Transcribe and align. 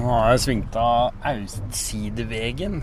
Nå 0.00 0.06
har 0.08 0.30
jeg 0.32 0.40
svingt 0.40 0.76
av 0.80 1.10
Austsidevegen 1.28 2.78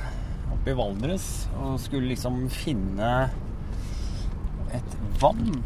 oppe 0.54 0.70
i 0.70 0.76
Valdres 0.78 1.48
og 1.58 1.80
skulle 1.82 2.12
liksom 2.12 2.44
finne 2.54 3.08
et 4.78 4.94
vann 5.18 5.64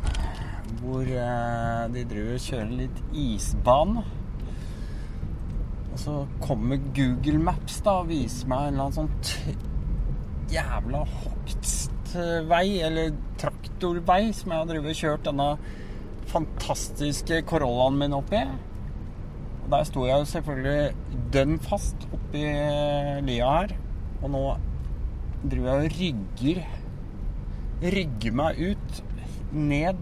hvor 0.80 1.04
eh, 1.04 1.82
de 1.92 2.06
driver 2.08 2.38
og 2.38 2.46
kjører 2.46 2.72
litt 2.78 3.04
isbane. 3.12 4.06
Og 5.90 6.00
så 6.06 6.16
kommer 6.40 6.80
Google 6.96 7.44
Maps 7.44 7.82
da 7.84 7.98
og 8.06 8.08
viser 8.14 8.48
meg 8.48 8.70
en 8.70 8.80
eller 8.80 8.88
annen 8.88 9.00
sånn 9.02 10.56
jævla 10.56 11.04
hogstvei, 11.18 12.66
eller 12.88 13.12
traktorvei, 13.44 14.24
som 14.40 14.56
jeg 14.56 14.64
har 14.64 14.72
drevet 14.72 14.96
og 14.96 15.04
kjørt 15.04 15.28
denne 15.28 15.54
fantastiske 16.32 17.44
Corollaen 17.44 18.00
min 18.00 18.22
oppi. 18.24 18.48
Der 19.72 19.88
sto 19.88 20.06
jeg 20.06 20.20
jo 20.20 20.28
selvfølgelig 20.28 21.24
dønn 21.34 21.58
fast 21.64 22.08
oppi 22.12 22.44
lia 23.28 23.52
her. 23.58 23.76
Og 24.22 24.34
nå 24.34 24.44
driver 25.42 25.72
jeg 25.72 25.76
og 25.76 25.98
rygger 26.00 26.64
Rygger 27.82 28.34
meg 28.38 28.60
ut 28.62 29.00
ned 29.52 30.02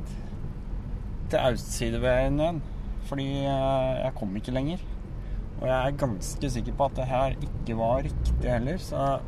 til 1.31 1.39
Austsidevegen 1.39 2.39
igjen. 2.41 2.61
Fordi 3.08 3.27
eh, 3.47 3.99
jeg 4.03 4.16
kom 4.17 4.35
ikke 4.35 4.52
lenger. 4.52 4.81
Og 5.61 5.67
jeg 5.67 5.77
er 5.77 5.99
ganske 6.02 6.49
sikker 6.55 6.75
på 6.75 6.89
at 6.89 6.97
det 6.97 7.05
her 7.08 7.38
ikke 7.38 7.77
var 7.80 8.03
riktig 8.03 8.52
heller, 8.52 8.77
så 8.83 9.20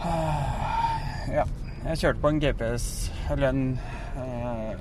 Ja. 1.36 1.44
Jeg 1.80 1.98
kjørte 1.98 2.20
på 2.20 2.28
en 2.28 2.40
GPS, 2.42 2.86
eller 3.32 3.54
en 3.54 3.78
eh, 4.20 4.72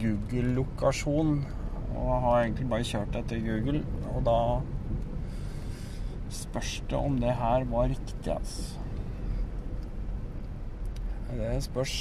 Google-lokasjon, 0.00 1.34
og 1.96 2.20
har 2.24 2.42
egentlig 2.42 2.68
bare 2.70 2.86
kjørt 2.86 3.16
etter 3.20 3.42
Google. 3.44 3.82
Og 4.14 4.22
da 4.26 4.38
spørs 6.30 6.82
det 6.90 6.98
om 6.98 7.18
det 7.20 7.34
her 7.40 7.66
var 7.70 7.90
riktig, 7.90 8.32
altså. 8.34 8.78
Det 11.30 11.62
spørs. 11.62 11.96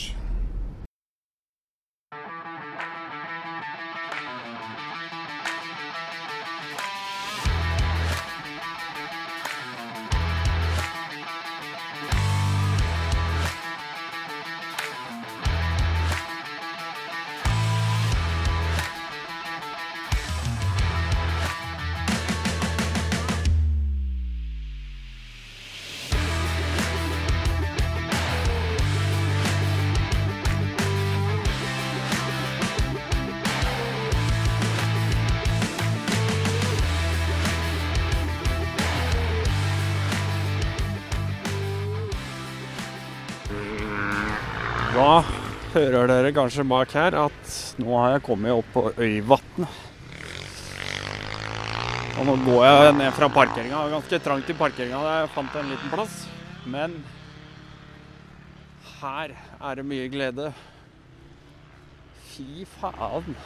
Hører 45.80 46.10
dere 46.10 46.32
kanskje 46.36 46.66
bak 46.68 46.92
her 46.98 47.16
at 47.16 47.52
nå 47.80 47.94
har 47.96 48.18
jeg 48.18 48.26
kommet 48.26 48.52
opp 48.52 48.68
på 48.74 48.90
Øyvatnet. 49.00 49.86
Og 52.20 52.26
nå 52.28 52.36
går 52.44 52.66
jeg 52.66 52.96
ned 52.98 53.14
fra 53.16 53.30
parkeringa. 53.32 53.86
Ganske 53.94 54.20
trangt 54.20 54.50
i 54.52 54.56
parkeringa 54.60 55.00
der 55.06 55.22
jeg 55.22 55.32
fant 55.38 55.56
en 55.56 55.70
liten 55.72 55.94
plass. 55.94 56.18
Men 56.68 56.98
her 59.00 59.32
er 59.32 59.80
det 59.80 59.86
mye 59.88 60.10
glede. 60.12 60.50
Fy 62.34 62.66
faen. 62.74 63.38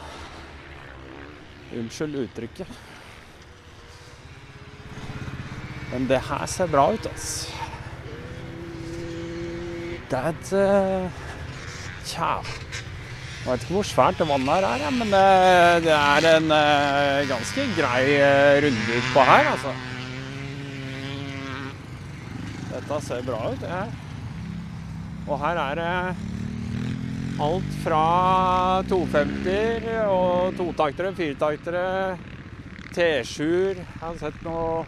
Unnskyld 1.74 2.18
uttrykket. 2.24 2.80
Men 5.92 6.08
det 6.10 6.18
her 6.26 6.42
ser 6.50 6.72
bra 6.72 6.88
ut, 6.96 7.06
altså. 7.06 7.62
Det 10.10 10.18
er 10.18 10.34
et 10.34 10.50
uh, 10.58 11.23
Tja 12.04 12.36
Jeg 12.40 13.48
vet 13.48 13.64
ikke 13.64 13.76
hvor 13.76 13.88
svært 13.88 14.20
det 14.20 14.26
vannet 14.28 14.54
her 14.54 14.66
er, 14.68 14.92
men 14.94 15.10
det, 15.12 15.24
det 15.84 15.92
er 15.96 16.28
en 16.30 16.46
uh, 16.48 17.26
ganske 17.28 17.66
grei 17.76 18.04
uh, 18.16 18.54
runde 18.64 19.00
utpå 19.00 19.24
her, 19.28 19.50
altså. 19.50 19.72
Dette 22.70 23.00
ser 23.04 23.26
bra 23.26 23.42
ut, 23.52 23.66
her. 23.68 23.92
Og 25.28 25.36
her 25.44 25.60
er 25.60 25.78
det 25.80 25.90
alt 27.44 27.76
fra 27.84 28.00
250 28.88 29.92
og 30.08 30.56
totaktere, 30.56 31.12
firetaktere, 31.20 31.84
T7-er. 32.96 33.84
Jeg 33.84 34.00
har 34.00 34.20
sett 34.24 34.44
noe 34.46 34.84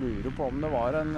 Lurer 0.00 0.32
på 0.32 0.46
om 0.48 0.60
det 0.62 0.68
var 0.72 0.96
en 1.00 1.16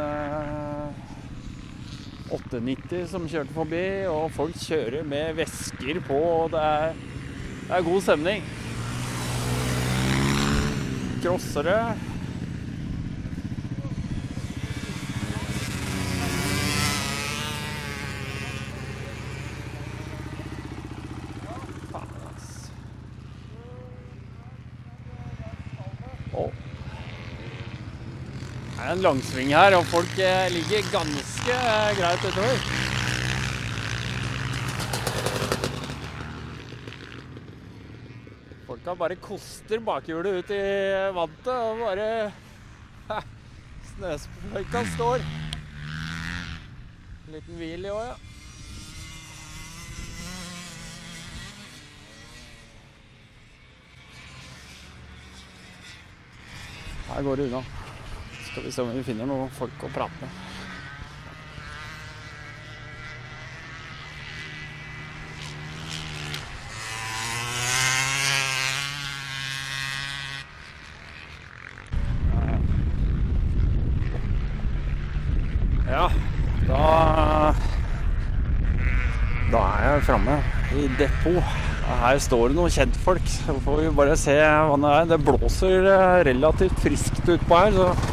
890 2.33 3.07
som 3.11 3.29
kjørte 3.29 3.53
forbi, 3.53 3.85
og 4.09 4.33
folk 4.33 4.57
kjører 4.57 5.05
med 5.05 5.37
vesker 5.37 6.01
på, 6.07 6.17
og 6.17 6.55
det 6.55 6.63
er, 6.65 6.95
det 7.67 7.77
er 7.77 7.87
god 7.87 8.01
stemning. 8.07 8.47
Crossere. 11.23 11.77
Faen, 21.93 22.17
ass. 22.33 22.49
Å. 26.33 26.49
Langsving 29.03 29.49
her, 29.51 29.75
og 29.75 29.87
folk 29.91 30.19
eh, 30.23 30.47
ligger 30.55 30.85
ganske 30.93 31.55
eh, 31.57 31.95
greit 31.99 32.23
utover. 32.23 32.61
Folka 38.69 38.95
bare 39.01 39.17
koster 39.19 39.83
bakhjulet 39.83 40.39
ut 40.39 40.55
i 40.55 40.61
vannet 41.19 41.51
og 41.51 41.83
bare 41.83 42.09
Snøsprøyta 43.91 44.85
står. 44.95 45.27
En 47.27 47.35
liten 47.35 47.59
hvil 47.59 47.91
i 47.91 47.91
år, 47.91 48.13
ja. 48.13 48.17
Her 57.13 57.23
går 57.23 57.37
det 57.43 57.51
unna. 57.51 57.82
Skal 58.53 58.65
vi 58.65 58.73
se 58.73 58.83
om 58.83 58.91
vi 58.93 59.01
finner 59.01 59.25
noen 59.25 59.49
folk 59.57 59.81
å 59.81 59.89
prate 59.95 60.13
med. 60.21 60.29
Ja, 75.89 76.05
da 76.69 77.57
Da 79.49 79.65
er 79.65 79.91
jeg 79.95 80.05
framme 80.11 80.39
i 80.77 80.91
depot. 81.01 81.41
Her 82.03 82.21
står 82.21 82.51
det 82.51 82.61
noen 82.61 82.73
kjentfolk. 82.73 83.25
Så 83.33 83.57
får 83.65 83.81
vi 83.81 83.91
bare 83.97 84.21
se 84.21 84.37
hva 84.37 84.77
det 84.77 84.97
er. 84.99 85.13
Det 85.17 85.25
blåser 85.25 85.89
eh, 85.89 86.25
relativt 86.29 86.85
friskt 86.85 87.25
utpå 87.25 87.65
her, 87.65 87.81
så 87.81 88.12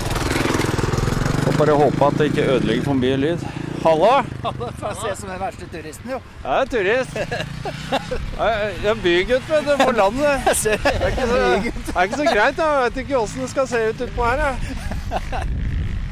bare 1.59 1.75
håpe 1.75 2.05
at 2.05 2.19
det 2.19 2.29
ikke 2.29 2.45
ødelegger 2.53 2.83
for 2.83 2.99
mye 2.99 3.17
lyd. 3.19 3.41
Hallo! 3.83 4.11
Får 4.43 4.85
jeg 4.85 4.97
se 4.99 5.11
som 5.21 5.29
den 5.29 5.39
verste 5.39 5.67
turisten, 5.71 6.11
jo. 6.13 6.19
Jeg 6.43 6.61
er 6.61 6.69
turist. 6.73 7.19
Jeg 8.39 8.91
er 8.91 9.01
bygutt, 9.03 9.49
vet 9.49 9.67
du, 9.67 9.73
på 9.83 9.91
landet. 9.95 10.47
Det 10.63 10.75
er 10.85 11.07
ikke 11.07 11.27
så, 11.27 11.41
det 11.63 11.95
er 11.95 12.01
ikke 12.07 12.19
så 12.21 12.27
greit. 12.29 12.63
Jeg 12.63 12.83
vet 12.83 12.97
ikke 13.03 13.19
åssen 13.19 13.43
det 13.43 13.49
skal 13.53 13.67
se 13.71 13.83
ut 13.89 14.03
utpå 14.07 14.25
her. 14.29 14.45
Jeg. 14.45 14.55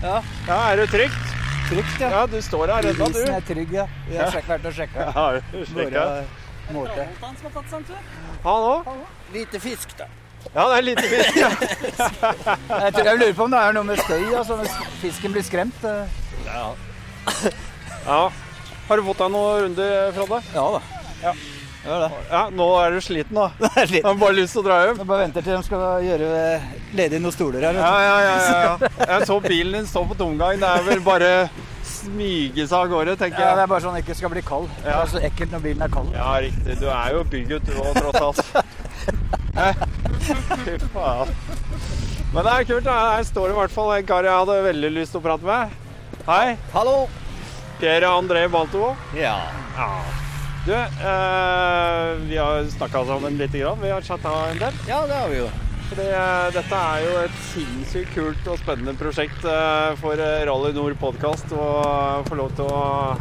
Ja. 0.03 0.19
ja, 0.47 0.57
er 0.71 0.75
det 0.81 0.89
trygt? 0.93 1.33
trygt, 1.69 2.01
ja. 2.01 2.09
Ja, 2.13 2.25
du 2.27 2.37
står 2.41 2.75
her 2.75 2.91
ennå, 2.91 3.07
du. 3.11 3.19
Isen 3.23 3.35
er 3.35 3.47
trygg, 3.47 3.73
ja. 3.73 3.87
Vi 4.07 4.19
har 4.19 4.31
sjekk, 4.31 4.47
vært 4.51 4.69
og 4.69 4.77
sjekka. 4.77 5.09
Har 5.15 5.41
du 5.51 5.59
sjekka? 5.71 6.05
Målte. 6.75 7.07
Han 8.43 8.71
òg? 8.71 8.95
Hvite 9.31 9.59
fisk, 9.63 9.95
da. 9.99 10.07
Ja, 10.53 10.63
det 10.71 10.77
er 10.77 10.85
lite 10.85 11.05
fisk. 11.11 11.37
Ja. 11.37 11.49
Jeg, 12.87 12.93
tror, 12.93 13.05
jeg 13.05 13.19
lurer 13.19 13.35
på 13.35 13.45
om 13.47 13.53
det 13.53 13.59
er 13.59 13.75
noe 13.75 13.87
med 13.87 13.99
støy, 14.01 14.23
altså 14.37 14.57
hvis 14.61 14.73
fisken 15.01 15.33
blir 15.33 15.45
skremt. 15.45 15.85
Ja. 16.45 16.65
ja. 18.07 18.19
Har 18.87 18.99
du 18.99 19.03
fått 19.07 19.21
deg 19.23 19.31
noen 19.33 19.63
runder, 19.65 20.11
Frode? 20.15 20.41
Ja 20.55 20.65
da. 20.77 20.81
Ja. 21.23 21.33
det. 21.87 22.09
Ja, 22.29 22.41
nå 22.53 22.67
er 22.79 22.95
du 22.95 22.99
sliten, 23.03 23.35
da. 23.39 23.49
Det 23.63 23.71
er 23.83 23.93
litt. 23.95 24.05
Har 24.07 24.19
bare 24.21 24.37
lyst 24.37 24.55
til 24.55 24.63
å 24.63 24.67
dra 24.67 24.77
hjem. 24.85 25.01
Jeg 25.01 25.09
bare 25.09 25.25
venter 25.25 25.47
til 25.47 25.57
de 25.57 25.63
skal 25.67 26.05
gjøre 26.05 26.29
ledig 26.99 27.21
noen 27.23 27.35
stoler 27.35 27.67
her. 27.67 27.79
Ja, 27.81 27.95
ja, 28.05 28.19
ja, 28.27 28.35
ja, 28.37 28.59
ja. 28.67 28.91
Jeg 29.15 29.27
så 29.31 29.39
bilen 29.43 29.79
din 29.81 29.89
stå 29.89 30.05
på 30.07 30.19
tomgang. 30.19 30.61
Det 30.61 30.69
er 30.69 30.87
vel 30.87 31.03
bare 31.05 31.31
smyge 31.87 32.67
seg 32.67 32.77
av 32.77 32.91
gårde, 32.91 33.17
tenker 33.19 33.43
Ja, 33.43 33.55
det 33.57 33.65
er 33.65 33.71
bare 33.71 33.83
sånn 33.83 33.95
at 33.95 33.99
den 33.99 34.05
ikke 34.05 34.19
skal 34.19 34.31
bli 34.31 34.43
kald. 34.45 34.69
Det 34.83 34.93
er 34.93 35.11
så 35.11 35.23
ekkelt 35.27 35.55
når 35.55 35.65
bilen 35.65 35.83
er 35.87 35.91
kald. 35.91 36.13
Ja, 36.15 36.29
riktig. 36.43 36.79
Du 36.79 36.87
er 36.93 37.17
jo 37.17 37.25
bygutt 37.35 37.67
du 37.67 37.75
òg, 37.81 37.99
tross 37.99 38.45
alt. 38.53 39.36
Hæ? 39.57 39.71
Fy 40.65 40.77
faen. 40.93 41.31
Men 42.33 42.43
det 42.45 42.51
er 42.53 42.65
kult. 42.69 42.85
da. 42.85 42.97
Her 43.15 43.23
står 43.25 43.49
det 43.49 43.55
i 43.55 43.59
hvert 43.61 43.73
fall 43.73 43.93
en 43.95 44.07
kar 44.09 44.27
jeg 44.27 44.37
hadde 44.37 44.57
veldig 44.67 44.91
lyst 44.99 45.15
til 45.15 45.21
å 45.21 45.25
prate 45.25 45.47
med. 45.47 45.75
Hei. 46.27 46.57
Hallo! 46.75 46.97
Pierre 47.79 48.09
André 48.09 48.47
Balto. 48.53 48.91
Ja. 49.17 49.37
Ja. 49.77 49.89
Du, 50.67 50.73
eh, 50.75 52.09
vi 52.27 52.37
har 52.37 52.65
snakka 52.73 53.05
sammen 53.07 53.37
litt. 53.39 53.53
Grann. 53.55 53.81
Vi 53.81 53.89
har 53.93 54.01
chatta 54.01 54.33
en 54.51 54.59
del. 54.61 54.73
ja, 54.89 55.01
det 55.07 55.15
har 55.15 55.29
vi 55.31 55.37
jo. 55.39 55.49
Fordi 55.87 56.05
eh, 56.11 56.47
dette 56.53 56.79
er 56.91 57.03
jo 57.05 57.13
et 57.23 57.37
sinnssykt 57.53 58.11
kult 58.13 58.49
og 58.51 58.59
spennende 58.59 58.93
prosjekt 58.99 59.45
eh, 59.47 59.93
for 60.01 60.19
eh, 60.19 60.43
Rally 60.49 60.73
Nord 60.75 60.97
podkast 60.99 61.53
å 61.55 61.67
få 62.27 62.37
lov 62.41 62.51
til 62.59 62.67
å 62.67 63.15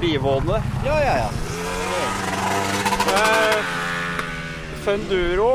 bivåne. 0.00 0.60
Ja, 0.86 1.00
ja, 1.02 1.16
ja. 1.24 1.30
Eh, 3.14 3.74
Funduro 4.84 5.50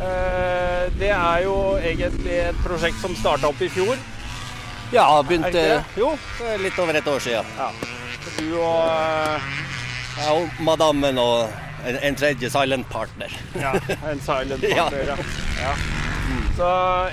eh, 0.00 0.86
det 1.00 1.10
er 1.10 1.42
jo 1.46 1.56
egentlig 1.80 2.36
et 2.46 2.60
prosjekt 2.64 3.00
som 3.02 3.14
starta 3.18 3.50
opp 3.50 3.60
i 3.64 3.68
fjor. 3.72 3.98
Ja, 4.94 5.06
begynte? 5.26 5.82
Jo, 5.98 6.12
litt 6.62 6.78
over 6.78 6.94
et 7.00 7.08
år 7.10 7.22
siden. 7.24 7.48
Ja. 7.58 7.70
Du 8.36 8.46
og 8.60 8.82
eh, 8.86 9.52
Jeg 10.16 10.32
og 10.36 10.60
madammen 10.64 11.18
og 11.18 11.50
en, 11.86 11.98
en 12.06 12.16
tredje 12.18 12.50
silent 12.54 12.86
partner. 12.90 13.34
ja, 13.58 13.74
en 14.12 14.22
silent 14.22 14.62
partner. 14.78 15.14
Ja. 15.16 15.18
Ja. 15.60 15.74
Så 16.56 16.68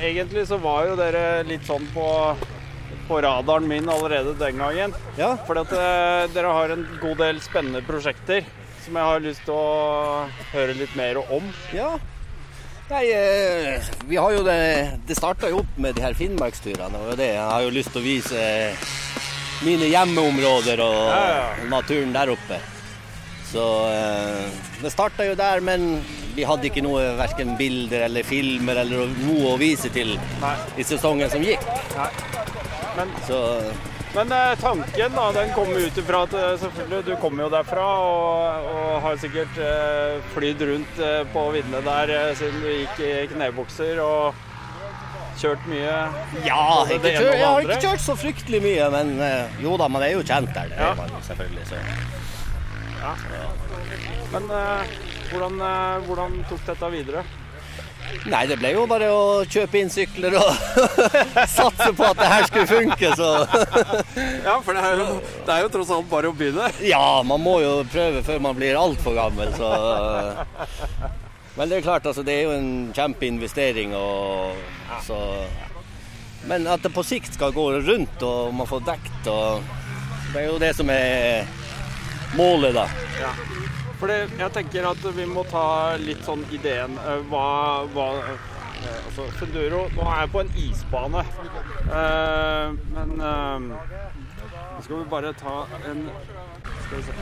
egentlig 0.06 0.46
så 0.48 0.58
var 0.62 0.86
jo 0.88 0.96
dere 0.98 1.44
litt 1.50 1.66
sånn 1.68 1.84
på, 1.94 2.06
på 3.10 3.20
radaren 3.26 3.66
min 3.70 3.90
allerede 3.92 4.38
den 4.40 4.62
gangen. 4.62 4.94
Ja. 5.20 5.34
For 5.50 5.60
eh, 5.60 6.28
dere 6.34 6.54
har 6.60 6.74
en 6.78 6.86
god 7.02 7.20
del 7.26 7.42
spennende 7.44 7.82
prosjekter 7.86 8.46
som 8.86 8.96
jeg 9.00 9.04
har 9.10 9.24
lyst 9.24 9.44
til 9.48 9.56
å 9.56 10.28
høre 10.54 10.76
litt 10.78 10.96
mer 11.00 11.22
om. 11.24 11.54
ja. 11.74 11.94
Nei, 12.90 13.06
eh, 13.16 13.80
vi 14.06 14.18
har 14.20 14.34
jo 14.36 14.42
det 14.44 15.00
Det 15.08 15.16
starta 15.16 15.48
jo 15.50 15.62
opp 15.62 15.78
med 15.80 15.96
de 15.96 16.02
her 16.04 16.14
Finnmarksturene. 16.14 17.00
Og 17.08 17.16
det. 17.18 17.30
Jeg 17.34 17.48
har 17.48 17.62
jo 17.64 17.70
lyst 17.74 17.94
til 17.96 18.02
å 18.02 18.06
vise 18.06 18.42
mine 19.64 19.88
hjemmeområder 19.88 20.82
og 20.84 20.98
Ja, 21.08 21.22
ja. 21.32 21.70
naturen 21.72 22.12
der 22.14 22.34
oppe. 22.36 22.60
Så 23.50 23.64
eh, 23.88 24.52
det 24.84 24.92
starta 24.92 25.26
jo 25.26 25.34
der, 25.40 25.62
men 25.64 26.04
vi 26.36 26.44
hadde 26.44 26.68
ikke 26.68 26.84
noe 26.84 27.16
verken 27.18 27.56
bilder 27.58 28.04
eller 28.10 28.28
filmer 28.28 28.82
eller 28.84 29.08
noe 29.24 29.54
å 29.54 29.58
vise 29.62 29.90
til 29.94 30.16
Nei. 30.42 30.54
i 30.78 30.84
sesongen 30.84 31.32
som 31.32 31.42
gikk. 31.46 31.64
Nei. 31.96 32.10
Men, 32.98 33.16
Så 33.26 33.40
men 34.14 34.32
eh, 34.32 34.54
tanken 34.62 35.16
da, 35.18 35.26
den 35.36 35.52
kom 35.56 35.70
ut 35.74 35.98
ifra 35.98 36.24
at 36.28 36.34
eh, 36.38 36.54
selvfølgelig, 36.62 37.02
du 37.08 37.14
kommer 37.22 37.46
jo 37.46 37.50
derfra 37.54 37.86
og, 38.06 38.68
og 38.74 38.96
har 39.08 39.20
sikkert 39.22 39.58
eh, 39.58 40.18
flydd 40.36 40.62
rundt 40.70 41.00
eh, 41.02 41.22
på 41.34 41.46
viddene 41.56 41.82
der 41.86 42.14
siden 42.40 42.62
du 42.62 42.70
gikk 42.72 43.02
i 43.08 43.12
knebukser 43.34 44.02
og 44.06 44.42
kjørt 45.42 45.64
mye. 45.68 45.96
Ja, 46.46 46.60
jeg, 46.92 47.00
ikke 47.02 47.14
jeg 47.26 47.42
har 47.42 47.64
ikke 47.66 47.80
kjørt 47.88 48.04
så 48.06 48.14
fryktelig 48.22 48.62
mye, 48.64 48.90
men 48.94 49.16
jo 49.64 49.74
da, 49.82 49.88
man 49.90 50.06
er 50.06 50.14
jo 50.14 50.22
kjent 50.24 50.54
der. 50.54 50.70
Det 50.70 50.78
Ja. 50.78 50.94
man 51.00 51.18
selvfølgelig. 51.26 51.66
Så. 51.72 51.82
Men 54.34 54.46
eh, 54.50 54.94
hvordan, 55.32 55.58
eh, 55.62 56.06
hvordan 56.08 56.38
tok 56.50 56.62
dette 56.70 56.90
videre? 56.94 57.24
Nei, 58.30 58.44
det 58.48 58.58
ble 58.62 58.72
jo 58.76 58.84
bare 58.90 59.10
å 59.12 59.24
kjøpe 59.50 59.80
inn 59.82 59.92
sykler 59.92 60.36
og 60.40 60.50
satse 61.58 61.90
på 61.98 62.06
at 62.08 62.20
det 62.20 62.30
her 62.32 62.46
skulle 62.48 62.70
funke, 62.70 63.10
så 63.20 63.30
Ja, 64.48 64.56
for 64.64 64.76
det 64.78 64.84
er 64.86 65.02
jo, 65.02 65.08
det 65.48 65.56
er 65.56 65.66
jo 65.66 65.72
tross 65.74 65.92
alt 65.96 66.10
bare 66.12 66.32
å 66.32 66.36
begynne. 66.38 66.70
Ja, 66.86 67.22
man 67.28 67.44
må 67.44 67.58
jo 67.64 67.74
prøve 67.92 68.24
før 68.26 68.42
man 68.46 68.58
blir 68.60 68.80
altfor 68.80 69.18
gammel, 69.18 69.52
så 69.58 69.72
Men 71.58 71.70
det 71.70 71.78
er 71.80 71.86
klart, 71.86 72.08
altså, 72.10 72.24
det 72.26 72.38
er 72.38 72.48
jo 72.48 72.56
en 72.58 72.72
kjempeinvestering, 72.96 73.94
og 73.98 74.58
så 75.06 75.20
Men 76.50 76.68
at 76.68 76.84
det 76.84 76.92
på 76.96 77.04
sikt 77.08 77.38
skal 77.38 77.54
gå 77.56 77.70
rundt 77.86 78.24
og 78.28 78.54
man 78.56 78.68
får 78.68 78.88
dekt 78.90 79.30
og 79.32 79.62
Det 80.34 80.42
er 80.42 80.48
jo 80.50 80.62
det 80.62 80.74
som 80.76 80.90
er 80.90 81.46
målet, 82.34 82.74
da. 82.74 82.88
Ja. 83.22 83.30
For 84.04 84.12
det, 84.12 84.34
jeg 84.36 84.52
tenker 84.52 84.84
at 84.84 85.04
vi 85.16 85.24
må 85.32 85.46
ta 85.48 85.96
litt 85.96 86.26
sånn 86.28 86.42
ideen 86.52 86.98
eh, 87.00 87.22
Hva, 87.32 87.44
hva 87.94 88.08
eh, 88.20 88.50
Altså, 89.08 89.30
Funduro 89.38 89.86
Nå 89.94 90.04
er 90.12 90.18
jeg 90.26 90.32
på 90.34 90.42
en 90.42 90.50
isbane. 90.60 91.22
uh, 91.88 92.74
men 92.92 93.14
nå 93.24 94.82
skal 94.84 94.98
vi 94.98 95.06
bare 95.14 95.32
ta 95.40 95.54
en 95.88 96.02
Skal 96.66 96.98
vi 96.98 97.04
se. 97.06 97.14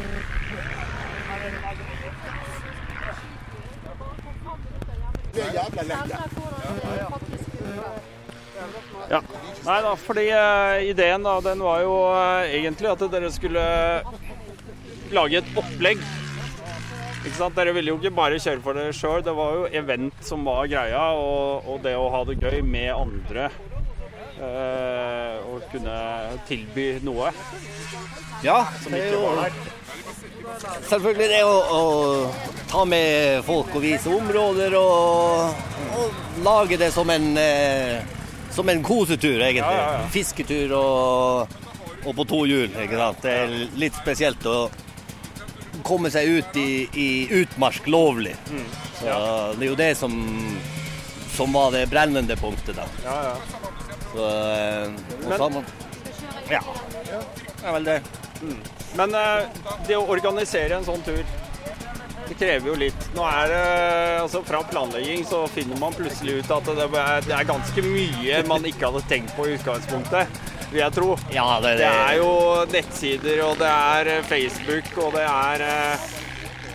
Ja. 9.12 9.22
Nei 9.68 9.78
da, 9.86 9.94
fordi 10.07 10.25
ideen 10.89 11.30
da, 11.30 11.38
den 11.45 11.62
var 11.62 11.86
jo 11.86 11.94
egentlig 12.50 12.89
at 12.95 13.06
dere 13.13 13.31
skulle 13.38 13.69
lage 15.13 15.44
et 15.44 15.56
opplegg. 15.62 16.01
Ikke 17.21 17.38
sant? 17.38 17.53
Dere 17.57 17.73
ville 17.75 17.91
jo 17.94 18.00
ikke 18.00 18.13
bare 18.18 18.39
kjøre 18.41 18.62
for 18.65 18.77
dere 18.77 18.94
sjøl, 18.97 19.21
det 19.25 19.33
var 19.38 19.53
jo 19.59 19.68
event 19.77 20.23
som 20.25 20.45
var 20.47 20.65
greia, 20.71 21.03
og, 21.13 21.68
og 21.69 21.83
det 21.85 21.94
å 21.97 22.07
ha 22.13 22.23
det 22.25 22.39
gøy 22.41 22.62
med 22.65 22.89
andre. 22.95 23.50
eh, 24.41 25.35
og 25.51 25.62
kunne 25.69 25.97
tilby 26.47 26.88
noe. 27.06 27.29
Ja, 28.41 28.63
Som 28.81 28.95
ikke 28.97 29.19
var 29.21 29.44
der. 29.44 29.59
selvfølgelig 30.89 31.27
det 31.29 31.41
å, 31.45 31.57
å 31.77 32.62
ta 32.71 32.85
med 32.89 33.44
folk 33.45 33.75
og 33.77 33.83
vise 33.85 34.09
områder 34.09 34.73
og, 34.79 35.62
og 36.00 36.41
lage 36.45 36.79
det 36.81 36.89
som 36.95 37.09
en, 37.13 37.29
eh, 37.38 38.01
som 38.51 38.69
en 38.73 38.81
kosetur, 38.83 39.38
egentlig. 39.45 39.62
Ja, 39.62 39.91
ja, 39.91 40.00
ja. 40.01 40.07
Fisketur 40.15 40.73
og, 40.79 41.53
og 42.01 42.15
på 42.18 42.25
to 42.33 42.41
hjul, 42.50 42.71
ikke 42.81 42.97
sant. 42.97 43.21
Det 43.21 43.35
er 43.44 43.53
litt 43.77 44.00
spesielt 44.01 44.47
å 44.50 44.57
komme 45.86 46.12
seg 46.13 46.28
ut 46.28 46.56
i, 46.60 46.88
i 46.94 47.07
utmark 47.42 47.88
lovlig. 47.88 48.36
Mm. 48.51 48.66
Så 49.00 49.18
det 49.57 49.66
er 49.66 49.69
jo 49.72 49.75
det 49.80 49.92
som, 49.98 50.16
som 51.36 51.54
var 51.54 51.71
det 51.76 51.85
brennende 51.92 52.35
punktet, 52.40 52.76
da. 52.78 52.88
Ja, 53.06 53.18
ja. 53.31 53.35
Så, 54.11 54.26
eh, 54.28 54.88
og 55.23 55.30
Men- 55.30 55.38
sammen, 55.40 55.66
ja, 56.52 56.59
det 57.07 57.68
er 57.68 57.71
vel 57.78 57.85
det. 57.88 58.02
Men 58.97 59.16
eh, 59.16 59.45
det 59.88 59.95
å 59.95 60.07
organisere 60.11 60.76
en 60.76 60.83
sånn 60.88 61.04
tur, 61.06 61.21
det 62.28 62.35
krever 62.40 62.68
jo 62.71 62.76
litt. 62.80 63.07
Nå 63.16 63.23
er 63.28 63.47
det, 63.52 63.64
altså 64.21 64.42
Fra 64.47 64.61
planlegging 64.64 65.26
så 65.28 65.42
finner 65.52 65.80
man 65.80 65.94
plutselig 65.95 66.38
ut 66.42 66.52
at 66.56 66.69
det 66.71 67.33
er 67.35 67.47
ganske 67.47 67.83
mye 67.83 68.42
man 68.47 68.64
ikke 68.68 68.88
hadde 68.88 69.02
tenkt 69.11 69.33
på 69.35 69.47
i 69.50 69.56
utgangspunktet, 69.57 70.42
vil 70.71 70.81
jeg 70.81 70.95
tro. 70.95 71.13
Ja, 71.35 71.45
det, 71.63 71.78
Det 71.81 71.87
er 71.92 72.18
jo 72.21 72.31
nettsider, 72.71 73.44
og 73.45 73.57
det 73.59 73.69
er 73.71 74.11
eh, 74.18 74.25
Facebook, 74.28 74.92
og 75.06 75.16
det 75.18 75.25
er 75.28 75.66
eh, 75.68 76.11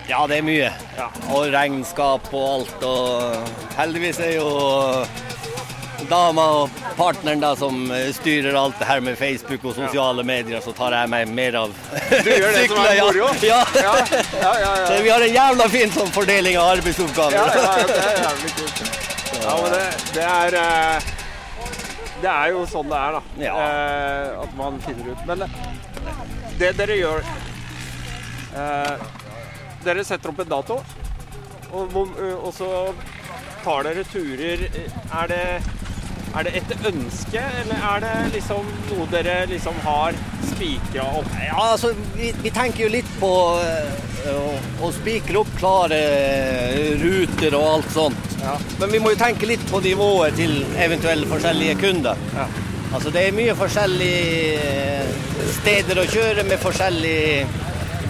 Ja, 0.07 0.21
det 0.31 0.38
er 0.38 0.45
mye. 0.47 0.69
Ja. 0.99 1.09
Og 1.35 1.49
regnskap 1.55 2.29
og 2.33 2.45
alt. 2.61 2.85
Og 2.87 3.49
heldigvis 3.79 4.21
er 4.23 4.37
jo 4.37 4.50
dama 6.07 6.45
og 6.61 6.76
partneren 6.95 7.41
da 7.43 7.49
som 7.59 7.88
styrer 8.15 8.55
alt 8.55 8.76
det 8.79 8.87
her 8.87 9.00
med 9.03 9.17
Facebook 9.19 9.65
og 9.67 9.75
sosiale 9.75 10.23
medier, 10.23 10.61
så 10.62 10.71
tar 10.76 10.95
jeg 10.95 11.11
meg 11.11 11.33
mer 11.35 11.57
av 11.65 11.73
Du 12.23 12.31
gjør 12.31 12.53
det 12.55 12.69
som 12.71 12.79
er 12.85 13.00
moro? 13.09 13.31
Ja. 13.49 13.59
Ja, 13.75 13.97
ja, 14.38 14.53
ja. 14.62 14.71
ja. 14.79 14.87
Så 14.87 15.00
vi 15.03 15.11
har 15.11 15.25
en 15.26 15.35
jævla 15.35 15.69
fin 15.73 15.91
sånn 15.97 16.12
fordeling 16.15 16.61
av 16.61 16.76
arbeidsoppgaver. 16.76 17.35
Ja, 17.35 17.47
ja, 17.50 17.75
ja, 17.81 17.87
det 17.91 18.00
er 18.05 18.25
jævlig 18.29 18.57
kult. 18.61 18.87
Ja, 19.47 19.53
men 19.62 19.73
det, 19.75 19.83
det 20.15 20.23
er 20.26 20.55
eh, 20.59 21.11
Det 22.23 22.31
er 22.33 22.53
jo 22.55 22.63
sånn 22.71 22.89
det 22.91 22.99
er, 22.99 23.17
da. 23.19 23.23
Ja. 23.45 23.55
Eh, 23.61 24.29
at 24.45 24.55
man 24.59 24.79
finner 24.85 25.13
ut. 25.13 25.25
Men 25.29 25.45
eh, 25.45 25.57
det 26.61 26.73
dere 26.79 26.97
gjør 26.97 27.27
eh, 28.57 29.09
Dere 29.85 30.03
setter 30.09 30.33
opp 30.33 30.41
en 30.43 30.49
dato, 30.51 30.81
og, 31.77 31.99
og 32.01 32.49
så 32.57 32.69
tar 33.63 33.85
dere 33.87 34.03
turer. 34.11 34.65
Er 35.15 35.29
det, 35.31 35.43
er 36.41 36.49
det 36.49 36.55
et 36.59 36.73
ønske, 36.91 37.43
eller 37.61 37.85
er 37.93 38.03
det 38.03 38.15
liksom 38.35 38.67
noe 38.89 39.07
dere 39.13 39.37
liksom 39.53 39.79
har 39.85 40.17
spikra 40.49 41.07
opp? 41.21 41.31
Ja, 41.39 41.61
altså, 41.77 41.93
vi, 42.17 42.33
vi 42.43 42.51
tenker 42.55 42.87
jo 42.87 42.91
litt 42.97 43.13
på 43.21 43.31
eh, 43.63 44.11
å, 44.33 44.57
å 44.89 44.91
spikre 44.97 45.45
opp 45.45 45.53
klare 45.61 46.01
eh, 46.01 46.97
ruter 47.05 47.55
og 47.61 47.69
alt 47.77 47.95
sånt. 47.95 48.25
Ja. 48.43 48.57
Men 48.81 48.93
vi 48.93 49.00
må 49.02 49.12
jo 49.14 49.21
tenke 49.21 49.49
litt 49.49 49.64
på 49.71 49.81
nivået 49.85 50.37
til 50.38 50.59
eventuelle 50.78 51.26
forskjellige 51.31 51.78
kunder. 51.81 52.19
Ja. 52.37 52.47
Altså, 52.95 53.11
det 53.11 53.26
er 53.26 53.35
mye 53.37 53.55
forskjellige 53.59 54.61
eh, 54.62 55.14
steder 55.59 55.99
å 56.00 56.07
kjøre 56.11 56.45
med 56.47 56.61
forskjellig 56.62 57.19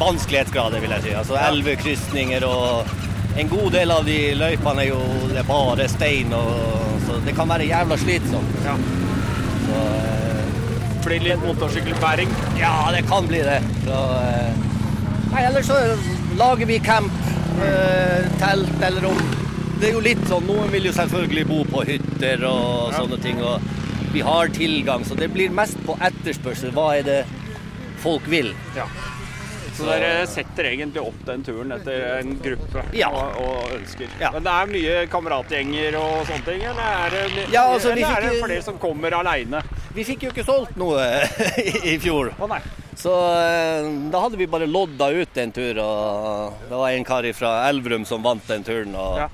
vanskelighetsgrader, 0.00 0.83
vil 0.85 0.92
jeg 0.97 1.06
si. 1.06 1.14
Altså 1.16 1.38
elvekrysninger 1.40 2.45
og 2.47 2.92
en 3.37 3.49
god 3.49 3.73
del 3.73 3.92
av 3.92 4.04
de 4.09 4.18
løypene 4.37 4.85
er 4.85 4.90
jo 4.90 5.00
det 5.30 5.40
er 5.42 5.49
bare 5.49 5.88
stein, 5.92 6.33
og, 6.37 7.00
så 7.06 7.18
det 7.25 7.35
kan 7.37 7.49
være 7.50 7.68
jævla 7.68 7.99
slitsomt. 8.00 8.61
Ja. 8.64 8.76
Så, 9.66 9.80
eh, 10.02 10.45
Blir 11.06 11.23
litt 11.23 11.42
motorsykkelbæring. 11.47 12.30
ja, 12.59 12.90
det 12.92 13.04
kan 13.09 13.26
bli 13.30 13.38
det. 13.47 13.61
Så, 13.85 13.99
eh, 14.21 14.52
nei, 15.33 15.42
ellers 15.47 15.66
så 15.66 15.76
lager 16.37 16.66
vi 16.66 16.78
camp, 16.78 17.12
eh, 17.62 18.26
telt 18.40 18.83
eller 18.83 19.09
rom. 19.09 19.46
Det 19.80 19.90
er 19.90 19.92
jo 19.92 20.00
litt 20.04 20.23
sånn, 20.28 20.47
Noen 20.49 20.71
vil 20.73 20.87
jo 20.88 20.92
selvfølgelig 20.97 21.47
bo 21.50 21.59
på 21.68 21.83
hytter 21.88 22.45
og 22.49 22.92
Ja. 22.92 22.99
sånne 23.02 23.18
ting. 23.23 23.42
og 23.45 23.61
Vi 24.12 24.21
har 24.25 24.49
tilgang, 24.49 25.04
så 25.04 25.14
det 25.18 25.28
blir 25.35 25.50
mest 25.50 25.76
på 25.85 25.97
etterspørsel. 26.00 26.71
Hva 26.73 26.97
er 26.99 27.02
det 27.02 27.26
folk 28.00 28.23
vil? 28.26 28.54
Ja. 28.75 28.87
Så 29.76 29.85
dere 29.85 30.26
setter 30.26 30.64
egentlig 30.71 31.02
opp 31.04 31.18
den 31.26 31.42
turen 31.45 31.71
etter 31.75 32.18
en 32.21 32.38
gruppe 32.40 32.83
Ja. 32.97 33.11
og, 33.11 33.37
og 33.42 33.75
ønsker. 33.76 34.09
Ja. 34.18 34.30
Men 34.33 34.42
det 34.47 34.52
er 34.54 34.66
mye 34.73 35.06
kameratgjenger 35.12 35.99
og 36.00 36.25
sånne 36.30 36.45
ting, 36.47 36.62
eller 36.64 36.80
er 36.80 37.11
det, 37.11 37.52
Ja, 37.52 37.66
altså, 37.75 37.90
eller 37.92 38.06
fikk, 38.06 38.16
er 38.16 38.21
det 38.30 38.40
for 38.40 38.49
dere 38.49 38.62
som 38.62 38.78
kommer 38.78 39.12
aleine? 39.18 39.61
Vi 39.95 40.04
fikk 40.04 40.23
jo 40.23 40.30
ikke 40.33 40.47
solgt 40.49 40.76
noe 40.80 41.04
i 41.92 41.99
fjor. 42.00 42.33
Å 42.40 42.49
nei. 42.49 42.62
Så 42.97 43.12
eh, 43.12 43.90
da 44.11 44.21
hadde 44.25 44.38
vi 44.40 44.47
bare 44.49 44.66
lodda 44.66 45.11
ut 45.12 45.37
en 45.37 45.52
tur, 45.52 45.76
og 45.85 46.54
det 46.71 46.78
var 46.78 46.88
en 46.97 47.04
kar 47.04 47.28
fra 47.37 47.68
Elverum 47.68 48.06
som 48.09 48.23
vant 48.25 48.47
den 48.49 48.64
turen. 48.64 48.95
og. 48.97 49.26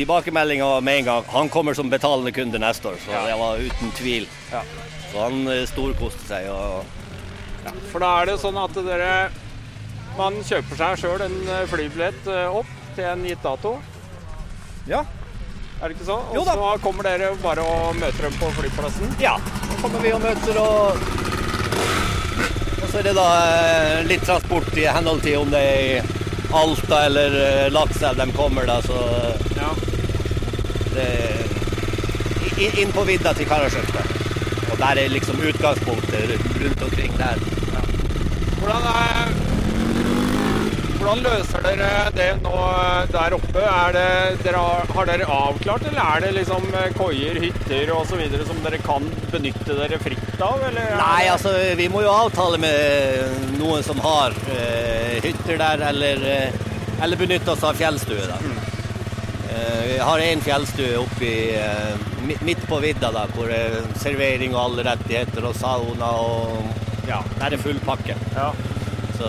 Tilbakemeldinga 0.00 0.80
med 0.80 0.98
en 0.98 1.04
gang 1.04 1.24
han 1.28 1.48
kommer 1.52 1.74
som 1.76 1.90
betalende 1.92 2.32
kunde 2.32 2.58
neste 2.58 2.88
år, 2.88 2.96
så 3.04 3.10
Ja. 3.12 3.26
det 3.26 3.34
var 3.38 3.56
uten 3.60 3.90
tvil. 3.98 4.26
Ja. 4.52 4.62
Så 5.12 5.20
han 5.26 5.46
eh, 5.48 5.66
storkoste 5.68 6.24
seg. 6.26 6.48
og 6.48 6.84
For 7.92 8.00
da 8.00 8.22
er 8.22 8.26
det 8.30 8.38
sånn 8.40 8.56
at 8.56 8.72
dere 8.74 9.30
Man 10.16 10.38
kjøper 10.42 10.76
seg 10.78 10.96
sjøl 11.02 11.20
en 11.26 11.36
eh, 11.48 11.66
flybillett 11.68 12.26
eh, 12.32 12.48
opp 12.48 12.66
til 12.96 13.04
en 13.04 13.24
gitt 13.28 13.42
dato. 13.44 13.74
Ja. 14.88 15.02
Er 15.82 15.88
det 15.88 15.96
ikke 15.98 16.08
så? 16.08 16.16
Og 16.32 16.44
så 16.48 16.56
kommer 16.82 17.02
dere 17.06 17.34
bare 17.42 17.60
og 17.62 17.96
møter 18.00 18.22
dem 18.30 18.32
på 18.40 18.48
flyplassen. 18.56 19.12
ja. 19.20 19.36
Så 19.68 19.82
kommer 19.82 20.00
vi 20.00 20.12
og 20.16 20.20
møter, 20.24 20.58
og 20.58 20.96
Og 22.82 22.88
så 22.88 22.98
er 22.98 23.02
det 23.10 23.14
da 23.20 23.28
litt 24.08 24.24
transport 24.24 24.72
i 24.80 24.88
henhold 24.88 25.20
til 25.22 25.36
om 25.44 25.50
det 25.52 25.60
er 25.60 25.84
i 25.84 26.02
Alta 26.56 27.04
eller 27.06 27.70
Lakselv 27.70 28.16
de 28.24 28.32
kommer, 28.32 28.66
da, 28.66 28.80
så 28.82 28.96
Ja. 29.56 29.70
Er 30.98 32.80
inn 32.80 32.92
på 32.92 33.04
vidda 33.08 33.32
til 33.36 33.48
Karasjok. 33.48 33.94
Og 34.70 34.78
der 34.78 35.02
er 35.02 35.12
liksom 35.12 35.40
utgangspunktet 35.40 36.36
rundt 36.62 36.82
omkring 36.82 37.16
der. 37.18 37.40
Hvordan, 38.60 38.82
er, 38.90 39.30
hvordan 40.98 41.22
løser 41.24 41.64
dere 41.64 41.90
det 42.14 42.28
nå 42.44 42.56
der 43.14 43.36
oppe? 43.38 43.64
Det, 43.96 44.04
dere 44.44 44.64
har, 44.92 45.08
dere 45.08 45.28
avklart, 45.32 45.86
eller 45.88 46.02
er 46.04 46.24
det 46.26 46.32
liksom 46.36 46.68
eh, 46.76 46.90
koier, 46.98 47.40
hytter 47.40 47.92
osv. 47.96 48.20
som 48.46 48.60
dere 48.66 48.82
kan 48.84 49.08
benytte 49.32 49.78
dere 49.78 50.00
fritt 50.04 50.44
av? 50.44 50.60
Eller 50.68 50.92
er 50.92 51.00
Nei, 51.00 51.22
altså 51.32 51.54
vi 51.80 51.88
må 51.88 52.04
jo 52.04 52.12
avtale 52.12 52.60
med 52.60 53.56
noen 53.56 53.86
som 53.86 54.00
har 54.04 54.36
eh, 54.52 55.16
hytter 55.24 55.56
der, 55.64 55.88
eller, 55.88 56.26
eh, 56.36 57.00
eller 57.00 57.24
benytte 57.24 57.56
oss 57.56 57.64
av 57.64 57.80
fjellstue. 57.80 58.28
da. 58.28 58.36
Eh, 58.36 58.59
vi 59.86 59.98
har 59.98 60.18
en 60.18 60.40
fjellstue 60.40 60.98
oppi 61.00 61.32
eh, 61.56 62.34
midt 62.42 62.62
på 62.68 62.78
vidda, 62.82 63.10
da, 63.12 63.26
hvor 63.34 63.50
det 63.50 63.58
er 63.58 63.88
servering 64.00 64.54
og 64.54 64.62
alle 64.64 64.84
rettigheter 64.90 65.46
og 65.48 65.56
sauna 65.58 66.12
og 66.20 66.78
Ja, 67.08 67.18
der 67.40 67.56
er 67.56 67.58
full 67.58 67.78
pakke. 67.82 68.14
Ja. 68.36 68.50
Så, 69.18 69.28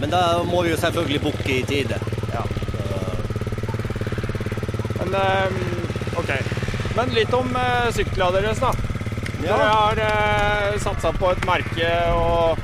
men 0.00 0.10
da 0.12 0.42
må 0.44 0.60
vi 0.66 0.74
jo 0.74 0.76
selvfølgelig 0.76 1.20
booke 1.24 1.54
i 1.54 1.62
tide. 1.64 1.96
Ja. 2.34 2.42
Men 4.98 5.14
eh, 5.22 6.18
OK. 6.20 6.34
Men 6.98 7.14
litt 7.16 7.32
om 7.38 7.54
uh, 7.54 7.88
syklene 7.94 8.42
deres, 8.42 8.60
da. 8.60 8.74
Dere 9.38 9.68
har 9.70 10.78
satsa 10.82 11.14
på 11.14 11.30
et 11.30 11.44
merke 11.46 11.92
og 12.18 12.58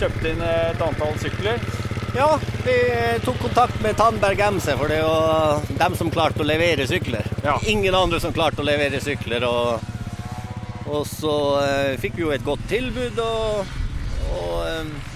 kjøpt 0.00 0.30
inn 0.32 0.40
et 0.42 0.82
antall 0.82 1.18
sykler. 1.20 1.60
Ja, 2.16 2.38
vi 2.64 2.74
tok 3.24 3.38
kontakt 3.38 3.82
med 3.82 3.96
Tandberg 3.96 4.40
MC, 4.40 4.76
for 4.76 4.88
det 4.88 4.96
er 4.96 5.02
jo 5.04 5.76
dem 5.76 5.96
som 5.98 6.08
klarte 6.10 6.40
å 6.40 6.46
levere 6.48 6.86
sykler. 6.88 7.26
Ja. 7.44 7.58
Ingen 7.68 7.94
andre 7.94 8.20
som 8.24 8.32
klarte 8.32 8.62
å 8.62 8.64
levere 8.64 9.02
sykler. 9.04 9.44
Og, 9.44 9.84
og 10.88 11.02
så 11.10 11.34
eh, 11.60 11.98
fikk 12.00 12.16
vi 12.16 12.24
jo 12.24 12.32
et 12.32 12.46
godt 12.46 12.64
tilbud, 12.70 13.20
og, 13.20 13.74
og 14.32 14.54
eh, 14.64 15.12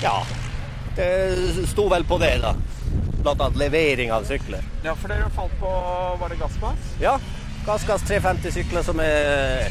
ja. 0.00 0.16
Det 0.96 1.10
sto 1.68 1.84
vel 1.92 2.08
på 2.08 2.16
det, 2.24 2.38
da. 2.40 2.54
Blant 3.20 3.44
annet 3.44 3.60
levering 3.66 4.14
av 4.16 4.24
sykler. 4.28 4.64
Ja, 4.86 4.96
for 4.96 5.12
dere 5.12 5.28
falt 5.36 5.52
på 5.60 5.72
Var 6.22 6.32
det 6.32 6.40
gassgass? 6.40 6.92
Ja. 7.04 7.18
Gassgass 7.66 8.08
350-sykler 8.08 8.88
som 8.88 9.04
er 9.04 9.68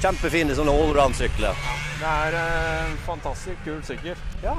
kjempefine 0.00 0.56
sånne 0.56 0.72
allround-sykler. 0.72 1.68
Det 2.00 2.14
er 2.14 2.38
eh, 2.40 2.80
en 2.86 2.96
fantastisk 3.04 3.60
kul 3.68 3.84
sykkel. 3.84 4.16
Ja. 4.44 4.54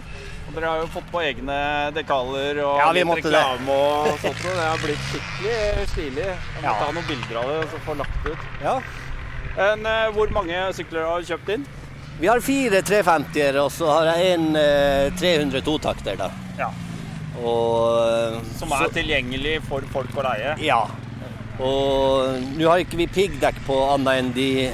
Og 0.47 0.53
dere 0.55 0.69
har 0.71 0.81
jo 0.83 0.87
fått 0.93 1.07
på 1.13 1.21
egne 1.25 1.55
dekaler 1.95 2.59
og 2.65 2.77
Ja, 2.81 2.91
litt 2.95 3.05
måtte 3.09 3.29
det. 3.29 3.37
reklame 3.37 3.69
og 3.75 4.19
sånt. 4.21 4.43
og 4.45 4.55
Det 4.59 4.65
har 4.65 4.83
blitt 4.83 5.07
skikkelig 5.11 5.87
stilig. 5.93 6.25
Jeg 6.25 6.61
må 6.61 6.67
Ja. 6.67 6.73
ta 6.79 6.91
noen 6.91 7.07
bilder 7.07 7.37
av 7.41 7.47
det 7.53 7.69
så 7.71 7.79
få 7.85 7.97
lagt 7.97 8.25
ut. 8.25 8.37
ja. 8.63 8.79
Men, 9.55 9.85
eh, 9.85 10.11
hvor 10.11 10.29
mange 10.35 10.73
sykler 10.75 11.05
har 11.07 11.21
du 11.21 11.25
kjøpt 11.25 11.49
inn? 11.53 11.65
Vi 12.19 12.27
har 12.27 12.39
fire 12.41 12.81
350-er, 12.81 13.55
og 13.63 13.71
så 13.71 13.87
har 13.91 14.15
jeg 14.17 14.33
en 14.39 14.55
eh, 14.55 15.09
300 15.19 15.61
totakter, 15.61 16.17
da. 16.17 16.29
Ja. 16.57 16.69
Og 17.43 18.35
eh, 18.35 18.41
Som 18.57 18.71
er 18.71 18.87
tilgjengelig 18.89 19.61
for 19.67 19.81
folk 19.91 20.11
å 20.15 20.23
leie? 20.23 20.57
Ja. 20.63 20.85
Og 21.59 22.41
nå 22.57 22.67
har 22.67 22.79
ikke 22.83 22.97
vi 22.97 23.07
piggdekk 23.07 23.55
på 23.67 23.77
annet 23.93 24.19
enn 24.19 24.33
de, 24.35 24.71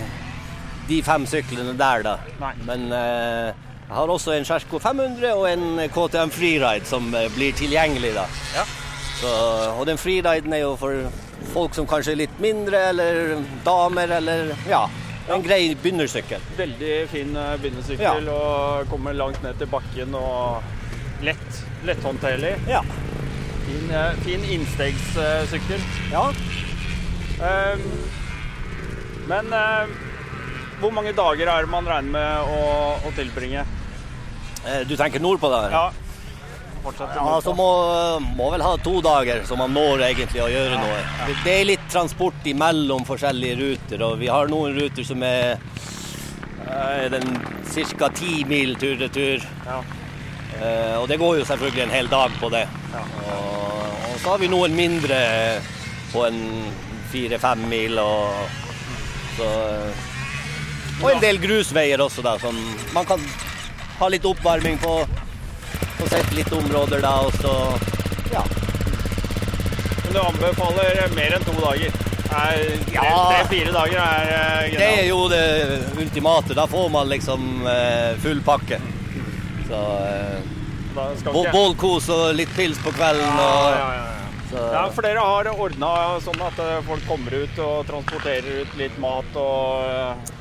de 0.87 1.01
fem 1.05 1.25
syklene 1.29 1.75
der, 1.77 2.01
da. 2.03 2.17
Nei. 2.39 2.53
Men 2.65 2.91
eh, 2.91 3.53
jeg 3.91 3.97
har 3.99 4.11
også 4.13 4.31
en 4.31 4.45
Sjersko 4.47 4.79
500 4.79 5.33
og 5.35 5.49
en 5.49 5.81
KTM 5.91 6.29
Freeride 6.31 6.87
som 6.87 7.09
eh, 7.11 7.25
blir 7.35 7.51
tilgjengelig, 7.59 8.13
da. 8.15 8.23
Ja. 8.55 8.63
Så, 9.17 9.31
og 9.75 9.83
den 9.89 9.99
freeriden 9.99 10.53
er 10.55 10.61
jo 10.61 10.77
for 10.79 11.09
folk 11.51 11.75
som 11.75 11.89
kanskje 11.91 12.13
er 12.13 12.21
litt 12.21 12.37
mindre, 12.39 12.79
eller 12.93 13.41
damer, 13.65 14.13
eller 14.21 14.53
ja. 14.69 14.85
En 15.27 15.43
grei 15.43 15.75
begynnersykkel. 15.75 16.39
Veldig 16.55 16.93
fin 17.11 17.35
begynnersykkel 17.35 18.31
ja. 18.31 18.37
og 18.37 18.87
kommer 18.93 19.13
langt 19.13 19.43
ned 19.43 19.59
til 19.59 19.67
bakken 19.73 20.15
og 20.15 20.63
lett. 21.27 21.59
Letthåndterlig. 21.83 22.55
Ja. 22.71 22.79
Fin, 23.65 23.91
eh, 23.91 24.23
fin 24.23 24.47
innstegssykkel. 24.55 25.83
ja. 26.15 26.23
Um, 27.41 27.85
men 29.27 29.51
um, 29.51 29.93
hvor 30.79 30.91
mange 30.95 31.11
dager 31.17 31.49
er 31.51 31.65
det 31.65 31.71
man 31.75 31.91
regner 31.91 32.15
med 32.15 32.55
å, 32.55 32.65
å 33.03 33.13
tilbringe? 33.19 33.67
Eh, 34.67 34.81
Du 34.87 34.95
tenker 34.97 35.19
nordpå, 35.19 35.49
der? 35.49 35.71
Ja. 35.71 35.91
Ja, 36.97 37.41
så 37.43 37.53
må, 37.53 37.65
må 38.35 38.47
vel 38.49 38.61
ha 38.65 38.71
to 38.81 38.95
dager, 39.05 39.43
så 39.45 39.53
man 39.59 39.69
når 39.75 40.01
egentlig 40.07 40.41
å 40.41 40.47
gjøre 40.49 40.79
noe. 40.81 41.01
Det, 41.27 41.35
det 41.45 41.53
er 41.59 41.67
litt 41.69 41.83
transport 41.93 42.47
imellom 42.49 43.03
forskjellige 43.05 43.57
ruter, 43.59 44.01
og 44.07 44.15
vi 44.17 44.31
har 44.33 44.49
noen 44.49 44.73
ruter 44.79 45.05
som 45.05 45.21
er 45.21 45.59
eh, 46.65 47.05
den 47.13 47.27
ca. 47.99 48.09
ti 48.17 48.41
mil 48.49 48.73
tur-retur. 48.81 49.45
Ja. 49.67 49.77
Eh, 50.57 50.95
og 50.97 51.05
det 51.11 51.19
går 51.21 51.37
jo 51.43 51.45
selvfølgelig 51.51 51.83
en 51.85 51.93
hel 51.93 52.09
dag 52.09 52.33
på 52.41 52.49
det. 52.49 52.65
Og, 52.97 53.85
og 54.09 54.17
så 54.23 54.33
har 54.33 54.41
vi 54.41 54.49
noen 54.49 54.73
mindre 54.75 55.21
på 56.11 56.25
en 56.31 56.41
fire-fem 57.13 57.61
mil, 57.69 58.01
og, 58.01 58.57
så, 59.37 59.51
og 60.97 61.07
en 61.13 61.21
del 61.21 61.37
grusveier 61.45 62.01
også, 62.01 62.25
da, 62.25 62.39
som 62.41 62.57
man 62.97 63.05
kan 63.05 63.21
ha 64.01 64.07
litt 64.09 64.25
oppvarming 64.25 64.77
på. 64.81 64.93
på 65.99 66.07
sett 66.09 66.31
litt 66.33 66.53
områder 66.53 67.03
da, 67.03 67.13
og 67.21 67.35
så 67.37 67.51
ja. 68.31 68.41
Men 70.05 70.13
du 70.13 70.19
anbefaler 70.19 71.03
mer 71.15 71.35
enn 71.37 71.45
to 71.45 71.53
dager? 71.61 71.99
Ja. 72.31 73.03
Tre-fire 73.03 73.73
dager 73.75 73.99
er 73.99 74.29
eh, 74.37 74.77
Det 74.79 74.87
er 75.01 75.05
jo 75.09 75.19
det 75.29 75.43
ultimate. 75.99 76.55
Da 76.55 76.65
får 76.67 76.89
man 76.89 77.09
liksom 77.11 77.67
eh, 77.67 78.15
full 78.23 78.41
pakke. 78.41 78.79
Så 79.67 79.81
eh, 80.07 80.49
Bålkos 81.53 82.09
og 82.11 82.33
litt 82.35 82.51
pils 82.55 82.79
på 82.83 82.91
kvelden 82.91 83.23
Ja, 83.23 83.45
og 83.47 83.69
ja, 83.71 83.91
ja, 83.95 84.07
ja. 84.07 84.31
så, 84.49 84.63
Ja, 84.73 84.81
for 84.91 85.07
dere 85.07 85.23
har 85.23 85.49
ordna 85.53 85.91
sånn 86.23 86.41
at 86.43 86.59
eh, 86.59 86.79
folk 86.87 87.05
kommer 87.07 87.35
ut 87.43 87.61
og 87.63 87.85
transporterer 87.87 88.63
ut 88.65 88.77
litt 88.79 88.97
mat 88.99 89.39
og 89.39 90.31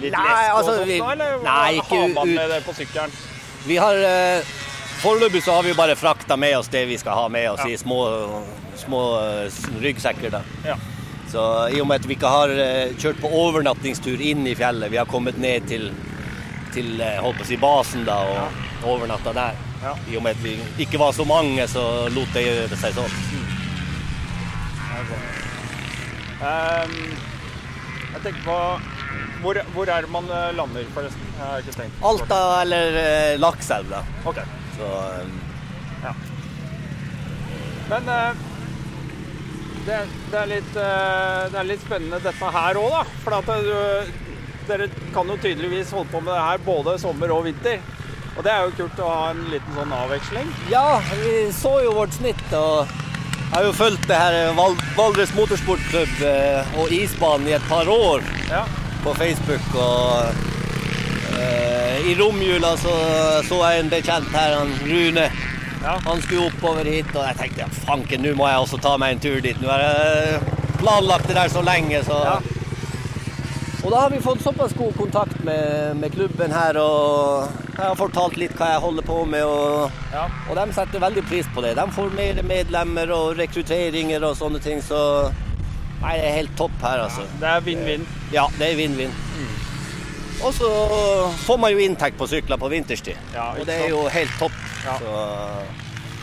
litt 0.00 0.14
Nei, 0.16 0.24
lesk 0.26 0.52
og 0.52 0.58
altså, 0.60 0.74
sånt, 0.76 0.88
vi- 0.88 1.00
eller 1.12 1.38
nei, 1.44 1.70
ikke 1.80 2.00
har 2.00 2.08
man 2.16 2.34
med 2.34 2.50
det 2.54 2.60
på 2.66 2.74
sykkelen? 2.78 3.14
Vi 3.66 3.76
har 3.76 3.94
eh, 4.08 4.50
Foreløpig 5.00 5.40
så 5.44 5.54
har 5.56 5.62
vi 5.64 5.72
bare 5.72 5.94
frakta 5.96 6.36
med 6.36 6.58
oss 6.58 6.68
det 6.68 6.82
vi 6.88 6.98
skal 7.00 7.14
ha 7.16 7.28
med 7.32 7.46
oss 7.50 7.60
Ja. 7.64 7.70
i 7.72 7.76
små, 7.80 8.00
små 8.76 9.02
eh, 9.20 9.60
ryggsekker. 9.80 10.30
da. 10.34 10.42
Ja. 10.66 10.76
Så 11.30 11.44
i 11.72 11.80
og 11.80 11.86
med 11.88 12.00
at 12.02 12.08
vi 12.08 12.16
ikke 12.18 12.28
har 12.28 12.50
eh, 12.52 12.92
kjørt 13.00 13.20
på 13.22 13.30
overnattingstur 13.32 14.20
inn 14.20 14.44
i 14.50 14.54
fjellet, 14.58 14.90
vi 14.92 14.98
har 15.00 15.06
kommet 15.08 15.38
ned 15.40 15.68
til, 15.70 15.88
til 16.74 17.00
holdt 17.22 17.38
på 17.40 17.46
å 17.46 17.48
si 17.48 17.56
basen 17.56 18.04
da, 18.04 18.18
og, 18.28 18.60
overnatta 18.90 19.32
der. 19.36 19.56
Ja. 19.82 19.94
I 20.12 20.16
og 20.18 20.22
med 20.26 20.36
at 20.36 20.44
vi 20.44 20.58
ikke 20.84 20.98
var 21.00 21.12
så 21.16 21.24
mange, 21.24 21.64
så 21.68 21.82
lot 22.12 22.28
det 22.36 22.44
gjøre 22.44 22.76
seg 22.80 22.92
sånn. 22.96 23.16
Ehm, 26.40 26.94
jeg 28.14 28.22
tenker 28.24 28.42
på 28.44 28.56
hvor, 29.42 29.60
hvor 29.74 29.88
er 29.88 30.04
det 30.06 30.12
man 30.12 30.28
eh, 30.30 30.50
lander, 30.56 30.86
forresten? 30.94 31.28
Jeg 31.38 31.46
har 31.46 31.64
ikke 31.64 31.76
tenkt. 31.78 32.00
Alta 32.10 32.40
eller 32.62 32.98
eh, 33.00 33.34
Lakselv, 33.40 33.90
da. 33.92 34.02
Ok. 34.28 34.40
Så 34.76 34.90
eh, 35.18 36.16
Men 37.90 38.10
eh, 38.14 38.42
det, 39.86 40.00
det, 40.30 40.40
er 40.42 40.50
litt, 40.50 40.74
eh, 40.76 41.44
det 41.52 41.62
er 41.62 41.70
litt 41.70 41.86
spennende 41.86 42.20
dette 42.22 42.52
her 42.56 42.78
òg, 42.80 42.90
da. 42.94 43.04
For 43.24 43.38
at 43.40 43.48
du, 43.64 44.20
dere 44.68 44.90
kan 45.14 45.32
jo 45.32 45.38
tydeligvis 45.40 45.94
holde 45.96 46.12
på 46.12 46.20
med 46.22 46.34
det 46.36 46.44
her 46.46 46.62
både 46.66 46.98
sommer 47.02 47.32
og 47.34 47.46
vinter. 47.48 47.80
Og 48.36 48.44
det 48.46 48.52
er 48.52 48.62
jo 48.64 48.76
kult 48.78 49.00
å 49.02 49.08
ha 49.10 49.30
en 49.32 49.40
liten 49.50 49.74
sånn 49.76 49.92
avveksling. 49.92 50.52
Ja, 50.70 51.00
vi 51.24 51.32
så 51.56 51.80
jo 51.84 51.96
vårt 51.96 52.14
snitt, 52.14 52.44
og 52.54 52.86
jeg 53.50 53.56
har 53.56 53.64
jo 53.66 53.72
fulgt 53.74 54.04
det 54.06 54.14
her 54.14 54.52
Val 54.54 54.76
Valdres 54.94 55.32
Motorsportklubb 55.34 56.20
eh, 56.22 56.76
og 56.78 56.92
isbanen 56.94 57.48
i 57.50 57.56
et 57.56 57.64
par 57.66 57.88
år 57.90 58.22
Ja. 58.46 58.62
På 59.04 59.14
Facebook. 59.14 59.66
Og 59.74 61.38
eh, 61.40 62.10
i 62.10 62.16
romjula 62.18 62.76
så 62.80 62.94
så 63.48 63.60
jeg 63.64 63.84
en 63.84 63.92
bekjent 63.92 64.30
her, 64.34 64.56
han 64.58 64.74
Rune. 64.84 65.26
Ja. 65.80 65.96
Han 66.04 66.22
skulle 66.22 66.50
oppover 66.50 66.84
hit, 66.84 67.12
og 67.16 67.24
jeg 67.24 67.36
tenkte 67.38 67.84
fanken, 67.86 68.24
nå 68.24 68.34
må 68.36 68.48
jeg 68.50 68.64
også 68.64 68.80
ta 68.84 68.96
meg 69.00 69.16
en 69.16 69.22
tur 69.24 69.40
dit. 69.40 69.60
Nå 69.62 69.70
har 69.72 69.84
jeg 69.86 70.40
planlagt 70.80 71.28
det 71.28 71.38
der 71.38 71.52
så 71.52 71.62
lenge, 71.64 72.02
så 72.04 72.24
Ja. 72.24 72.40
Og 73.80 73.90
da 73.90 74.00
har 74.02 74.10
vi 74.10 74.20
fått 74.20 74.42
såpass 74.44 74.72
god 74.76 74.92
kontakt 74.96 75.44
med, 75.44 75.96
med 75.96 76.12
klubben 76.12 76.52
her, 76.52 76.76
og 76.76 77.48
jeg 77.76 77.80
har 77.80 77.94
fortalt 77.96 78.36
litt 78.36 78.52
hva 78.58 78.74
jeg 78.74 78.82
holder 78.84 79.06
på 79.08 79.22
med. 79.24 79.44
og... 79.44 79.94
Ja. 80.12 80.26
Og 80.50 80.58
de 80.58 80.66
setter 80.76 81.00
veldig 81.00 81.22
pris 81.30 81.48
på 81.54 81.64
det. 81.64 81.72
De 81.78 81.86
får 81.96 82.12
mer 82.18 82.42
medlemmer 82.44 83.12
og 83.16 83.38
rekrutteringer 83.40 84.26
og 84.28 84.36
sånne 84.36 84.60
ting, 84.60 84.82
så 84.84 85.00
Nei, 86.00 86.14
det 86.16 86.28
er 86.30 86.36
helt 86.38 86.54
topp 86.56 86.78
her, 86.80 87.02
altså. 87.06 87.26
Det 87.40 87.48
er 87.50 87.60
vinn-vinn. 87.66 88.06
Ja, 88.32 88.46
det 88.58 88.70
er 88.72 88.78
vinn-vinn. 88.78 89.12
Og 90.40 90.54
så 90.56 90.68
får 91.44 91.58
man 91.60 91.74
jo 91.74 91.82
inntekt 91.84 92.16
på 92.16 92.24
sykler 92.30 92.56
på 92.56 92.70
vinterstid. 92.72 93.18
Ja, 93.34 93.50
og 93.60 93.66
det 93.68 93.74
er 93.82 93.90
jo 93.92 94.06
helt 94.08 94.32
topp. 94.40 94.56
Ja. 94.86 94.96
Så, 95.02 95.14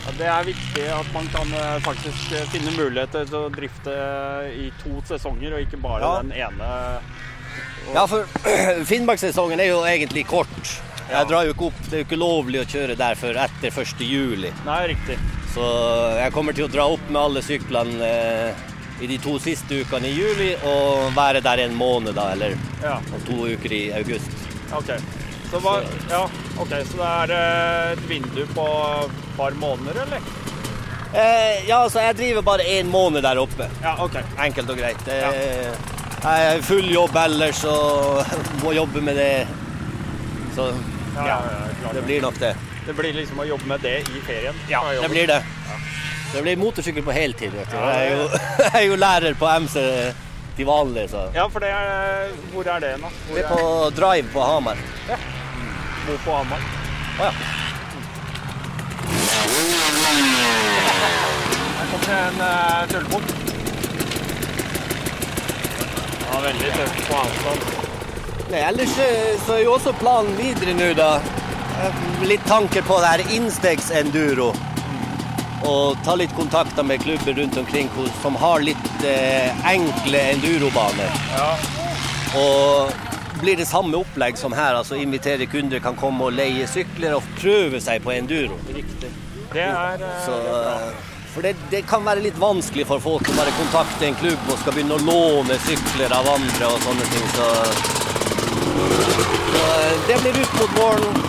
Ja, 0.08 0.12
det 0.16 0.26
er 0.32 0.44
viktig 0.46 0.84
at 0.88 1.08
man 1.12 1.26
kan 1.28 1.50
eh, 1.52 1.74
faktisk 1.84 2.30
eh, 2.32 2.46
finne 2.48 2.70
muligheter 2.72 3.26
til 3.28 3.42
å 3.44 3.50
drifte 3.52 3.92
i 4.56 4.70
to 4.80 5.02
sesonger, 5.04 5.52
og 5.58 5.60
ikke 5.66 5.76
bare 5.82 6.00
Ja. 6.00 6.12
den 6.22 6.32
ene. 6.32 6.68
ja, 7.92 8.06
for 8.08 8.24
Finnmarkssesongen 8.90 9.60
er 9.60 9.68
jo 9.68 9.82
egentlig 9.84 10.24
kort. 10.30 10.72
Ja. 11.10 11.18
Jeg 11.18 11.28
drar 11.28 11.44
jo 11.44 11.52
ikke 11.52 11.66
opp, 11.68 11.82
Det 11.90 11.92
er 11.92 12.02
jo 12.02 12.06
ikke 12.08 12.20
lovlig 12.22 12.62
å 12.62 12.68
kjøre 12.72 12.96
der 12.96 13.14
før 13.20 13.36
etter 13.44 13.68
1. 13.84 14.00
juli. 14.08 14.50
Nei, 14.64 14.80
riktig. 14.94 15.18
Så 15.52 15.68
jeg 16.22 16.32
kommer 16.32 16.56
til 16.56 16.64
å 16.64 16.72
dra 16.72 16.88
opp 16.96 17.04
med 17.10 17.20
alle 17.22 17.42
syklene 17.44 18.08
eh, 18.08 18.66
i 19.00 19.06
de 19.06 19.18
to 19.22 19.36
siste 19.38 19.82
ukene 19.84 20.08
i 20.10 20.16
juli 20.16 20.50
og 20.66 21.12
være 21.16 21.40
der 21.44 21.64
en 21.66 21.74
måned, 21.78 22.14
da, 22.18 22.30
eller 22.34 22.56
Ja, 22.82 22.96
to 23.26 23.44
uker 23.46 23.72
i 23.72 23.82
august. 23.98 24.30
OK. 24.74 24.90
Så, 25.50 25.60
hva, 25.64 25.78
ja, 26.10 26.24
okay, 26.60 26.82
så 26.84 26.98
det 26.98 27.06
er 27.08 27.30
eh, 27.36 27.92
et 27.94 28.02
vindu 28.10 28.42
på 28.54 28.66
et 29.06 29.22
par 29.38 29.54
måneder, 29.56 30.02
eller? 30.04 30.26
Eh, 31.14 31.62
ja, 31.68 31.78
altså 31.84 32.02
jeg 32.04 32.16
driver 32.18 32.42
bare 32.44 32.66
én 32.68 32.90
måned 32.92 33.22
der 33.24 33.38
oppe. 33.40 33.68
Ja, 33.82 33.94
OK. 34.04 34.18
Enkelt 34.44 34.70
og 34.74 34.76
greit. 34.76 35.06
Ja. 35.08 35.30
Jeg 35.32 36.50
har 36.50 36.60
full 36.66 36.90
jobb 36.92 37.16
ellers 37.16 37.62
og 37.64 38.26
må 38.64 38.74
jobbe 38.76 39.00
med 39.00 39.16
det. 39.16 39.46
Så 40.56 40.68
Ja, 41.16 41.24
ja, 41.26 41.36
ja, 41.38 41.62
klart 41.80 41.94
det 41.94 42.00
det. 42.00 42.06
blir 42.10 42.20
nok 42.22 42.36
det. 42.42 42.52
Det 42.86 42.94
blir 42.96 43.12
liksom 43.16 43.40
å 43.40 43.46
jobbe 43.48 43.66
med 43.72 43.80
det 43.82 43.96
i 44.04 44.20
ferien. 44.26 44.54
Ja, 44.70 44.82
det 45.00 45.08
blir 45.12 45.26
det. 45.30 45.40
Det 46.32 46.42
blir 46.44 46.56
motorsykkel 46.60 47.02
på 47.06 47.12
heltid. 47.16 47.52
vet 47.56 47.70
du. 47.70 47.76
Jeg 47.76 48.08
er 48.08 48.16
jo, 48.16 48.26
jeg 48.64 48.74
er 48.82 48.86
jo 48.90 48.96
lærer 49.00 49.34
på 49.40 49.48
MC 49.64 49.76
til 50.58 50.66
vanlig, 50.68 51.06
så 51.10 51.28
Ja, 51.34 51.46
for 51.48 51.62
det 51.62 51.70
er 51.70 52.28
Hvor 52.52 52.66
er 52.74 52.80
det 52.82 52.92
nå? 53.00 53.08
Hvor 53.28 53.36
Det 53.38 53.44
er 53.44 53.48
på 53.54 53.90
Drive 53.96 54.28
på 54.34 54.40
Hamar. 54.44 54.76
Bo 56.06 56.16
på 56.24 56.36
Hamar. 56.40 56.68
Å 57.18 57.28
ja. 57.28 57.32
Her 61.78 61.86
kommer 61.90 62.06
det 62.06 62.18
en 62.26 62.40
uh, 62.40 62.88
tullebukk. 62.92 63.28
Ja, 66.28 66.40
veldig 66.44 66.70
tøft 66.76 67.02
på 67.08 67.18
avstand. 67.22 67.60
Nei, 68.48 68.60
ellers 68.64 68.94
eh, 69.04 69.34
så 69.44 69.58
er 69.58 69.62
jo 69.66 69.74
også 69.76 69.92
planen 70.00 70.32
videre 70.38 70.72
nå, 70.76 70.88
da. 70.96 71.08
eh, 71.84 71.98
Litt 72.28 72.44
tanker 72.48 72.84
på 72.88 72.96
det 73.02 73.10
her 73.12 73.22
innstegs-enduro. 73.36 74.50
Og 75.68 75.98
ta 76.04 76.14
litt 76.16 76.32
kontakter 76.36 76.86
med 76.86 77.02
klubber 77.02 77.36
rundt 77.36 77.56
omkring 77.60 77.90
som 78.22 78.36
har 78.40 78.64
litt 78.64 79.04
eh, 79.04 79.66
enkle 79.68 80.22
endurobaner. 80.32 81.20
Ja. 81.34 81.50
Og 82.38 83.40
blir 83.40 83.56
det 83.56 83.66
samme 83.66 83.96
opplegg 83.96 84.38
som 84.38 84.52
her, 84.56 84.74
altså 84.74 84.96
invitere 84.98 85.46
kunder 85.46 85.82
kan 85.84 85.96
komme 85.96 86.28
og 86.28 86.34
leie 86.36 86.66
sykler 86.70 87.18
og 87.18 87.28
prøve 87.38 87.80
seg 87.82 88.02
på 88.04 88.14
enduro. 88.16 88.58
Riktig. 88.74 89.12
Det 89.52 89.68
er 89.68 90.02
eh, 90.02 90.24
Så, 90.24 90.34
eh, 90.62 90.90
for 91.34 91.46
det, 91.46 91.54
det 91.70 91.84
kan 91.88 92.04
være 92.04 92.24
litt 92.24 92.40
vanskelig 92.40 92.88
for 92.88 93.04
folk 93.04 93.28
å 93.30 93.36
bare 93.36 93.54
kontakte 93.60 94.08
en 94.08 94.18
klubb 94.18 94.50
og 94.50 94.58
skal 94.62 94.74
begynne 94.74 94.98
å 94.98 95.06
låne 95.06 95.60
sykler 95.68 96.12
av 96.16 96.28
andre 96.34 96.72
og 96.72 96.84
sånne 96.84 97.08
ting. 97.12 97.30
Så, 97.36 97.48
så 99.54 99.64
eh, 99.64 99.96
det 100.10 100.20
blir 100.24 100.42
ut 100.42 100.60
mot 100.60 100.78
våren. 100.82 101.24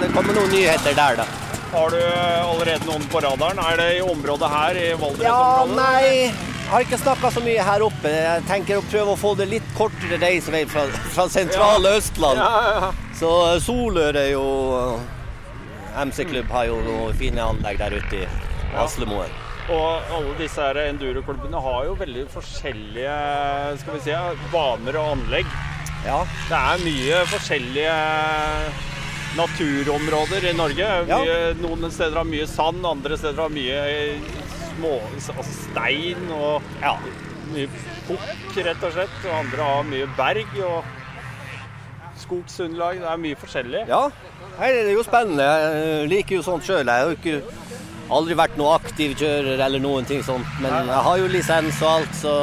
Det 0.00 0.12
kommer 0.16 0.38
noen 0.38 0.54
nyheter 0.54 0.96
der, 0.98 1.24
da. 1.24 1.41
Har 1.72 1.90
du 1.90 2.00
allerede 2.04 2.84
noen 2.84 3.04
på 3.08 3.20
radaren? 3.24 3.58
Er 3.64 3.78
det 3.80 3.86
i 3.96 4.00
området 4.04 4.48
her, 4.52 4.76
i 4.76 4.88
Ja, 4.90 4.96
Valdres-området? 5.00 5.76
nei. 5.78 6.32
Jeg 6.62 6.70
har 6.78 6.84
ikke 6.86 6.98
snakka 7.00 7.30
så 7.32 7.40
mye 7.44 7.64
her 7.64 7.82
oppe. 7.84 8.08
Jeg 8.12 8.44
tenker 8.48 8.78
å 8.80 8.84
prøve 8.88 9.12
å 9.14 9.18
få 9.20 9.32
det 9.36 9.46
litt 9.50 9.72
kortere 9.76 10.18
reisevei 10.22 10.62
fra, 10.68 10.84
fra 11.12 11.26
sentrale 11.32 11.94
Østland. 11.98 12.40
Ja, 12.40 12.60
ja, 12.64 12.74
ja. 12.80 12.92
Så 13.18 13.30
eh, 13.54 13.58
Solør 13.60 14.16
er 14.16 14.30
jo 14.32 14.44
eh, 14.78 16.04
MC-klubb 16.06 16.48
har 16.52 16.68
jo 16.70 16.78
noen 16.86 17.16
fine 17.20 17.44
anlegg 17.44 17.80
der 17.80 17.96
ute 17.98 18.22
i 18.22 18.28
Aslemoen. 18.80 19.32
Og 19.72 20.12
alle 20.16 20.32
disse 20.40 20.64
enduroklubbene 20.86 21.60
har 21.64 21.84
jo 21.90 21.96
veldig 22.00 22.24
forskjellige 22.32 23.18
skal 23.82 23.94
vi 23.98 24.00
si, 24.08 24.16
vaner 24.52 24.96
og 25.00 25.12
anlegg. 25.16 25.52
Ja. 26.06 26.22
Det 26.48 26.58
er 26.58 26.82
mye 26.88 27.20
forskjellige 27.30 27.98
naturområder 29.38 30.48
i 30.50 30.54
Norge. 30.56 30.88
Ja. 31.08 31.20
Noen 31.60 31.90
steder 31.90 32.20
har 32.20 32.28
mye 32.28 32.48
sand, 32.50 32.84
andre 32.86 33.18
steder 33.20 33.44
har 33.44 33.52
mye 33.52 33.82
små, 34.72 34.96
altså 35.16 35.46
stein 35.50 36.28
og 36.32 36.74
ja. 36.82 36.96
mye 37.52 37.68
pukk, 38.08 38.58
rett 38.58 38.84
og 38.88 38.96
slett. 38.96 39.16
Og 39.24 39.38
andre 39.44 39.70
har 39.70 39.88
mye 39.88 40.10
berg 40.18 40.60
og 40.66 40.92
skogsunderlag. 42.22 43.00
Det 43.02 43.10
er 43.14 43.24
mye 43.26 43.40
forskjellig. 43.40 43.86
Ja, 43.90 44.06
Nei, 44.58 44.68
det 44.76 44.90
er 44.90 44.96
jo 44.98 45.04
spennende. 45.06 45.44
Jeg 45.48 46.08
liker 46.10 46.36
jo 46.36 46.42
sånt 46.44 46.66
sjøl. 46.66 46.84
Jeg 46.84 46.92
har 46.92 47.08
jo 47.08 47.16
ikke 47.16 47.62
aldri 48.12 48.36
vært 48.36 48.58
noe 48.60 48.74
aktiv 48.76 49.14
kjører 49.16 49.62
eller 49.64 49.80
noen 49.82 50.08
ting 50.08 50.20
sånt. 50.26 50.48
Men 50.60 50.74
jeg 50.92 51.04
har 51.06 51.22
jo 51.22 51.30
lisens 51.32 51.80
og 51.80 51.94
alt, 51.94 52.18
så, 52.18 52.34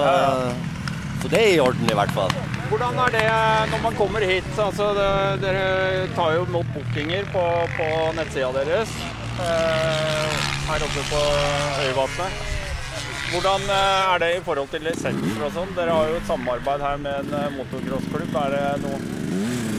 så 1.21 1.31
det 1.31 1.43
er 1.43 1.53
i 1.53 1.61
orden 1.63 1.91
i 1.91 1.99
hvert 1.99 2.15
fall. 2.17 2.33
Hvordan 2.69 2.99
er 3.01 3.13
det 3.15 3.23
når 3.71 3.81
man 3.83 3.95
kommer 3.97 4.21
hit? 4.29 4.49
Altså, 4.61 4.91
det, 4.97 5.07
dere 5.41 6.07
tar 6.15 6.35
jo 6.37 6.43
imot 6.45 6.67
bookinger 6.75 7.25
på, 7.33 7.43
på 7.77 7.87
nettsida 8.17 8.51
deres 8.59 8.91
eh, 9.41 10.37
her 10.69 10.85
oppe 10.85 11.03
på 11.09 11.21
Øyvatnet. 11.87 12.43
Hvordan 13.31 13.65
eh, 13.73 14.11
er 14.13 14.21
det 14.21 14.29
i 14.37 14.43
forhold 14.45 14.69
til 14.73 14.85
lisenser 14.85 15.45
og 15.47 15.53
sånn? 15.57 15.73
Dere 15.77 15.95
har 15.97 16.11
jo 16.13 16.19
et 16.21 16.29
samarbeid 16.29 16.85
her 16.85 17.01
med 17.01 17.23
en 17.23 17.35
eh, 17.41 17.49
motocrossklubb. 17.57 18.37
Er 18.43 18.55
det 18.55 18.65
noe 18.85 19.01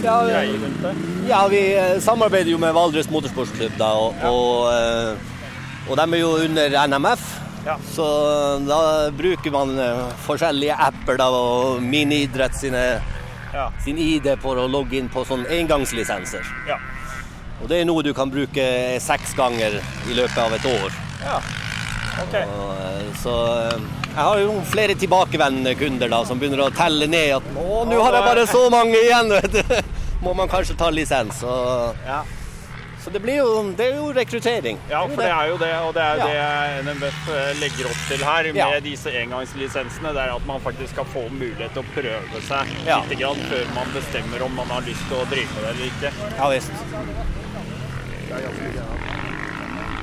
Ja, 0.00 0.16
greier 0.26 0.58
rundt 0.64 0.82
det? 0.86 0.94
ja 1.30 1.40
vi 1.52 1.62
eh, 1.76 1.96
samarbeider 2.02 2.50
jo 2.54 2.58
med 2.62 2.74
Valdres 2.74 3.10
Motorsportsklubb, 3.12 3.74
da, 3.78 3.90
og, 4.00 4.22
og, 4.24 4.70
eh, 4.74 5.90
og 5.90 5.98
de 6.00 6.06
er 6.16 6.22
jo 6.24 6.30
under 6.48 6.76
NMF. 6.90 7.26
Ja. 7.66 7.76
Så 7.92 8.04
da 8.66 9.10
bruker 9.12 9.50
man 9.52 9.74
eh, 9.78 10.04
forskjellige 10.26 10.76
apper 10.80 11.18
da, 11.20 11.26
og 11.30 11.82
Miniidrett 11.82 12.54
sine, 12.56 13.00
Ja. 13.52 13.66
sin 13.84 13.98
ID 13.98 14.36
for 14.40 14.56
å 14.56 14.68
logge 14.70 14.96
inn 14.98 15.08
på 15.10 15.24
sånn 15.26 15.44
engangslisenser. 15.50 16.44
ja. 16.68 16.78
Og 17.60 17.68
det 17.68 17.80
er 17.82 17.84
noe 17.84 18.00
du 18.02 18.14
kan 18.16 18.30
bruke 18.32 18.62
seks 19.04 19.34
ganger 19.36 19.74
i 20.08 20.14
løpet 20.16 20.38
av 20.38 20.54
et 20.56 20.64
år. 20.64 20.92
ja. 21.24 21.40
OK. 22.20 22.34
Og, 22.34 22.70
eh, 22.80 23.12
Så 23.20 23.34
eh, 23.72 23.80
jeg 24.14 24.24
har 24.24 24.38
jo 24.40 24.60
flere 24.64 24.94
tilbakevendende 24.94 25.74
kunder 25.78 26.08
da, 26.08 26.24
som 26.24 26.38
begynner 26.40 26.64
å 26.66 26.70
telle 26.74 27.06
ned 27.06 27.36
at 27.36 27.42
nå 27.54 28.00
har 28.02 28.12
jeg 28.16 28.24
bare 28.24 28.46
så 28.46 28.70
mange 28.70 28.96
igjen, 28.96 29.28
vet 29.36 29.52
du. 29.52 29.82
Må 30.22 30.34
man 30.36 30.48
kanskje 30.48 30.76
ta 30.76 30.88
lisens. 30.90 31.42
Og, 31.44 31.94
Ja. 32.06 32.22
Så 33.10 33.14
det 33.16 33.20
blir 33.24 33.40
jo, 33.40 33.72
det 33.74 33.86
er 33.90 33.96
jo 33.98 34.12
rekruttering. 34.14 34.78
Ja, 34.90 35.00
for 35.10 35.16
det 35.18 35.30
er 35.34 35.48
jo 35.50 35.56
det, 35.58 35.70
og 35.82 35.94
det 35.96 36.02
er 36.02 36.14
jo 36.14 36.28
Ja. 36.30 36.50
det 36.78 36.84
NMF 36.86 37.28
eh, 37.34 37.52
legger 37.60 37.86
opp 37.90 38.02
til 38.08 38.22
her 38.24 38.42
med 38.44 38.56
Ja. 38.60 38.80
disse 38.80 39.10
engangslisensene. 39.10 40.12
Det 40.14 40.22
er 40.22 40.34
at 40.36 40.46
man 40.46 40.60
faktisk 40.60 40.92
skal 40.94 41.04
få 41.10 41.26
mulighet 41.30 41.72
til 41.74 41.82
å 41.82 41.90
prøve 41.94 42.42
seg 42.46 42.66
Ja. 42.86 43.00
litt 43.02 43.18
grann 43.18 43.42
før 43.50 43.74
man 43.74 43.90
bestemmer 43.94 44.42
om 44.46 44.54
man 44.54 44.66
har 44.68 44.82
lyst 44.82 45.02
til 45.08 45.16
å 45.18 45.26
drive 45.26 45.50
med 45.54 45.62
det 45.64 45.70
eller 45.74 45.86
ikke. 45.90 46.12
Ja 46.38 46.48
visst. 46.48 46.70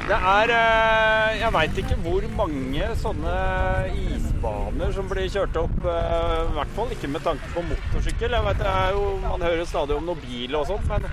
Det 0.08 0.16
er 0.16 0.52
eh, 0.56 1.40
Jeg 1.42 1.52
veit 1.54 1.80
ikke 1.82 1.98
hvor 2.04 2.24
mange 2.38 2.86
sånne 2.96 3.34
isbaner 4.16 4.94
som 4.96 5.08
blir 5.10 5.28
kjørt 5.32 5.56
opp. 5.60 5.80
eh, 5.86 6.44
I 6.48 6.54
hvert 6.56 6.76
fall 6.76 6.94
ikke 6.96 7.10
med 7.12 7.24
tanke 7.24 7.50
på 7.54 7.64
motorsykkel. 7.68 8.32
Jeg 8.32 8.44
vet, 8.46 8.58
det 8.58 8.68
er 8.72 8.92
jo, 8.96 9.18
Man 9.24 9.42
hører 9.42 9.66
stadig 9.68 9.96
om 9.98 10.06
noe 10.08 10.16
bil 10.16 10.56
og 10.56 10.68
sånt, 10.68 10.88
men, 10.88 11.04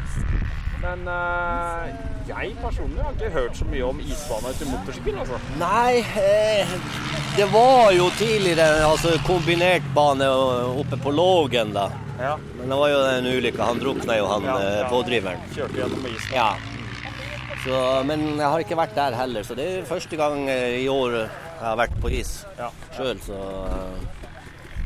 men 0.84 1.08
uh, 1.08 1.88
jeg 2.28 2.54
personlig 2.60 3.02
har 3.04 3.12
ikke 3.16 3.30
hørt 3.34 3.56
så 3.58 3.66
mye 3.68 3.84
om 3.88 4.00
isbane 4.04 4.52
til 4.58 4.70
motorsykkel. 4.70 5.18
altså. 5.22 5.38
Nei, 5.60 6.04
eh, 6.20 6.74
det 7.36 7.46
var 7.52 7.90
jo 7.96 8.06
tidligere 8.18 8.84
altså, 8.86 9.14
kombinert 9.26 9.86
bane 9.96 10.28
oppe 10.84 10.98
på 11.04 11.12
Lågen, 11.12 11.72
da. 11.76 11.88
Ja. 12.20 12.36
Men 12.58 12.70
det 12.70 12.78
var 12.78 12.92
jo 12.92 13.00
en 13.10 13.26
ulykke. 13.32 13.64
Han 13.72 13.80
drukna 13.82 14.16
jo, 14.20 14.26
han 14.30 14.44
Ja, 14.48 14.56
eh, 14.60 14.78
ja. 14.82 14.88
pådriveren. 14.92 15.40
Kjørte 15.56 15.80
gjennom 15.82 16.06
isen. 16.12 16.34
Ja. 16.36 16.50
Så, 17.64 17.78
men 18.04 18.26
jeg 18.36 18.44
har 18.44 18.60
ikke 18.60 18.76
vært 18.76 18.94
der 18.96 19.16
heller, 19.16 19.42
så 19.46 19.56
det 19.56 19.66
er 19.78 19.86
første 19.88 20.16
gang 20.20 20.48
eh, 20.52 20.82
i 20.82 20.88
år 20.92 21.14
jeg 21.24 21.30
har 21.64 21.78
vært 21.80 21.94
på 22.02 22.10
is 22.12 22.34
Ja. 22.58 22.68
sjøl, 22.96 23.16
så 23.24 23.38
uh... 23.40 23.94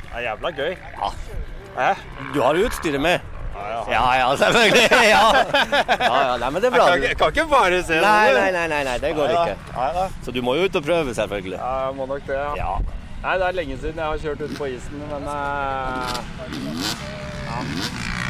Det 0.08 0.14
er 0.22 0.22
jævla 0.30 0.50
gøy. 0.56 0.76
ja. 0.98 1.10
Hæ? 1.78 1.88
Du 2.34 2.40
har 2.42 2.56
utstyret 2.58 3.00
med? 3.02 3.20
Ja, 3.88 4.04
ja. 4.18 4.28
Selvfølgelig. 4.36 4.88
Ja, 4.90 5.22
ja, 6.00 6.20
ja 6.28 6.36
nei, 6.42 6.50
men 6.50 6.62
det 6.62 6.68
er 6.70 6.74
bra. 6.76 6.86
Jeg 6.94 7.16
kan, 7.16 7.16
kan 7.18 7.34
ikke 7.34 7.46
bare 7.50 7.82
se 7.86 7.98
Nei, 8.04 8.28
det. 8.34 8.46
nei, 8.52 8.66
nei, 8.70 8.82
nei, 8.88 8.96
det 9.02 9.14
går 9.16 9.34
ikke. 9.34 9.56
Nei 9.76 9.90
nei. 9.96 10.06
Så 10.26 10.34
du 10.34 10.40
må 10.44 10.54
jo 10.58 10.68
ut 10.68 10.76
og 10.80 10.84
prøve, 10.86 11.14
selvfølgelig. 11.16 11.58
Ja, 11.58 11.74
jeg 11.88 11.96
må 11.98 12.06
nok 12.10 12.26
det. 12.28 12.38
Ja. 12.38 12.54
Ja. 12.62 12.96
Nei, 13.22 13.34
det 13.40 13.46
er 13.48 13.56
lenge 13.58 13.76
siden 13.82 13.96
jeg 13.98 14.06
har 14.06 14.18
kjørt 14.22 14.42
ut 14.46 14.52
på 14.60 14.68
isen, 14.70 15.00
men 15.10 15.24
eh, 15.26 16.18
ja. 17.48 17.62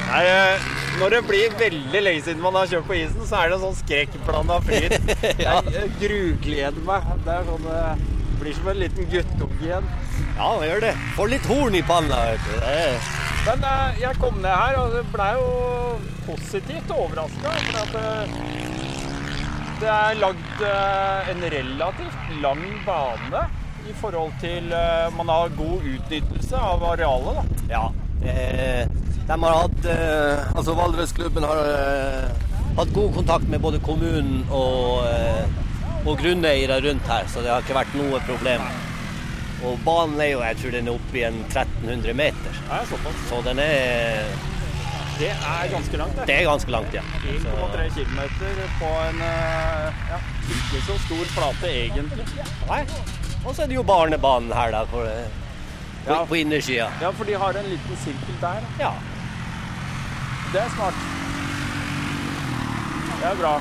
Nei, 0.08 0.22
eh, 0.24 0.68
når 1.00 1.12
det 1.16 1.20
blir 1.28 1.56
veldig 1.60 2.00
lenge 2.06 2.22
siden 2.24 2.40
man 2.40 2.56
har 2.56 2.70
kjørt 2.70 2.86
på 2.88 2.96
isen, 2.96 3.26
så 3.28 3.42
er 3.42 3.50
det 3.52 3.58
en 3.58 3.64
sånn 3.66 3.76
skrekkblanda 3.82 4.56
fryd. 4.68 4.96
Jeg 5.42 5.74
eh, 5.74 5.90
grugleder 6.00 6.86
meg. 6.88 7.10
Det 7.26 7.34
er 7.34 7.50
sånn 7.50 7.68
det 7.68 7.82
blir 8.40 8.54
som 8.56 8.70
en 8.72 8.80
liten 8.80 9.10
guttunge 9.12 9.60
igjen. 9.66 9.90
Ja, 10.38 10.50
han 10.54 10.66
gjør 10.68 10.84
det. 10.86 10.92
Får 11.16 11.32
litt 11.32 11.46
horn 11.50 11.74
i 11.74 11.82
panna, 11.86 12.20
vet 12.30 12.46
du. 12.46 13.18
Men 13.48 13.62
eh, 13.64 14.00
jeg 14.02 14.18
kom 14.20 14.40
ned 14.42 14.52
her, 14.52 14.76
og 14.76 14.94
det 14.96 15.04
blei 15.12 15.28
jo 15.38 15.46
positivt 16.26 16.90
overraska. 16.92 17.54
Eh, 17.98 18.34
det 19.78 19.88
er 19.88 20.18
lagd 20.20 20.64
eh, 20.68 21.30
en 21.32 21.46
relativt 21.54 22.34
lang 22.42 22.64
bane 22.86 23.44
i 23.88 23.94
forhold 23.96 24.34
til 24.42 24.66
Man 25.16 25.30
har 25.32 25.54
god 25.56 25.86
utnyttelse 25.88 26.58
av 26.60 26.82
arealet, 26.90 27.38
da. 27.38 27.70
Ja. 27.70 27.84
De 28.20 29.38
har 29.44 29.54
hatt 29.54 29.86
Altså 30.58 30.74
Valdresklubben 30.76 31.46
har 31.46 31.70
hatt 32.76 32.92
god 32.92 33.14
kontakt 33.14 33.48
med 33.48 33.62
både 33.64 33.80
kommunen 33.86 34.42
og, 34.52 35.08
og 36.04 36.20
grunneiere 36.20 36.82
rundt 36.84 37.08
her, 37.08 37.24
så 37.32 37.40
det 37.40 37.54
har 37.54 37.64
ikke 37.64 37.78
vært 37.78 37.96
noe 37.96 38.20
problem. 38.28 38.68
Og 39.66 39.78
banen 39.84 40.20
er 40.22 40.28
jo, 40.32 40.40
jeg 40.46 40.56
tror 40.60 40.70
den 40.76 40.86
er 40.88 40.94
oppe 40.94 41.18
i 41.18 41.24
en 41.26 41.40
1300 41.48 42.14
meter, 42.14 42.58
Nei, 42.68 42.84
såpass. 42.86 43.24
så 43.28 43.40
den 43.42 43.58
er 43.58 44.28
Det 45.18 45.30
er 45.34 45.68
ganske 45.72 45.96
langt, 45.98 46.14
det. 46.16 46.26
Det 46.30 46.34
er 46.36 46.44
ganske 46.46 46.70
langt, 46.70 46.94
ja. 46.94 47.02
1,3 47.26 47.88
km 47.96 48.20
på 48.78 48.90
en 49.08 49.20
eh, 49.26 49.98
ja, 50.12 50.20
ikke 50.54 50.82
så 50.86 50.98
stor 51.06 51.24
flate, 51.34 51.72
egentlig. 51.72 52.26
nei. 52.68 52.84
Og 53.44 53.54
så 53.54 53.62
er 53.64 53.66
det 53.70 53.74
jo 53.80 53.82
barnebanen 53.82 54.52
her, 54.54 54.70
da, 54.70 54.84
for, 54.86 55.06
på, 56.04 56.12
Ja. 56.12 56.24
på 56.24 56.34
innersida. 56.38 56.86
Ja, 57.02 57.10
for 57.10 57.24
de 57.24 57.34
har 57.34 57.58
en 57.58 57.66
liten 57.72 57.96
sirkel 58.04 58.38
der. 58.40 58.62
da. 58.62 58.84
Ja. 58.84 58.92
Det 60.52 60.60
er 60.62 60.70
smart. 60.76 60.94
Det 63.20 63.26
er 63.32 63.34
bra. 63.42 63.56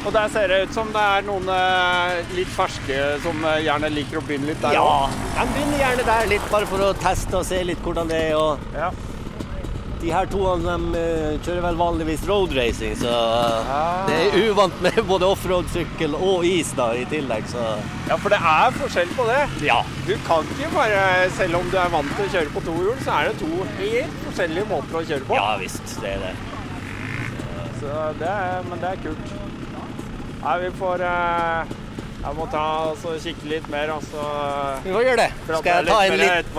Og 0.00 0.12
der 0.16 0.28
ser 0.32 0.48
det 0.48 0.62
ut 0.64 0.72
som 0.74 0.88
det 0.94 1.02
er 1.16 1.24
noen 1.26 1.48
eh, 1.52 2.32
litt 2.38 2.48
ferske 2.54 2.98
som 3.24 3.44
eh, 3.44 3.58
gjerne 3.66 3.90
liker 3.92 4.20
å 4.20 4.24
begynne 4.24 4.48
litt 4.48 4.62
der 4.64 4.78
ja. 4.78 4.82
også. 4.82 5.30
De 5.36 5.46
begynner 5.54 5.82
gjerne 5.82 6.06
der 6.08 6.30
litt, 6.30 6.46
bare 6.52 6.68
for 6.70 6.84
å 6.86 6.92
teste 7.02 7.36
og 7.42 7.44
se 7.48 7.60
litt 7.68 7.82
hvordan 7.84 8.08
det 8.10 8.20
er. 8.30 8.36
og 8.40 8.76
Ja. 8.76 8.90
De 10.00 10.08
her 10.08 10.24
to 10.32 10.40
de, 10.56 10.74
eh, 10.96 11.34
kjører 11.44 11.60
vel 11.66 11.76
vanligvis 11.76 12.22
roadracing, 12.24 12.94
så 12.96 13.10
eh, 13.12 13.72
Ah. 13.74 14.06
det 14.08 14.16
er 14.30 14.46
uvant 14.48 14.78
med 14.80 14.96
både 15.10 15.28
offroad-sykkel 15.28 16.16
og 16.16 16.46
is 16.48 16.70
da 16.78 16.86
i 16.96 17.04
tillegg, 17.10 17.44
så 17.52 17.66
ja, 18.08 18.16
for 18.16 18.32
det 18.32 18.38
er 18.40 18.72
forskjell 18.78 19.12
på 19.18 19.26
det. 19.28 19.42
ja. 19.68 19.82
Du 20.08 20.14
kan 20.24 20.48
ikke 20.56 20.72
bare, 20.78 21.28
selv 21.36 21.60
om 21.60 21.68
du 21.68 21.76
er 21.76 21.92
vant 21.92 22.16
til 22.16 22.24
å 22.24 22.32
kjøre 22.38 22.54
på 22.56 22.64
to 22.70 22.78
hjul, 22.80 22.96
så 23.04 23.18
er 23.18 23.28
det 23.28 23.44
to 23.44 23.68
helt 23.82 24.24
forskjellige 24.24 24.70
måter 24.72 25.02
å 25.02 25.04
kjøre 25.12 25.28
på. 25.28 25.36
Ja 25.36 25.52
visst, 25.60 25.94
det 26.00 26.16
er 26.16 26.24
det. 26.30 26.34
Så 27.82 28.00
det 28.24 28.28
er, 28.32 28.64
men 28.72 28.80
det 28.80 28.94
er 28.94 29.04
kult. 29.04 29.49
Nei, 30.40 30.58
vi 30.62 30.70
får 30.78 31.02
eh, 31.04 31.72
Jeg 32.20 32.36
må 32.36 32.46
ta 32.52 32.62
og 32.88 33.16
kikke 33.24 33.48
litt 33.50 33.66
mer, 33.72 33.92
og 33.96 34.04
så 34.08 34.26
Vi 34.84 34.92
får 34.94 35.08
gjøre 35.08 35.24
det. 35.24 35.30
Skal 35.48 35.72
jeg 35.72 35.88
ta 35.90 35.98
en, 36.04 36.20
litt, 36.20 36.54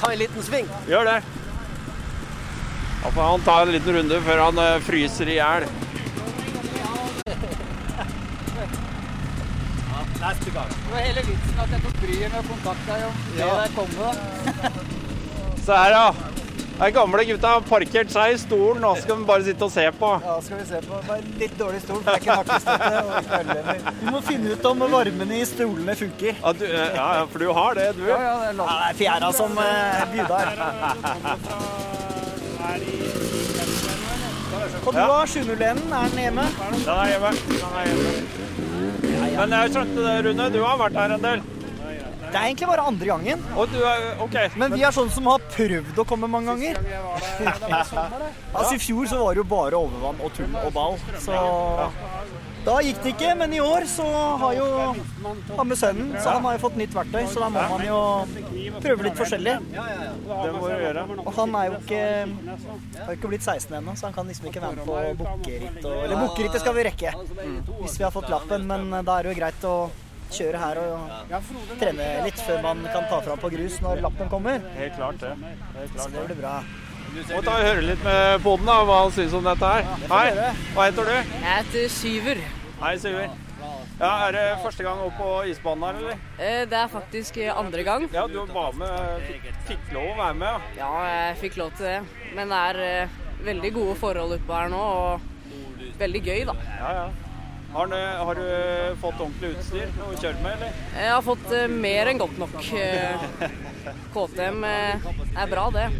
ta 0.00 0.12
en 0.12 0.20
liten 0.22 0.46
sving? 0.46 0.70
Gjør 0.88 1.10
det. 1.10 1.18
Da 3.02 3.10
får 3.14 3.28
han 3.30 3.44
ta 3.46 3.56
en 3.62 3.74
liten 3.74 3.98
runde 4.00 4.22
før 4.28 4.44
han 4.46 4.62
eh, 4.64 4.78
fryser 4.86 5.32
i 5.32 5.36
hjel. 5.40 5.68
Neste 10.16 10.50
gang. 10.50 10.70
Det 10.72 10.90
var 10.90 11.04
hele 11.04 11.22
vitsen 11.26 11.58
at 11.62 11.74
jeg 11.74 11.82
tok 11.84 11.98
bryet 12.02 12.32
med 12.32 12.38
å 12.40 12.46
kontakte 12.48 12.86
deg 12.88 13.04
om 13.06 13.20
det 13.36 13.50
der 13.52 13.74
komme. 13.76 14.08
Se 15.66 15.76
her, 15.76 15.92
ja. 15.94 16.08
De 16.78 16.90
gamle 16.92 17.24
gutta 17.24 17.48
har 17.54 17.62
parkert 17.64 18.10
seg 18.12 18.34
i 18.34 18.38
stolen, 18.38 18.82
nå 18.84 18.90
skal 19.00 19.16
vi 19.16 19.24
bare 19.28 19.44
sitte 19.46 19.64
og 19.64 19.70
se 19.72 19.84
på. 19.96 20.10
Ja, 20.26 20.34
skal 20.44 20.58
vi 20.60 20.66
se 20.68 20.80
på. 20.84 20.98
Var 21.06 21.22
litt 21.40 21.54
dårlig 21.56 21.80
stol, 21.80 22.02
for 22.02 22.10
det 22.10 22.12
er 22.12 22.20
ikke 22.20 22.36
nakkestøtte. 22.36 22.90
og 23.00 23.12
ikke. 23.22 23.94
Vi 24.02 24.06
må 24.12 24.20
finne 24.26 24.52
ut 24.52 24.64
om 24.68 24.84
varmen 24.92 25.32
i 25.32 25.40
stolene 25.48 25.94
funker. 25.96 26.34
Ja, 26.42 26.52
du, 26.52 26.64
eh, 26.68 26.98
ja, 26.98 27.06
for 27.32 27.38
du 27.40 27.48
har 27.60 27.80
det, 27.80 27.86
du. 27.96 28.04
Ja, 28.10 28.18
ja, 28.20 28.34
det 28.42 28.50
er. 28.50 28.60
Ja, 28.60 28.66
det 28.68 28.88
er 28.90 28.94
fjæra 29.00 29.32
som 29.40 29.56
uh, 29.56 29.64
bjuder. 30.12 30.44
Og 34.84 34.92
du 34.92 35.00
har 35.00 35.26
701, 35.32 35.80
er 35.80 36.12
den 36.12 36.20
hjemme? 36.26 36.44
Den 36.60 36.92
er 36.92 37.06
hjemme. 37.14 37.30
Den 37.56 37.70
er 37.72 37.84
hjemme. 37.88 38.10
Men 39.36 39.60
jeg 39.62 39.72
skjønte 39.72 40.00
det, 40.04 40.16
Rune. 40.28 40.52
Du 40.52 40.60
har 40.64 40.76
vært 40.84 41.00
her 41.00 41.16
en 41.16 41.24
del. 41.24 41.40
Det 42.36 42.42
er 42.42 42.50
egentlig 42.50 42.66
bare 42.68 42.82
andre 42.84 43.06
gangen. 43.08 43.44
Er 43.56 44.18
okay. 44.20 44.50
Men 44.60 44.74
vi 44.76 44.82
er 44.84 44.92
sånne 44.92 45.14
som 45.14 45.28
har 45.30 45.44
prøvd 45.54 46.02
å 46.02 46.04
komme 46.04 46.28
mange 46.28 46.52
ganger. 46.52 46.76
Altså 48.52 48.74
I 48.76 48.80
fjor 48.82 49.08
så 49.08 49.22
var 49.22 49.32
det 49.32 49.40
jo 49.40 49.46
bare 49.48 49.80
overvann 49.80 50.20
og 50.20 50.36
tull 50.36 50.52
og 50.60 50.68
ball. 50.76 51.00
Så 51.24 51.32
da 52.66 52.74
gikk 52.82 53.00
det 53.06 53.14
ikke. 53.14 53.32
Men 53.40 53.56
i 53.56 53.62
år 53.64 53.88
så 53.88 54.04
har 54.42 54.52
jo 54.58 54.68
han 55.56 55.70
med 55.70 55.80
sønnen, 55.80 56.12
så 56.20 56.36
han 56.36 56.44
har 56.44 56.58
jo 56.58 56.64
fått 56.66 56.76
nytt 56.76 56.92
verktøy. 56.98 57.24
Så 57.32 57.40
da 57.40 57.48
må 57.56 57.66
man 57.72 57.84
jo 57.88 57.98
prøve 58.84 59.08
litt 59.08 59.16
forskjellig. 59.16 59.58
Det 59.72 60.54
må 60.60 60.64
du 60.68 60.78
gjøre. 60.84 61.08
Og 61.24 61.34
han 61.40 61.60
er 61.62 61.70
jo 61.70 61.80
ikke 61.80 62.02
har 62.04 63.12
jo 63.14 63.16
ikke 63.16 63.30
blitt 63.32 63.48
16 63.48 63.80
ennå, 63.80 63.96
så 63.96 64.10
han 64.10 64.16
kan 64.18 64.28
liksom 64.28 64.52
ikke 64.52 64.60
være 64.66 64.76
med 64.76 64.84
på 64.84 65.24
bukkerittet. 65.24 65.92
Eller 66.04 66.20
bukkerittet 66.20 66.60
skal 66.66 66.76
vi 66.76 66.90
rekke 66.92 67.16
hvis 67.80 67.96
vi 67.96 68.04
har 68.04 68.12
fått 68.12 68.28
lappen, 68.28 68.68
men 68.68 68.90
da 69.00 69.16
er 69.16 69.24
det 69.24 69.32
jo 69.32 69.40
greit 69.40 69.72
å 69.72 69.76
kjøre 70.32 70.58
her 70.60 70.80
og 70.82 71.78
trene 71.80 72.08
litt 72.26 72.40
før 72.46 72.60
man 72.64 72.82
kan 72.92 73.06
ta 73.10 73.20
fra 73.24 73.36
på 73.40 73.50
grus 73.52 73.78
når 73.84 74.02
lappen 74.04 74.28
kommer. 74.32 74.60
Helt 74.76 74.96
klart 74.98 75.20
det. 75.22 75.32
Helt 75.76 75.94
klart 75.94 76.12
det 76.12 76.18
det. 76.20 76.26
blir 76.32 76.40
bra. 76.42 76.56
Må 77.16 77.40
ta 77.46 77.54
og 77.56 77.64
høre 77.64 77.82
litt 77.86 78.02
med 78.04 78.42
poden, 78.44 78.66
da, 78.68 78.80
hva 78.84 78.96
han 79.04 79.12
syns 79.14 79.32
om 79.38 79.44
dette 79.46 79.72
her. 79.72 79.86
Hei, 80.10 80.52
hva 80.74 80.86
heter 80.88 81.06
du? 81.08 81.12
Jeg 81.16 81.42
heter 81.48 81.86
Syver. 81.94 82.40
Hei, 82.82 82.94
Syver. 83.00 83.28
Ja, 83.96 84.10
Er 84.26 84.34
det 84.36 84.42
første 84.60 84.84
gang 84.84 84.98
opp 85.00 85.14
på 85.16 85.28
isbanen 85.48 85.86
her, 85.86 86.00
eller? 86.02 86.18
Eh, 86.36 86.64
Det 86.68 86.76
er 86.76 86.90
faktisk 86.92 87.38
eh, 87.40 87.52
andre 87.56 87.82
gang. 87.86 88.04
Ja, 88.12 88.26
du 88.28 88.42
var 88.52 88.74
med, 88.76 89.22
fikk, 89.30 89.46
fikk 89.70 89.94
lov 89.94 90.10
å 90.10 90.18
være 90.18 90.34
med, 90.42 90.50
ja. 90.76 90.82
Ja, 90.82 90.90
jeg 91.08 91.38
fikk 91.46 91.56
lov 91.62 91.70
til 91.78 91.86
det. 91.88 91.96
Men 92.36 92.52
det 92.52 92.58
er 92.74 92.82
eh, 92.84 93.14
veldig 93.46 93.70
gode 93.78 93.94
forhold 94.02 94.36
oppe 94.36 94.58
her 94.60 94.68
nå, 94.74 94.82
og 94.82 95.96
veldig 96.02 96.22
gøy, 96.26 96.42
da. 96.50 96.54
ja, 96.82 96.90
ja. 97.00 97.06
Har, 97.72 97.86
du, 97.86 97.96
har 97.96 98.34
du 98.34 98.46
fått 99.00 99.20
ordentlig 99.20 99.50
utstyr 99.56 99.98
å 100.00 100.12
kjøre 100.14 100.38
med, 100.40 100.52
eller? 100.54 100.78
Jeg 100.96 101.12
har 101.12 101.24
fått 101.26 101.48
uh, 101.52 101.66
mer 101.68 102.12
enn 102.12 102.20
godt 102.22 102.38
nok. 102.40 102.56
Eh, 102.78 103.26
KTM 104.14 104.64
uh, 104.64 105.10
er 105.36 105.50
bra, 105.50 105.66
det. 105.74 105.90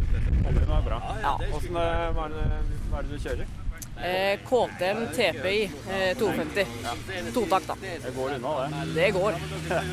Det 0.46 0.62
er 0.62 0.82
bra. 0.82 0.98
Ja. 1.22 1.36
Hvordan, 1.50 1.76
eh, 1.82 2.10
hva, 2.16 2.26
er 2.26 2.34
det, 2.34 2.80
hva 2.90 2.98
er 2.98 3.06
det 3.06 3.16
du 3.16 3.22
kjører? 3.22 3.54
Eh, 3.96 4.38
KTM 4.48 5.06
TPI 5.16 5.70
eh, 5.90 6.16
250. 6.18 6.66
Totakt, 7.34 7.66
da. 7.66 7.76
Det 7.80 8.12
går 8.16 8.34
unna, 8.36 8.68
det. 8.68 8.84
Det 8.94 9.10
går. 9.16 9.38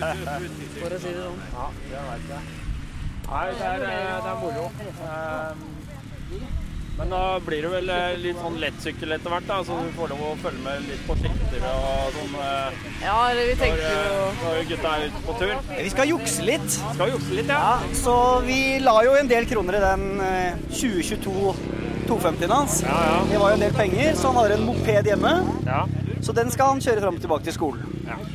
For 0.79 0.97
å 0.97 0.99
si 0.99 1.13
det 1.13 1.23
sånn. 1.23 1.41
Ja, 1.53 1.69
det 1.89 2.03
veit 2.09 2.33
jeg. 2.33 2.59
Nei, 3.23 3.45
det 3.57 3.69
er, 3.69 3.85
eh, 3.87 4.17
det 4.25 4.33
er 4.33 4.41
moro. 4.43 4.65
Ehm, 5.07 5.63
Men 6.97 7.09
da 7.09 7.19
blir 7.41 7.63
det 7.65 7.69
vel 7.73 7.87
eh, 7.89 8.11
litt 8.21 8.37
sånn 8.37 8.59
lettsykkel 8.61 9.15
etter 9.15 9.33
hvert, 9.33 9.47
da, 9.49 9.55
så 9.65 9.77
du 9.81 9.87
får 9.97 10.11
lov 10.13 10.19
å 10.27 10.33
følge 10.43 10.61
med 10.61 10.83
litt 10.91 11.01
på 11.07 11.15
siktere 11.17 11.71
og 11.79 12.11
sånn. 12.19 12.35
eh, 12.37 12.83
Ja, 13.01 13.15
eller 13.31 13.47
vi 13.49 13.55
Når, 13.55 13.61
tenker 13.63 13.87
jo 13.87 14.19
eh, 14.27 14.43
når 14.43 14.59
gutta 14.69 14.91
er 14.99 15.05
ute 15.07 15.23
på 15.25 15.37
tur. 15.39 15.53
Vi 15.79 15.89
skal 15.95 16.11
jukse 16.11 16.45
litt. 16.45 16.77
Skal 16.93 17.13
jukse 17.15 17.39
litt, 17.39 17.49
ja. 17.49 17.57
Ja, 17.63 17.95
så 17.97 18.17
vi 18.45 18.59
la 18.85 18.93
jo 19.07 19.15
en 19.17 19.31
del 19.31 19.49
kroner 19.49 19.79
i 19.79 19.83
den 19.87 20.05
eh, 20.21 20.61
2022 20.69 21.55
250-en 22.03 22.51
hans. 22.51 22.81
Ja, 22.83 22.99
ja. 23.09 23.19
Det 23.31 23.37
var 23.41 23.53
jo 23.53 23.57
en 23.57 23.65
del 23.65 23.73
penger, 23.77 24.13
så 24.19 24.29
han 24.29 24.41
har 24.43 24.53
en 24.57 24.65
moped 24.69 25.07
hjemme. 25.13 25.35
ja. 25.65 25.85
Så 26.23 26.31
den 26.31 26.47
skal 26.53 26.69
han 26.71 26.79
kjøre 26.79 27.01
fram 27.03 27.17
og 27.17 27.23
tilbake 27.25 27.43
til 27.49 27.55
skolen. 27.57 27.92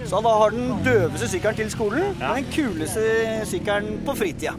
Så 0.09 0.21
da 0.25 0.33
har 0.41 0.55
den 0.55 0.73
døveste 0.87 1.29
sykkelen 1.31 1.59
til 1.59 1.71
skolen, 1.73 2.17
og 2.17 2.39
den 2.39 2.51
kuleste 2.55 3.05
sykkelen 3.51 4.01
på 4.07 4.17
fritida. 4.19 4.55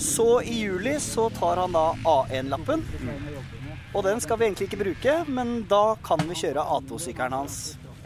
Så 0.00 0.28
i 0.46 0.62
juli 0.64 0.96
så 1.02 1.28
tar 1.36 1.62
han 1.64 1.76
da 1.76 1.90
A1-lappen. 2.08 2.84
Og 3.92 4.04
den 4.06 4.22
skal 4.24 4.38
vi 4.40 4.48
egentlig 4.48 4.70
ikke 4.70 4.80
bruke, 4.84 5.16
men 5.28 5.62
da 5.68 5.82
kan 6.04 6.22
vi 6.28 6.38
kjøre 6.40 6.64
A2-sykkelen 6.78 7.34
hans 7.36 7.58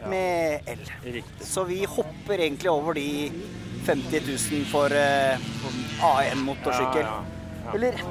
med 0.09 0.67
L. 0.67 0.83
Riktig. 1.03 1.47
Så 1.47 1.63
vi 1.63 1.85
hopper 1.85 2.33
egentlig 2.33 2.69
over 2.71 2.93
de 2.93 3.31
50 3.87 4.27
000 4.51 4.65
for 4.71 4.93
eh, 4.93 5.39
A1-motorsykkel. 6.03 7.07
Ja, 7.07 7.23
ja, 7.63 7.73
Eller 7.73 8.01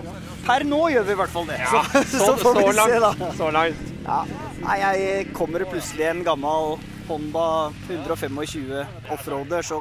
per 0.46 0.64
nå 0.68 0.80
gjør 0.92 1.06
vi 1.06 1.14
i 1.14 1.20
hvert 1.20 1.32
fall 1.32 1.48
det. 1.50 1.60
Ja, 1.60 1.84
så, 1.92 2.18
så, 2.18 2.34
får 2.40 2.58
vi 2.58 2.66
langt. 2.72 2.92
se, 2.92 3.00
da. 3.04 3.30
Så 3.36 3.50
langt. 3.54 3.94
Ja. 4.06 4.20
Nei, 4.62 4.76
jeg 4.80 5.26
kommer 5.36 5.62
det 5.62 5.70
plutselig 5.70 6.08
en 6.08 6.24
gammel 6.26 6.76
Honda 7.08 7.72
125 7.88 8.84
offroader, 9.14 9.62
så 9.62 9.80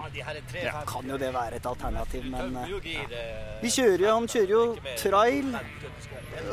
kan 0.88 1.09
jo 1.09 1.17
det 1.17 1.31
være 1.33 1.59
et 1.59 1.65
alternativ, 1.65 2.25
men 2.31 2.57
eh, 2.61 2.73
vi 3.61 3.71
kjører 3.73 4.05
jo, 4.05 4.11
han 4.13 4.27
kjører 4.29 4.53
jo 4.53 4.63
trail, 4.99 5.51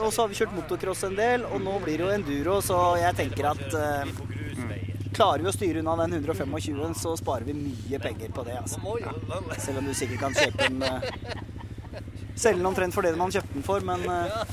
og 0.00 0.08
så 0.12 0.22
har 0.24 0.32
vi 0.32 0.38
kjørt 0.40 0.56
motocross 0.56 1.04
en 1.08 1.18
del, 1.18 1.44
og 1.48 1.60
nå 1.64 1.78
blir 1.84 2.00
det 2.00 2.06
jo 2.06 2.14
enduro, 2.16 2.60
så 2.64 2.80
jeg 3.02 3.18
tenker 3.20 3.50
at 3.52 3.78
eh, 3.78 4.14
klarer 5.12 5.44
vi 5.44 5.50
å 5.50 5.54
styre 5.54 5.82
unna 5.82 5.96
den 6.04 6.18
125, 6.22 6.94
så 7.02 7.14
sparer 7.20 7.44
vi 7.48 7.56
mye 7.58 8.00
penger 8.02 8.32
på 8.32 8.44
det, 8.48 8.56
altså. 8.62 8.80
Selv 9.60 9.82
om 9.82 9.90
du 9.90 9.94
sikkert 9.96 10.24
kan 10.24 10.36
kjøpe 10.38 10.70
en 10.70 10.86
eh, 10.88 11.41
Selge 12.34 12.58
den 12.58 12.66
omtrent 12.66 12.94
for 12.96 13.04
det 13.04 13.12
man 13.18 13.32
kjøpte 13.32 13.54
den 13.54 13.64
for, 13.66 13.84
men 13.84 14.04
eh, 14.08 14.52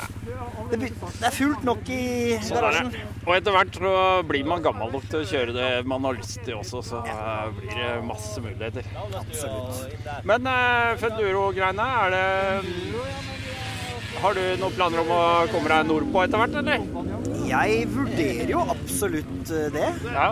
det, 0.73 0.89
det 0.91 1.27
er 1.29 1.35
fullt 1.35 1.63
nok 1.67 1.91
i 1.95 2.01
Sånn 2.43 2.59
garasjen. 2.59 2.91
Og 3.23 3.33
etter 3.37 3.55
hvert 3.55 3.79
så 3.79 3.93
blir 4.27 4.47
man 4.49 4.65
gammel 4.65 4.91
nok 4.93 5.07
til 5.09 5.21
å 5.21 5.29
kjøre 5.31 5.55
det 5.55 5.69
man 5.87 6.07
har 6.09 6.19
lyst 6.19 6.41
til 6.43 6.59
også, 6.59 6.83
så 6.85 7.01
eh, 7.07 7.45
blir 7.55 7.75
det 7.79 7.91
masse 8.07 8.43
muligheter. 8.43 8.89
Absolutt. 9.23 10.09
Men 10.27 10.49
uh, 10.49 10.97
Fenduro-greiene, 10.99 11.89
er 12.03 12.15
det 12.15 13.38
Har 14.19 14.35
du 14.35 14.41
noen 14.59 14.73
planer 14.75 15.03
om 15.03 15.11
å 15.13 15.21
komme 15.51 15.69
deg 15.71 15.87
nordpå 15.89 16.23
etter 16.25 16.41
hvert, 16.41 16.57
eller? 16.61 17.37
Jeg 17.49 17.85
vurderer 17.93 18.51
jo 18.51 18.63
absolutt 18.73 19.53
eh, 19.55 19.69
det. 19.73 19.85
Ja. 20.09 20.27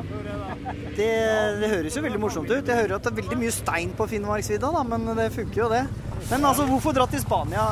det. 0.97 1.13
Det 1.61 1.71
høres 1.71 1.97
jo 1.97 2.03
veldig 2.05 2.21
morsomt 2.21 2.51
ut. 2.51 2.67
Jeg 2.67 2.75
hører 2.81 2.97
at 2.97 3.07
det 3.07 3.13
er 3.13 3.21
veldig 3.21 3.39
mye 3.41 3.53
stein 3.55 3.93
på 3.97 4.09
Finnmarksvidda, 4.11 4.73
da, 4.75 4.83
men 4.91 5.07
det 5.17 5.31
funker 5.37 5.63
jo 5.63 5.71
det. 5.71 5.85
Men 6.27 6.45
altså, 6.49 6.65
hvorfor 6.67 6.95
dra 6.97 7.05
til 7.09 7.21
Spania? 7.23 7.63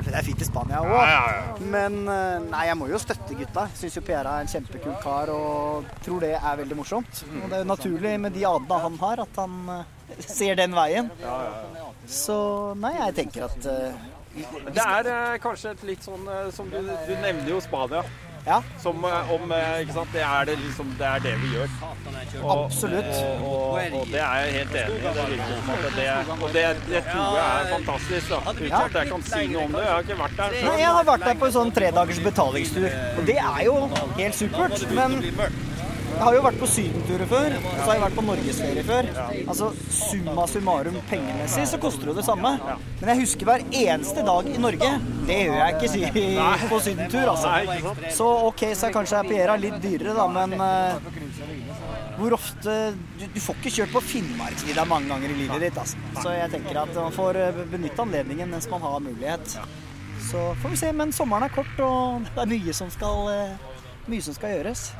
Det 0.00 0.14
er 0.16 0.24
fint 0.24 0.40
i 0.40 0.46
Spania 0.48 0.80
òg. 0.80 0.94
Ja, 0.96 1.18
ja. 1.34 1.56
Men 1.74 1.98
eh, 2.08 2.36
nei, 2.46 2.62
jeg 2.70 2.78
må 2.80 2.88
jo 2.90 3.00
støtte 3.02 3.36
gutta. 3.36 3.66
Syns 3.76 3.98
jo 3.98 4.04
Pera 4.06 4.38
er 4.38 4.46
en 4.46 4.50
kjempekul 4.50 4.96
kar 5.02 5.32
og 5.34 5.90
tror 6.04 6.24
det 6.24 6.32
er 6.38 6.60
veldig 6.62 6.78
morsomt. 6.78 7.24
Og 7.28 7.44
det 7.50 7.58
er 7.58 7.64
jo 7.64 7.68
naturlig 7.68 8.14
med 8.22 8.34
de 8.34 8.46
adene 8.48 8.80
han 8.86 8.96
har, 9.02 9.24
at 9.26 9.42
han 9.42 9.58
eh, 9.76 10.24
ser 10.24 10.56
den 10.58 10.74
veien. 10.78 11.12
Så 12.10 12.38
nei, 12.80 12.94
jeg 12.96 13.18
tenker 13.20 13.46
at 13.50 13.68
Det 14.34 14.82
er 14.86 15.08
eh, 15.10 15.38
kanskje 15.42 15.72
et 15.74 15.86
litt 15.88 16.04
sånn 16.06 16.26
eh, 16.30 16.50
som 16.54 16.68
du, 16.70 16.78
du 16.80 17.14
nevner 17.18 17.48
jo 17.50 17.60
Spania. 17.64 18.04
Ja, 18.46 18.62
Som 18.82 19.04
eh, 19.04 19.32
om 19.32 19.52
eh, 19.52 19.80
Ikke 19.82 19.92
sant. 19.92 20.12
Det 20.12 20.22
er 20.24 20.44
det, 20.48 20.56
liksom, 20.62 20.94
det, 20.98 21.06
er 21.06 21.18
det 21.24 21.32
vi 21.42 21.50
gjør. 21.54 21.74
Og, 22.42 22.64
Absolutt. 22.64 23.10
Og, 23.44 23.50
og, 23.50 23.96
og 24.00 24.06
det 24.12 24.22
er 24.24 24.44
jeg 24.44 24.54
helt 24.54 24.76
enig 24.80 24.96
i. 24.96 25.02
Det 25.02 25.26
virker 25.32 25.50
som 25.60 25.72
at 25.74 25.98
det, 25.98 26.06
og 26.46 26.54
det, 26.54 26.64
det 26.88 27.02
tror 27.10 27.36
jeg 27.36 27.48
er 27.50 27.72
fantastisk. 27.74 28.30
da. 28.30 28.54
Uten 28.54 28.78
at 28.80 28.96
jeg 29.00 29.12
kan 29.12 29.26
si 29.32 29.42
noe 29.52 29.64
om 29.66 29.76
det. 29.76 29.82
Jeg 29.84 29.92
har 29.92 30.06
ikke 30.06 30.18
vært 30.22 30.38
der 30.40 30.56
Nei, 30.70 30.76
jeg 30.80 30.94
har 30.98 31.10
vært 31.10 31.26
der 31.28 31.40
på 31.42 31.50
en 31.50 31.56
sånn 31.58 31.74
tredagers 31.80 32.22
betalingstur, 32.24 32.88
og 33.18 33.28
det 33.28 33.36
er 33.44 33.60
jo 33.66 33.76
helt 34.16 34.40
supert. 34.40 34.86
Men 34.96 35.18
jeg 36.10 36.26
har 36.26 36.34
jo 36.36 36.42
vært 36.44 36.58
på 36.60 36.66
sydenturer 36.68 37.28
før, 37.30 37.54
og 37.56 37.68
så 37.70 37.84
har 37.86 37.94
jeg 37.94 38.02
vært 38.02 38.16
på 38.18 38.24
norgesferie 38.26 38.82
før. 38.84 39.06
Altså 39.40 39.70
summa 39.94 40.44
summarum 40.50 40.98
pengemessig 41.08 41.64
så 41.70 41.78
koster 41.80 42.10
det 42.10 42.16
det 42.18 42.24
samme. 42.26 42.50
Men 43.00 43.12
jeg 43.12 43.20
husker 43.22 43.48
hver 43.48 43.64
eneste 43.70 44.24
dag 44.26 44.50
i 44.50 44.58
Norge. 44.60 44.90
Det 45.30 45.38
gjør 45.38 45.58
jeg 45.60 45.76
ikke 45.78 45.92
si 45.94 46.26
på 46.70 46.80
sydentur, 46.84 47.32
altså. 47.32 48.04
Så 48.18 48.28
ok, 48.50 48.66
så 48.76 48.88
er 48.90 48.96
kanskje 48.98 49.22
Piera 49.30 49.56
litt 49.60 49.78
dyrere, 49.82 50.16
da, 50.16 50.26
men 50.34 50.56
eh, 50.60 51.10
hvor 52.18 52.34
ofte 52.36 52.74
du, 53.20 53.24
du 53.32 53.40
får 53.40 53.60
ikke 53.60 53.72
kjørt 53.78 53.94
på 53.94 54.02
Finnmarksvidda 54.10 54.84
mange 54.90 55.08
ganger 55.12 55.32
i 55.32 55.38
livet 55.44 55.64
ditt, 55.68 55.78
altså. 55.80 56.00
Så 56.20 56.34
jeg 56.36 56.52
tenker 56.52 56.82
at 56.82 56.92
man 56.98 57.14
får 57.16 57.38
eh, 57.40 57.62
benytte 57.72 58.04
anledningen 58.04 58.52
mens 58.52 58.68
man 58.72 58.84
har 58.84 59.00
mulighet. 59.04 59.56
Så 60.30 60.50
får 60.60 60.74
vi 60.74 60.82
se, 60.82 60.92
men 60.92 61.14
sommeren 61.16 61.48
er 61.48 61.54
kort, 61.54 61.72
og 61.86 62.26
det 62.34 62.44
er 62.44 62.52
mye 62.52 62.76
som 62.76 62.92
skal, 62.92 63.30
eh, 63.32 63.70
mye 64.10 64.26
som 64.26 64.36
skal 64.36 64.58
gjøres. 64.58 64.90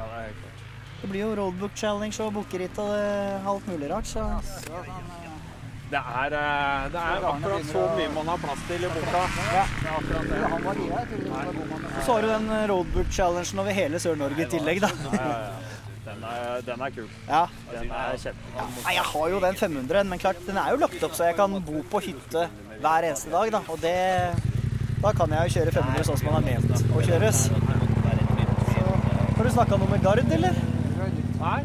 Det 1.01 1.09
blir 1.09 1.21
jo 1.25 1.31
roadbook 1.39 1.77
challenge 1.81 2.21
og 2.21 2.35
bukkeritt 2.35 2.79
og 2.79 2.91
det- 2.93 3.47
alt 3.47 3.67
mulig 3.69 3.91
rart, 3.91 4.05
så 4.07 4.41
Det 5.91 5.99
er, 5.99 6.27
eh, 6.27 6.89
det 6.93 7.01
er 7.01 7.25
akkurat 7.27 7.65
så 7.67 7.81
mye 7.97 8.09
man 8.15 8.27
har 8.29 8.39
plass 8.39 8.59
til 8.69 8.85
i 8.85 8.89
boka. 8.89 9.23
Så 12.05 12.13
har 12.13 12.23
du 12.23 12.29
den 12.29 12.51
eh, 12.51 12.67
roadbook 12.69 13.11
challengen 13.11 13.59
over 13.59 13.73
hele 13.73 13.97
Sør-Norge 13.99 14.41
i 14.41 14.45
tillegg, 14.45 14.81
da. 14.81 14.89
Den 16.05 16.23
er, 16.25 16.61
den 16.67 16.81
er 16.81 16.91
kul. 16.91 17.09
Ja. 17.29 17.47
Den 17.73 17.91
er 17.91 18.17
kjempe. 18.17 18.55
Nei, 18.85 18.95
jeg 18.95 19.05
har 19.05 19.29
jo 19.29 19.41
den 19.41 19.55
500, 19.55 20.05
men 20.05 20.19
klart, 20.19 20.37
den 20.47 20.57
er 20.57 20.71
jo 20.71 20.77
lagt 20.77 21.03
opp 21.03 21.13
så 21.13 21.25
jeg 21.27 21.37
kan 21.37 21.61
bo 21.61 21.83
på 21.91 22.01
hytte 22.07 22.49
hver 22.81 23.03
eneste 23.11 23.31
dag, 23.31 23.51
da. 23.53 23.61
Og 23.69 23.81
det 23.81 24.35
Da 25.03 25.13
kan 25.17 25.31
jeg 25.31 25.49
jo 25.49 25.61
kjøre 25.61 25.73
500 25.73 26.05
sånn 26.05 26.19
som 26.19 26.27
man 26.33 26.45
er 26.45 26.61
ment 26.61 26.71
å 26.93 27.01
kjøres. 27.01 27.39
Så, 27.49 28.83
har 29.37 29.45
du 29.45 29.51
snakka 29.51 29.79
noe 29.79 29.89
med 29.89 30.03
Gard, 30.03 30.19
eller? 30.31 30.55
Nei? 31.41 31.61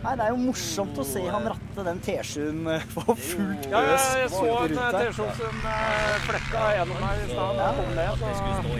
Nei, 0.00 0.12
det 0.16 0.24
er 0.24 0.30
jo 0.32 0.38
morsomt 0.40 0.96
å 0.96 1.04
se 1.04 1.20
han 1.28 1.44
ratte 1.52 1.82
den 1.84 1.98
T7-en 2.00 2.68
eh, 2.72 2.84
på 2.94 3.02
fullt 3.04 3.66
Ja, 3.68 3.82
jeg, 3.84 3.98
jeg 4.22 4.30
så 4.32 4.44
en 4.48 4.72
eh. 4.72 4.94
T-skjorte 4.96 5.34
som 5.36 5.66
eh, 5.68 6.14
flekka 6.24 6.62
gjennom 6.78 7.02
her 7.04 7.20
i 7.20 7.26
stad 7.28 7.60
da 7.60 7.66
kom 7.76 7.90
ned. 7.98 8.22
Så. 8.22 8.30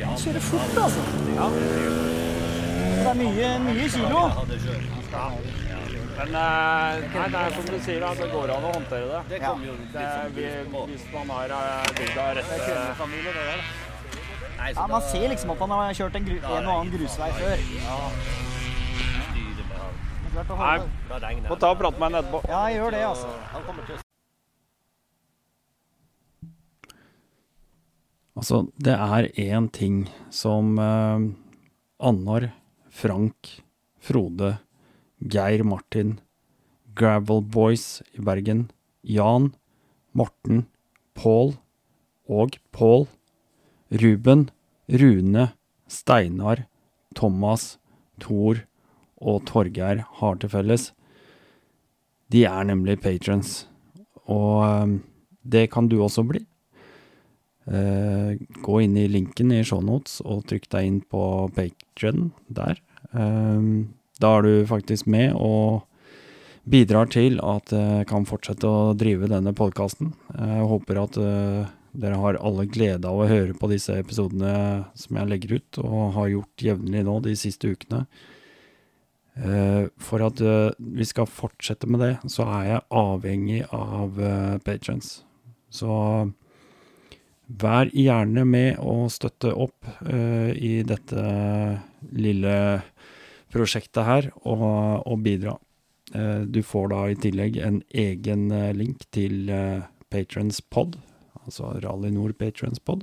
Han 0.07 0.17
kjører 0.25 0.47
fort, 0.49 0.81
altså. 0.87 1.03
Det 3.01 3.11
er 3.11 3.21
mye, 3.21 3.53
mye 3.67 3.87
kilo. 3.93 4.25
Men 6.21 6.35
eh, 6.41 7.07
nei, 7.13 7.29
det 7.37 7.45
er 7.45 7.55
som 7.59 7.69
du 7.69 7.79
sier, 7.85 8.09
det 8.17 8.33
går 8.33 8.57
an 8.57 8.69
å 8.71 8.75
håndtere 8.79 9.21
det. 9.29 9.45
Ja. 9.45 9.55
det 9.93 10.09
er, 10.09 10.35
vi, 10.37 10.49
hvis 10.95 11.07
man 11.13 11.37
har 11.37 11.57
eh, 11.61 11.95
bygda 12.01 12.31
rett 12.41 12.53
Ja, 14.73 14.89
man 14.89 15.05
ser 15.13 15.29
liksom 15.33 15.53
at 15.53 15.67
han 15.67 15.77
har 15.77 15.97
kjørt 16.01 16.17
en, 16.17 16.31
gru, 16.33 16.41
en 16.41 16.65
og 16.65 16.79
annen 16.79 16.97
grusvei 16.97 17.31
før. 17.37 17.61
Er 17.61 18.50
klart 20.41 20.51
å 20.51 20.59
Nei, 20.59 20.79
holde- 21.39 21.49
må 21.49 21.59
ta 21.59 21.71
og 21.71 21.79
prate 21.79 21.99
med 21.99 22.11
henne 22.11 22.23
etterpå. 22.23 22.49
Ja, 22.49 22.69
jeg 22.69 22.79
gjør 22.81 22.91
det, 22.91 23.03
altså. 23.05 23.29
Altså, 28.37 28.73
det 28.79 28.95
er 28.95 29.29
én 29.37 29.71
ting 29.71 30.09
som 30.31 30.79
eh, 30.79 31.21
Annar, 32.01 32.53
Frank, 32.89 33.61
Frode, 33.99 34.59
Geir 35.21 35.65
Martin, 35.65 36.21
Gravel 36.95 37.43
Boys 37.43 38.03
i 38.17 38.21
Bergen, 38.21 38.71
Jan, 39.05 39.55
Morten, 40.15 40.67
Pål 41.15 41.59
og 42.29 42.57
Pål, 42.73 43.09
Ruben, 43.93 44.49
Rune, 44.89 45.53
Steinar, 45.87 46.65
Thomas, 47.15 47.79
Thor 48.21 48.65
og 49.21 49.45
Torgeir 49.49 50.05
har 50.21 50.41
til 50.41 50.53
felles. 50.53 50.91
De 52.31 52.45
er 52.49 52.67
nemlig 52.69 53.01
patrons, 53.03 53.65
og 54.27 54.65
eh, 54.65 54.97
det 55.43 55.69
kan 55.73 55.89
du 55.91 56.01
også 56.03 56.25
bli. 56.29 56.45
Eh, 57.71 58.39
gå 58.65 58.81
inn 58.83 58.97
i 58.97 59.09
linken 59.09 59.53
i 59.55 59.63
shownotes 59.67 60.19
og 60.25 60.47
trykk 60.51 60.67
deg 60.73 60.89
inn 60.89 61.01
på 61.07 61.23
Patreon 61.55 62.31
der. 62.49 62.81
Eh, 63.13 63.69
da 64.21 64.33
er 64.37 64.47
du 64.47 64.67
faktisk 64.69 65.09
med 65.11 65.37
og 65.37 65.87
bidrar 66.71 67.09
til 67.11 67.39
at 67.43 67.73
jeg 67.73 68.07
kan 68.11 68.27
fortsette 68.29 68.69
å 68.69 68.95
drive 68.99 69.31
denne 69.31 69.55
podkasten. 69.57 70.13
Jeg 70.35 70.67
håper 70.71 71.01
at 71.03 71.21
eh, 71.21 71.71
dere 72.01 72.19
har 72.23 72.39
alle 72.39 72.67
glede 72.71 73.09
av 73.09 73.23
å 73.23 73.29
høre 73.31 73.57
på 73.59 73.71
disse 73.71 73.97
episodene 73.99 74.85
som 74.99 75.19
jeg 75.19 75.31
legger 75.31 75.57
ut, 75.59 75.81
og 75.83 76.13
har 76.19 76.35
gjort 76.35 76.67
jevnlig 76.67 77.07
nå 77.07 77.17
de 77.25 77.35
siste 77.39 77.73
ukene. 77.73 78.05
Eh, 79.41 79.87
for 79.97 80.27
at 80.27 80.43
eh, 80.45 80.77
vi 80.79 81.07
skal 81.09 81.31
fortsette 81.31 81.89
med 81.89 82.05
det, 82.05 82.13
så 82.29 82.45
er 82.59 82.67
jeg 82.69 82.87
avhengig 83.01 83.63
av 83.73 84.21
uh, 84.21 84.59
patrons. 84.65 85.21
Så 85.73 85.91
Vær 87.51 87.89
gjerne 87.91 88.45
med 88.47 88.79
å 88.79 89.09
støtte 89.11 89.51
opp 89.59 89.87
eh, 90.07 90.53
i 90.55 90.83
dette 90.87 91.23
lille 92.15 92.55
prosjektet 93.51 94.07
her, 94.07 94.29
og, 94.45 94.63
og 95.03 95.25
bidra. 95.25 95.57
Eh, 96.15 96.47
du 96.47 96.61
får 96.63 96.93
da 96.93 97.01
i 97.11 97.19
tillegg 97.19 97.59
en 97.59 97.81
egen 97.91 98.51
eh, 98.55 98.71
link 98.77 99.03
til 99.11 99.51
Patrons 100.13 100.61
Pod, 100.63 101.01
altså 101.43 101.73
Rally 101.83 102.13
Nord 102.15 102.39
Patrons 102.39 102.79
Pod. 102.79 103.03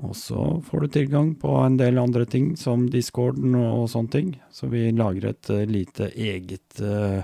Og 0.00 0.14
så 0.16 0.40
får 0.64 0.80
du 0.80 0.88
tilgang 0.88 1.34
på 1.36 1.52
en 1.60 1.76
del 1.76 2.00
andre 2.00 2.24
ting, 2.24 2.54
som 2.56 2.86
discorden 2.90 3.52
og 3.58 3.90
sånne 3.92 4.12
ting. 4.12 4.30
Så 4.48 4.70
vi 4.72 4.86
lager 4.96 5.28
et 5.28 5.50
eh, 5.52 5.66
lite 5.68 6.08
eget 6.16 6.80
uh, 6.80 7.20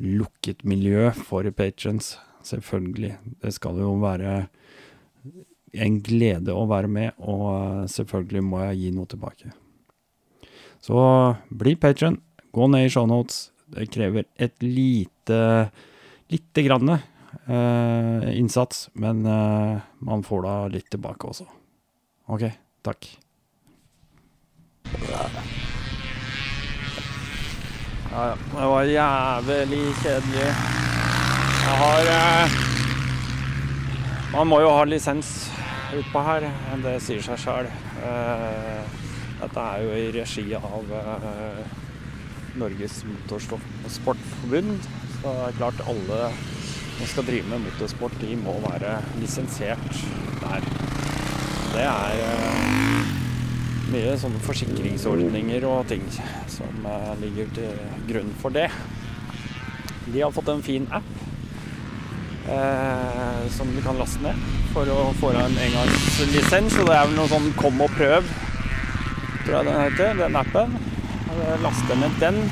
lukket 0.00 0.64
miljø 0.64 1.10
for 1.12 1.48
patrients, 1.52 2.16
Selvfølgelig. 2.48 3.10
Det 3.42 3.50
skal 3.52 3.76
jo 3.82 3.90
være 4.00 4.46
en 5.76 5.96
glede 6.00 6.54
å 6.54 6.62
være 6.70 6.88
med, 6.88 7.18
og 7.18 7.42
eh, 7.50 7.88
selvfølgelig 7.92 8.42
må 8.46 8.62
jeg 8.62 8.78
gi 8.78 8.92
noe 8.96 9.10
tilbake. 9.10 9.50
Så 10.80 11.02
bli 11.50 11.74
patrion. 11.76 12.16
Gå 12.54 12.70
ned 12.72 12.86
i 12.86 12.94
shownotes. 12.94 13.50
Det 13.68 13.90
krever 13.92 14.24
et 14.40 14.56
lite 14.64 15.42
lite 16.32 16.64
grann 16.64 16.94
innsats, 18.32 18.88
men 18.96 19.20
man 19.24 20.24
får 20.24 20.42
da 20.46 20.54
litt 20.72 20.88
tilbake 20.92 21.28
også. 21.28 21.44
OK, 22.28 22.42
takk. 22.84 23.06
Ja, 28.12 28.24
ja. 28.28 28.34
Det 28.52 28.66
var 28.68 28.82
jævlig 28.82 29.94
kjedelig. 30.02 30.48
Jeg 31.68 31.76
har 31.80 32.10
eh, 32.12 32.50
Man 34.32 34.46
må 34.46 34.60
jo 34.60 34.74
ha 34.76 34.84
lisens 34.84 35.30
utpå 35.96 36.20
her, 36.26 36.44
det 36.84 36.98
sier 37.00 37.24
seg 37.24 37.40
sjøl. 37.40 37.70
Eh, 38.04 38.98
dette 39.40 39.64
er 39.64 39.86
jo 39.86 39.96
i 39.96 40.10
regi 40.18 40.44
av 40.58 40.92
eh, 41.00 41.62
Norges 42.60 43.00
Motorsportforbund. 43.08 44.74
Så 45.16 45.24
det 45.24 45.46
er 45.46 45.58
klart 45.62 45.80
alle 45.88 46.20
som 46.98 47.06
skal 47.14 47.30
drive 47.30 47.48
med 47.54 47.64
motorsport, 47.70 48.20
de 48.20 48.36
må 48.36 48.58
være 48.68 48.98
lisensiert 49.22 50.04
der. 50.44 50.68
Det 51.72 51.84
er 51.84 52.20
eh, 52.24 53.10
mye 53.92 54.14
sånne 54.20 54.40
forsikringsordninger 54.44 55.64
og 55.68 55.88
ting 55.90 56.04
som 56.50 56.86
eh, 56.88 57.10
ligger 57.22 57.50
til 57.56 57.82
grunn 58.08 58.30
for 58.40 58.54
det. 58.54 58.68
De 60.08 60.22
har 60.22 60.32
fått 60.32 60.48
en 60.52 60.64
fin 60.64 60.88
app 60.96 61.10
eh, 62.48 63.42
som 63.54 63.70
du 63.74 63.82
kan 63.84 64.00
laste 64.00 64.22
ned 64.24 64.46
for 64.72 64.88
å 64.92 65.10
få 65.20 65.32
deg 65.36 65.44
en 65.44 65.60
engangslisens. 65.66 66.78
Og 66.80 66.88
det 66.88 66.96
er 66.96 67.10
vel 67.10 67.18
noe 67.18 67.32
sånn 67.32 67.50
'kom 67.58 67.84
og 67.84 67.92
prøv', 67.98 68.32
tror 69.44 69.58
jeg 69.58 69.68
den 69.68 69.82
heter, 69.82 70.14
den 70.22 70.40
appen. 70.44 70.78
Laster 71.62 71.96
ned 72.00 72.16
den. 72.20 72.42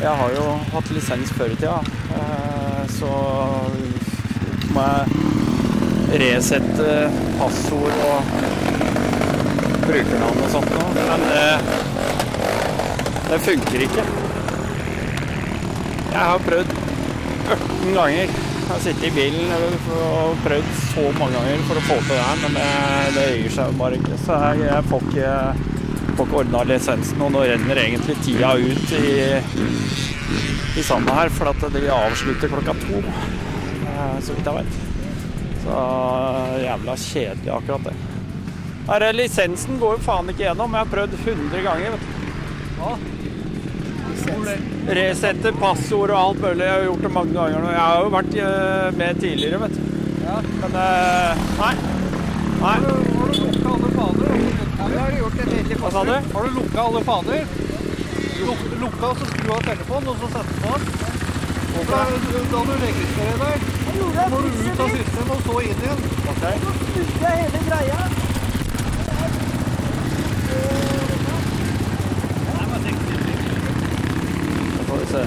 Jeg 0.00 0.12
har 0.12 0.32
jo 0.36 0.44
hatt 0.72 0.90
lisens 0.92 1.30
før 1.32 1.52
i 1.52 1.56
tida, 1.56 1.80
eh, 2.12 2.82
så 2.98 3.12
må 4.74 4.82
jeg 4.84 5.45
resette 6.20 6.94
passord 7.38 7.96
og 8.06 8.30
brukernavn 9.86 10.42
og 10.42 10.50
sånt 10.52 10.72
noe. 10.74 10.88
Men 10.96 11.24
det, 11.30 11.46
det 13.30 13.40
funker 13.44 13.84
ikke. 13.86 14.04
Jeg 16.16 16.24
har 16.24 16.44
prøvd 16.46 16.74
18 17.52 17.94
ganger. 17.94 18.36
Jeg 18.66 18.72
har 18.72 18.80
sittet 18.82 19.04
i 19.06 19.14
bilen 19.14 19.52
og 19.54 20.38
prøvd 20.42 20.70
så 20.88 21.04
mange 21.20 21.36
ganger 21.36 21.66
for 21.68 21.78
å 21.78 21.84
få 21.86 21.98
til 22.00 22.14
det 22.16 22.22
her, 22.24 22.40
men 22.42 22.56
det, 22.58 22.70
det 23.14 23.26
gir 23.36 23.52
seg 23.58 23.76
bare 23.78 24.00
ikke. 24.00 24.18
Så 24.24 24.40
jeg, 24.42 24.64
jeg 24.66 24.88
får 24.90 25.06
ikke, 25.10 25.36
ikke 26.16 26.40
ordna 26.40 26.64
lisensen, 26.66 27.22
og 27.22 27.30
nå 27.36 27.44
renner 27.46 27.82
egentlig 27.84 28.18
tida 28.26 28.56
ut 28.58 28.96
i, 28.98 29.14
i 30.80 30.86
sanda 30.88 31.20
her, 31.20 31.30
for 31.36 31.52
at 31.52 31.68
de 31.76 31.86
avslutter 32.00 32.50
klokka 32.56 32.74
to, 32.82 33.04
eh, 33.04 34.18
så 34.18 34.34
vidt 34.34 34.50
jeg 34.50 34.58
vet. 34.58 34.85
Så 35.66 35.78
jævla 36.62 36.94
kjedelig 36.96 37.50
akkurat 37.50 37.88
det. 37.88 37.94
Her, 38.86 39.12
lisensen 39.18 39.80
går 39.82 39.96
jo 39.96 40.02
faen 40.06 40.30
ikke 40.30 40.44
gjennom. 40.44 40.74
Jeg 40.76 40.86
har 40.86 40.92
prøvd 40.92 41.14
100 41.18 41.62
ganger. 41.64 41.96
vet 41.96 42.00
du. 42.06 42.16
Resette 44.96 45.52
passord 45.58 46.12
og 46.14 46.18
alt 46.20 46.40
mulig. 46.44 46.64
Jeg 46.64 46.72
har 46.72 46.84
gjort 46.86 47.02
det 47.02 47.12
mange 47.16 47.34
ganger 47.34 47.64
nå. 47.64 47.70
Jeg 47.74 47.82
har 47.82 48.04
jo 48.04 48.12
vært 48.14 48.36
eh, 48.44 48.88
med 49.00 49.20
tidligere, 49.24 49.58
vet 49.64 49.74
du. 49.74 49.82
Men 50.62 50.78
eh, 50.82 51.44
nei. 51.58 51.74
Nei. 52.62 52.76
Har 52.76 52.80
du 52.86 53.40
lukka 53.42 53.74
alle 53.74 53.90
faner? 53.96 54.26
Ja, 54.78 54.86
har 54.86 55.10
du 55.10 55.18
gjort 55.18 55.42
et 55.42 55.74
Hva 55.82 55.90
sa 55.96 56.04
du? 56.06 56.14
Har 56.36 56.46
du 56.46 56.60
lukka 56.60 56.86
alle 56.86 57.02
faner? 57.10 57.40
Luk, 58.46 58.62
lukka 58.84 59.10
og 59.10 59.18
så 59.18 59.28
skru 59.32 59.50
av 59.56 59.66
telefonen, 59.66 60.08
og 60.12 60.16
så 60.22 60.26
sette 60.36 60.54
på 60.62 60.70
den. 60.78 60.88
Da, 61.90 62.00
da 62.52 62.60
du 62.66 62.72
registrerer 62.80 63.42
deg, 63.42 63.75
så 63.96 64.28
må 64.30 64.38
du 64.44 64.48
ut 64.48 64.80
av 64.80 64.88
systemet 64.92 65.32
og 65.34 65.40
så 65.46 65.56
inn 65.64 65.80
igjen. 65.86 66.00
Så 74.76 74.82
får 74.88 74.98
vi 75.02 75.06
se. 75.12 75.22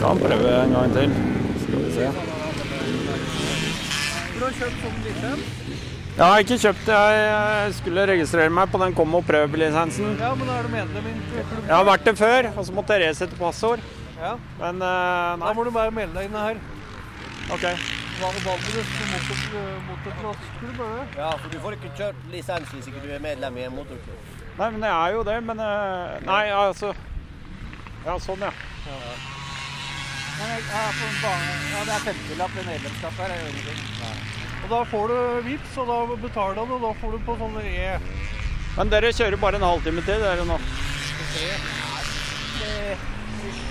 Kan 0.00 0.18
prøve 0.20 0.54
en 0.62 0.72
gang 0.76 0.94
til. 0.98 1.10
Skal 1.64 1.78
vi 1.80 1.90
se. 1.98 2.06
Du 4.34 4.40
har 4.44 4.52
kjøpt 4.60 4.78
sånn 4.84 4.98
lisens? 5.06 5.44
Jeg 6.14 6.26
har 6.30 6.38
ikke 6.44 6.58
kjøpt 6.62 6.84
det. 6.86 7.02
Jeg 7.18 7.74
skulle 7.80 8.06
registrere 8.06 8.50
meg 8.54 8.70
på 8.70 8.78
den 8.84 8.92
kom 8.94 9.16
og 9.18 9.24
prøv-lisensen. 9.26 10.14
Ja, 10.20 10.30
men 10.38 10.46
da 10.46 10.60
er 10.60 10.66
du 10.68 10.70
medlem 10.70 11.08
i 11.10 11.14
klubben? 11.32 11.64
Jeg 11.66 11.74
har 11.74 11.86
vært 11.88 12.04
det 12.06 12.14
før, 12.20 12.50
og 12.54 12.66
så 12.68 12.76
måtte 12.76 12.94
jeg 12.94 13.08
resette 13.08 13.38
passord. 13.40 13.82
Ja, 14.20 14.36
Men 14.60 14.82
eh, 14.82 15.36
da 15.42 15.52
må 15.56 15.64
du 15.66 15.70
bare 15.74 15.90
melde 15.94 16.14
deg 16.20 16.28
inn 16.30 16.38
her. 16.38 16.60
OK. 17.54 17.64
Val- 18.20 18.38
Valdres 18.44 18.92
motor- 19.10 19.80
motocrossklubb, 19.88 20.78
er 20.86 20.92
det? 21.00 21.06
Ja, 21.18 21.30
for 21.42 21.50
du 21.50 21.58
får 21.64 21.76
ikke 21.78 21.90
kjørt 21.98 22.20
lisens 22.32 22.70
hvis 22.72 22.86
ikke 22.92 23.02
du 23.02 23.10
er 23.16 23.22
medlem 23.24 23.58
i 23.58 23.64
en 23.66 23.74
motorklubb. 23.74 24.30
Nei, 24.58 24.68
men 24.70 24.84
jeg 24.86 24.94
er 24.94 25.16
jo 25.16 25.24
det, 25.26 25.34
men 25.42 25.58
uh, 25.58 26.14
Nei, 26.28 26.44
altså 26.54 26.92
Ja, 28.04 28.14
sånn, 28.22 28.44
ja. 28.46 28.52
Ja, 31.72 31.80
det 31.88 31.94
er 31.94 32.06
50-lapp 32.06 32.54
i 32.62 32.64
medlemskap 32.68 33.18
her. 33.22 33.34
Og 34.64 34.70
da 34.72 34.80
får 34.90 35.10
du 35.10 35.18
vips, 35.48 35.74
og 35.82 35.90
da 35.90 35.98
betaler 36.22 36.54
du, 36.70 36.74
og 36.78 36.82
da 36.86 36.92
får 37.02 37.12
du 37.18 37.18
på 37.26 37.36
sånne 37.42 37.62
E. 37.68 37.90
Men 38.78 38.90
dere 38.94 39.10
kjører 39.14 39.38
bare 39.42 39.58
en 39.60 39.66
halvtime 39.68 40.02
til, 40.06 40.22
dere 40.24 40.46
nå? 40.48 40.56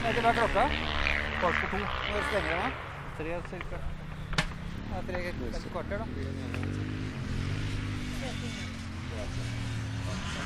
Er 0.03 0.09
ikke 0.09 0.21
det 0.27 0.33
klokka? 0.37 0.63
Kvart 1.39 1.57
på 1.61 1.65
to. 1.71 1.77
Når 2.13 2.21
stenger 2.29 2.55
den? 2.63 2.71
Tre 3.17 3.31
cirka. 3.51 3.77
Ja, 4.93 4.97
tre 5.07 5.19
et 5.29 5.35
kvarter, 5.71 5.97
da. 5.97 6.05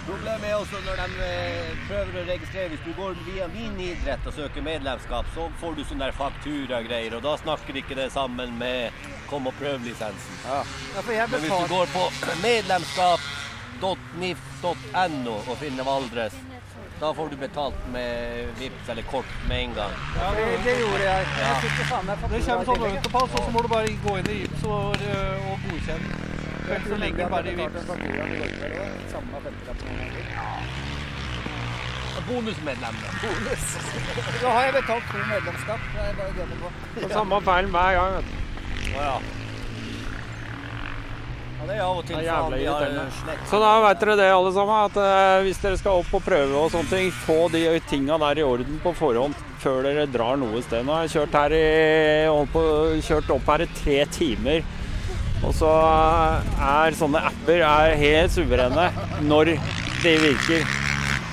Problemet 0.08 0.48
er 0.50 0.56
også 0.56 0.78
når 0.86 0.96
de 1.02 1.08
eh, 1.26 1.72
prøver 1.88 2.13
å 2.15 2.22
registrere 2.30 2.70
Hvis 2.72 2.86
du 2.86 2.91
går 2.96 3.13
via 3.26 3.46
min 3.52 3.76
idrett 3.84 4.28
og 4.30 4.34
søker 4.38 4.62
medlemskap, 4.63 5.26
så 5.36 5.43
får 5.60 5.72
du 5.76 5.82
sånne 5.89 6.08
fakturagreier, 6.15 7.13
og 7.17 7.22
da 7.26 7.34
snakker 7.41 7.76
ikke 7.82 7.96
det 7.98 8.08
sammen 8.13 8.50
med 8.62 8.80
kom 9.28 9.48
og 9.50 9.56
prøv-lisensen. 9.60 10.36
Ja, 10.46 10.60
Ja, 10.96 11.02
Men 11.28 11.39
hvis 11.43 11.52
du 11.52 11.67
går 11.74 11.88
på 11.91 12.04
medlemskap.nif.no 12.46 15.36
og 15.43 15.56
finner 15.60 15.84
Valdres, 15.89 16.36
da 17.01 17.13
får 17.13 17.29
du 17.29 17.36
betalt 17.38 17.83
med 17.93 18.47
VIPs 18.60 18.89
eller 18.89 19.05
kort 19.12 19.36
med 19.49 19.57
en 19.63 19.73
gang. 19.77 19.93
Ja, 20.17 20.31
det, 20.38 20.47
det 20.65 20.79
gjorde 20.79 21.03
jeg. 21.03 21.27
Jeg 21.41 21.60
fikk 21.65 21.77
det 21.77 21.86
Det 22.31 22.41
kommer 22.47 22.71
sånn 22.71 22.88
autopass, 22.89 23.38
og 23.38 23.45
så 23.45 23.53
må 23.53 23.62
du 23.62 23.69
bare 23.75 23.93
gå 24.07 24.17
inn 24.21 24.33
i 24.33 24.39
VIPs 24.41 24.65
og, 24.65 25.05
og 25.51 25.69
godkjenne. 25.69 26.27
Ellers 26.67 26.88
så 26.89 26.95
ligger 26.95 27.29
bare 27.29 27.51
i 27.51 27.55
Vipps. 27.55 27.86
Bonusmedlem, 32.27 32.95
da. 33.03 33.10
Da 34.41 34.49
har 34.49 34.63
jeg 34.65 34.73
betalt 34.73 35.03
to 35.12 35.17
medlemskap. 35.29 35.79
Det 35.93 36.07
er 36.10 36.17
bare 36.17 36.31
å 36.33 36.38
gønne 36.41 36.57
på. 36.63 37.10
Samme 37.13 37.39
feil 37.47 37.69
hver 37.71 37.99
gang, 37.99 38.17
vet 38.17 38.27
du. 38.27 38.89
Å 38.97 39.05
ja. 39.05 39.46
Ja, 41.67 41.73
det 41.73 41.80
er 41.80 41.84
av 41.84 41.97
og 41.99 42.06
til 42.08 42.15
Det 42.15 42.21
er 42.21 42.27
jævlig 42.30 42.60
irriterende. 42.63 43.36
Så 43.49 43.60
da 43.60 43.71
vet 43.84 43.99
dere 43.99 44.15
det, 44.15 44.27
alle 44.32 44.51
sammen, 44.56 44.86
at 44.88 44.99
uh, 45.01 45.43
hvis 45.43 45.59
dere 45.59 45.80
skal 45.82 45.99
opp 45.99 46.13
og 46.15 46.24
prøve 46.24 46.61
og 46.61 46.72
sånne 46.72 46.91
ting, 46.93 47.09
få 47.26 47.38
de 47.51 47.63
tinga 47.89 48.18
der 48.24 48.39
i 48.39 48.45
orden 48.47 48.80
på 48.84 48.93
forhånd 48.95 49.36
før 49.59 49.82
dere 49.84 50.05
drar 50.07 50.39
noe 50.39 50.61
sted. 50.63 50.86
Nå 50.88 50.95
har 50.95 51.03
jeg 51.03 51.15
kjørt, 51.18 51.36
her 51.36 51.55
i, 51.57 51.68
holdt 52.32 52.53
på, 52.55 52.63
kjørt 53.03 53.36
opp 53.36 53.51
her 53.51 53.65
i 53.65 53.70
tre 53.82 53.99
timer. 54.15 54.63
Og 55.43 55.53
så 55.53 55.74
er 56.72 56.97
sånne 56.97 57.28
apper 57.30 57.61
er 57.68 57.99
helt 57.99 58.34
suverene 58.34 58.88
når 59.28 59.57
de 60.05 60.18
virker. 60.24 60.63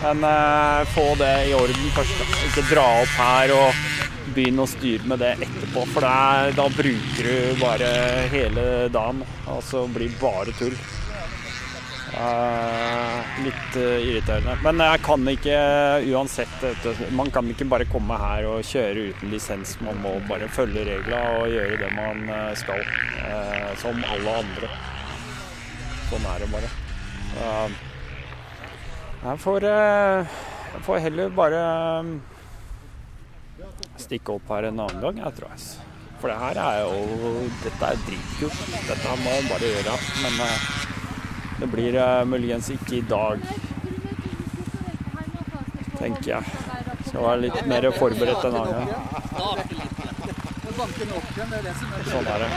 Men 0.02 0.26
uh, 0.26 0.82
få 0.96 1.12
det 1.20 1.34
i 1.46 1.54
orden 1.56 1.92
først. 1.94 2.26
Ikke 2.50 2.66
dra 2.74 2.88
opp 3.04 3.20
her 3.22 3.54
og 3.54 3.93
begynne 4.32 4.64
å 4.64 4.70
styre 4.70 5.06
med 5.10 5.20
det 5.22 5.34
etterpå. 5.44 5.84
For 5.92 6.06
er, 6.08 6.52
da 6.56 6.68
bruker 6.72 7.28
du 7.28 7.60
bare 7.60 7.88
hele 8.32 8.66
dagen. 8.94 9.24
Altså 9.50 9.86
blir 9.92 10.14
bare 10.20 10.54
tull. 10.58 10.76
Eh, 12.14 13.30
litt 13.42 13.76
irriterende. 13.76 14.54
Men 14.62 14.82
jeg 14.84 15.00
kan 15.02 15.24
ikke 15.32 15.56
uansett 16.14 17.08
Man 17.18 17.32
kan 17.34 17.48
ikke 17.50 17.66
bare 17.66 17.88
komme 17.90 18.14
her 18.20 18.46
og 18.52 18.62
kjøre 18.68 19.08
uten 19.10 19.32
lisens. 19.34 19.74
Man 19.82 19.98
må 20.04 20.14
bare 20.28 20.46
følge 20.48 20.86
reglene 20.86 21.40
og 21.40 21.50
gjøre 21.50 21.80
det 21.82 21.90
man 21.96 22.22
eh, 22.30 22.52
skal. 22.60 22.84
eh, 23.24 23.72
som 23.82 23.98
alle 24.14 24.36
andre. 24.44 24.70
Sånn 26.10 26.28
er 26.30 26.44
det 26.44 26.50
bare. 26.52 26.70
Eh, 27.40 27.82
jeg 29.24 29.40
får, 29.40 29.66
eh, 29.72 30.38
jeg 30.74 30.84
får 30.86 31.02
heller 31.08 31.34
bare 31.34 31.64
stikke 34.00 34.34
opp 34.36 34.48
her 34.54 34.70
en 34.70 34.80
annen 34.84 35.02
gang, 35.02 35.20
jeg 35.26 35.36
tror 35.38 35.52
jeg. 35.54 35.60
For 36.20 36.32
det 36.32 36.38
her 36.40 36.56
er 36.56 36.78
jo 36.80 36.94
Dette 37.60 37.84
er 37.90 37.98
dritkult. 38.06 38.60
Dette 38.88 39.14
må 39.20 39.28
man 39.28 39.48
bare 39.50 39.70
gjøre. 39.74 39.96
Men 40.22 40.34
eh, 40.46 40.58
det 41.60 41.68
blir 41.72 41.98
eh, 42.00 42.24
muligens 42.24 42.70
ikke 42.72 42.96
i 42.98 43.04
dag, 43.10 43.44
tenker 45.98 46.30
jeg. 46.30 46.44
Skal 47.10 47.22
være 47.28 47.42
litt 47.44 47.60
mer 47.68 47.90
forberedt 47.98 48.48
en 48.48 48.56
annen 48.62 48.88
gang. 48.88 48.90
Sånn 52.08 52.26
er 52.26 52.38
det. 52.42 52.48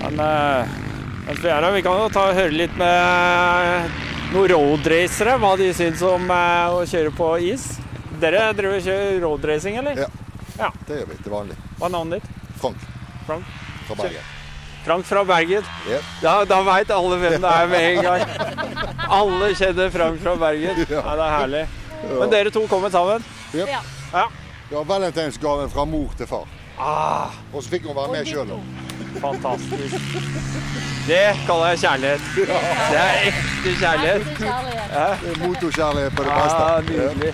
Men 0.00 0.22
eh, 0.24 0.78
mens 1.26 1.42
vi 1.44 1.48
er 1.48 1.60
her, 1.60 1.72
vi 1.76 1.82
kan 1.84 2.00
jo 2.00 2.08
ta 2.12 2.30
og 2.30 2.38
høre 2.40 2.56
litt 2.56 2.80
med 2.80 4.08
noen 4.32 4.48
roadracere, 4.52 5.36
hva 5.42 5.52
de 5.58 5.70
syns 5.76 6.02
om 6.06 6.26
eh, 6.30 6.74
å 6.74 6.82
kjøre 6.88 7.12
på 7.16 7.30
is. 7.50 7.64
Dere 8.20 8.50
driver 8.56 8.76
og 8.78 8.84
kjører 8.84 9.20
roadracing, 9.24 9.78
eller? 9.80 10.04
Ja. 10.04 10.10
Ja. 10.60 10.68
Det 10.86 10.98
gjør 11.00 11.08
vi 11.12 11.16
til 11.24 11.32
vanlig. 11.32 11.56
Hva 11.78 11.88
er 11.88 11.94
navnet 11.94 12.20
ditt? 12.20 12.54
Frank 12.60 12.82
Frank? 13.26 13.56
fra 13.86 13.96
Bergen. 14.02 14.26
Frank 14.84 15.06
fra 15.08 15.22
Bergen. 15.28 15.64
Ja. 15.88 16.00
Ja, 16.22 16.34
da 16.48 16.58
veit 16.66 16.90
alle 16.94 17.16
hvem 17.20 17.38
det 17.42 17.50
er 17.54 17.70
med 17.70 17.86
en 17.88 18.04
gang. 18.04 18.22
Alle 19.10 19.50
kjenner 19.56 19.90
Frank 19.94 20.20
fra 20.22 20.34
Bergen. 20.40 20.84
Ja, 20.90 21.02
det 21.16 21.26
er 21.26 21.34
herlig. 21.38 21.64
Men 22.10 22.30
dere 22.32 22.52
to 22.54 22.62
kommer 22.70 22.92
sammen? 22.92 23.24
Yep. 23.54 23.68
Ja. 23.68 23.80
Ja. 24.12 24.26
Det 24.70 24.76
var 24.78 24.86
valentinsgaven 24.88 25.72
fra 25.72 25.84
mor 25.88 26.12
til 26.16 26.28
far. 26.30 26.46
Ah, 26.80 27.34
Og 27.52 27.64
så 27.64 27.72
fikk 27.74 27.88
hun 27.90 27.96
være 27.98 28.14
med 28.14 28.28
sjøl. 28.30 28.52
Fantastisk. 29.20 29.94
Det 31.06 31.22
kaller 31.46 31.66
jeg 31.72 31.78
kjærlighet. 31.84 32.20
Det 32.36 32.98
er 33.00 33.14
ekte 33.30 33.74
kjærlighet. 33.80 34.22
Motorkjærlighet 35.42 36.16
på 36.16 36.22
det 36.26 36.32
beste. 36.40 36.62
Ja, 36.66 36.80
nydelig. 36.90 37.32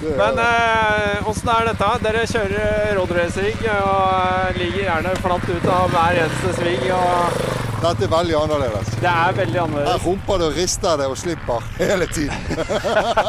Men 0.00 0.38
eh, 0.38 1.28
åssen 1.28 1.48
er 1.50 1.64
dette? 1.72 1.86
Dere 2.04 2.26
kjører 2.30 2.92
roadracing 2.98 3.64
og 3.72 4.02
eh, 4.14 4.60
ligger 4.60 4.84
gjerne 4.84 5.14
flatt 5.24 5.48
ut 5.50 5.66
av 5.74 5.88
hver 5.94 6.20
eneste 6.22 6.52
sving. 6.60 6.84
og 6.94 7.67
Dette 7.78 8.04
er 8.04 8.10
veldig 8.10 8.34
annerledes. 8.34 8.88
Det 8.98 9.10
er 9.10 9.34
veldig 9.36 9.58
annerledes. 9.62 9.90
Her 9.92 9.98
humper 10.02 10.40
det 10.40 10.46
og 10.48 10.56
rister 10.58 10.96
det 10.98 11.06
og 11.06 11.18
slipper 11.18 11.66
hele 11.78 12.06
tiden. 12.10 12.38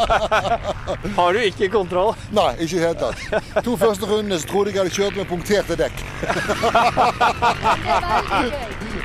Har 1.19 1.33
du 1.33 1.39
ikke 1.45 1.69
kontroll? 1.69 2.15
Nei, 2.33 2.47
ikke 2.57 2.75
i 2.75 2.79
det 2.79 2.87
hele 2.87 2.99
tatt. 3.03 3.63
To 3.67 3.75
første 3.77 4.09
rundene 4.09 4.39
så 4.41 4.49
trodde 4.49 4.73
jeg 4.73 4.81
hadde 4.81 4.95
kjørt 4.95 5.19
med 5.19 5.29
punkterte 5.29 5.77
dekk. 5.79 5.97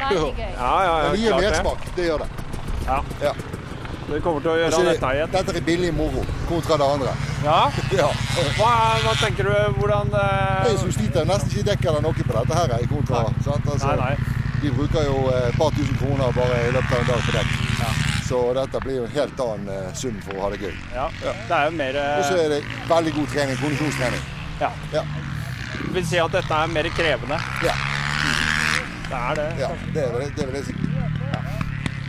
Ja, 0.05 0.84
ja, 0.84 1.11
Det 1.11 1.18
ja, 1.18 1.20
gir 1.20 1.28
klart 1.30 1.40
det. 1.40 1.51
mersmak. 1.51 1.78
Det 1.97 2.05
gjør 2.05 2.18
det. 2.24 2.28
Du 4.05 4.20
kommer 4.20 4.42
til 4.45 4.51
å 4.53 4.55
gjøre 4.59 4.72
så 4.74 4.80
er 4.82 4.88
dette 4.90 5.11
igjen. 5.16 5.30
Dette 5.32 5.55
er 5.57 5.64
billig 5.64 5.90
moro 5.97 6.24
kontra 6.49 6.76
det 6.80 6.88
andre. 6.97 7.14
Ja. 7.45 7.59
Ja. 8.01 8.09
Hva, 8.59 8.70
hva 9.05 9.14
tenker 9.20 9.49
du? 9.49 9.55
Hvordan 9.80 10.12
uh... 10.12 10.64
Jeg 10.68 10.78
som 10.82 10.92
sliter 10.92 11.28
nesten 11.28 11.53
ikke 11.53 11.68
dekk 11.70 11.90
eller 11.92 12.05
noe 12.05 12.16
på 12.26 12.32
dette 12.36 12.59
her. 12.61 12.74
kontra. 12.90 13.24
kontra, 13.24 13.45
sant? 13.47 13.68
Altså, 13.74 13.92
Nei, 13.92 13.97
nei. 14.03 14.34
Vi 14.65 14.71
bruker 14.71 15.03
jo 15.05 15.17
eh, 15.29 15.49
et 15.49 15.57
par 15.57 15.71
tusen 15.71 15.97
kroner 16.01 16.33
bare 16.33 16.61
i 16.69 16.71
løpet 16.73 16.93
av 16.93 17.01
en 17.03 17.09
dag 17.11 17.25
på 17.27 17.33
dekk. 17.35 17.51
Så 18.29 18.39
dette 18.57 18.81
blir 18.81 18.97
jo 18.97 19.03
en 19.05 19.12
helt 19.12 19.43
annen 19.45 19.69
eh, 19.75 19.91
sum 20.01 20.15
for 20.25 20.39
å 20.39 20.47
ha 20.47 20.49
det 20.55 20.61
gøy. 20.62 20.79
Ja. 20.95 21.05
Det 21.21 21.59
er 21.59 21.67
jo 21.69 21.75
mer 21.77 21.99
eh, 22.01 22.15
Og 22.17 22.25
så 22.31 22.39
er 22.41 22.55
det 22.55 22.61
veldig 22.89 23.12
god 23.19 23.29
trening, 23.35 23.61
kondisjonstrening. 23.61 24.25
Ja. 24.62 24.71
Ja. 24.95 25.05
Vil 25.93 26.09
si 26.09 26.23
at 26.23 26.33
dette 26.39 26.62
er 26.62 26.73
mer 26.79 26.89
krevende. 26.97 27.43
Ja. 27.67 27.77
Det 29.11 29.21
er 29.21 29.41
det. 29.43 29.49
Ja, 29.61 29.73
det 29.93 30.07
er 30.07 30.17
vel 30.17 30.33
det 30.41 30.49
vil 30.49 30.61
jeg 30.62 30.69
si. 30.71 30.93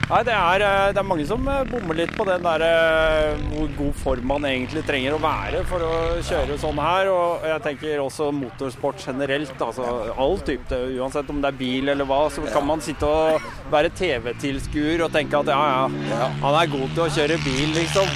Nei, 0.05 0.19
det 0.21 0.33
er, 0.37 0.61
eh, 0.61 0.91
det 0.93 0.99
er 1.01 1.07
mange 1.09 1.23
som 1.25 1.47
eh, 1.49 1.63
bommer 1.65 1.97
litt 1.97 2.11
på 2.13 2.27
den 2.27 2.43
der 2.45 2.61
eh, 2.61 3.39
hvor 3.55 3.71
god 3.73 3.95
form 4.03 4.27
man 4.29 4.43
egentlig 4.45 4.83
trenger 4.85 5.15
å 5.15 5.21
være 5.23 5.63
for 5.65 5.81
å 5.81 5.93
kjøre 6.27 6.57
sånn 6.61 6.77
her. 6.77 7.09
Og 7.09 7.47
jeg 7.49 7.63
tenker 7.65 8.03
også 8.03 8.27
motorsport 8.37 9.01
generelt. 9.01 9.55
Altså 9.57 9.87
all 10.13 10.37
type, 10.45 10.77
uansett 10.99 11.31
om 11.33 11.41
det 11.41 11.49
er 11.49 11.57
bil 11.57 11.89
eller 11.95 12.05
hva, 12.05 12.21
så 12.29 12.45
kan 12.53 12.67
man 12.69 12.85
sitte 12.85 13.09
og 13.09 13.49
være 13.73 13.89
TV-tilskuer 13.97 15.07
og 15.07 15.15
tenke 15.15 15.41
at 15.41 15.49
ja, 15.49 15.89
ja, 16.11 16.29
han 16.43 16.59
er 16.61 16.73
god 16.75 16.93
til 16.93 17.05
å 17.07 17.11
kjøre 17.17 17.41
bil, 17.41 17.73
liksom. 17.79 18.13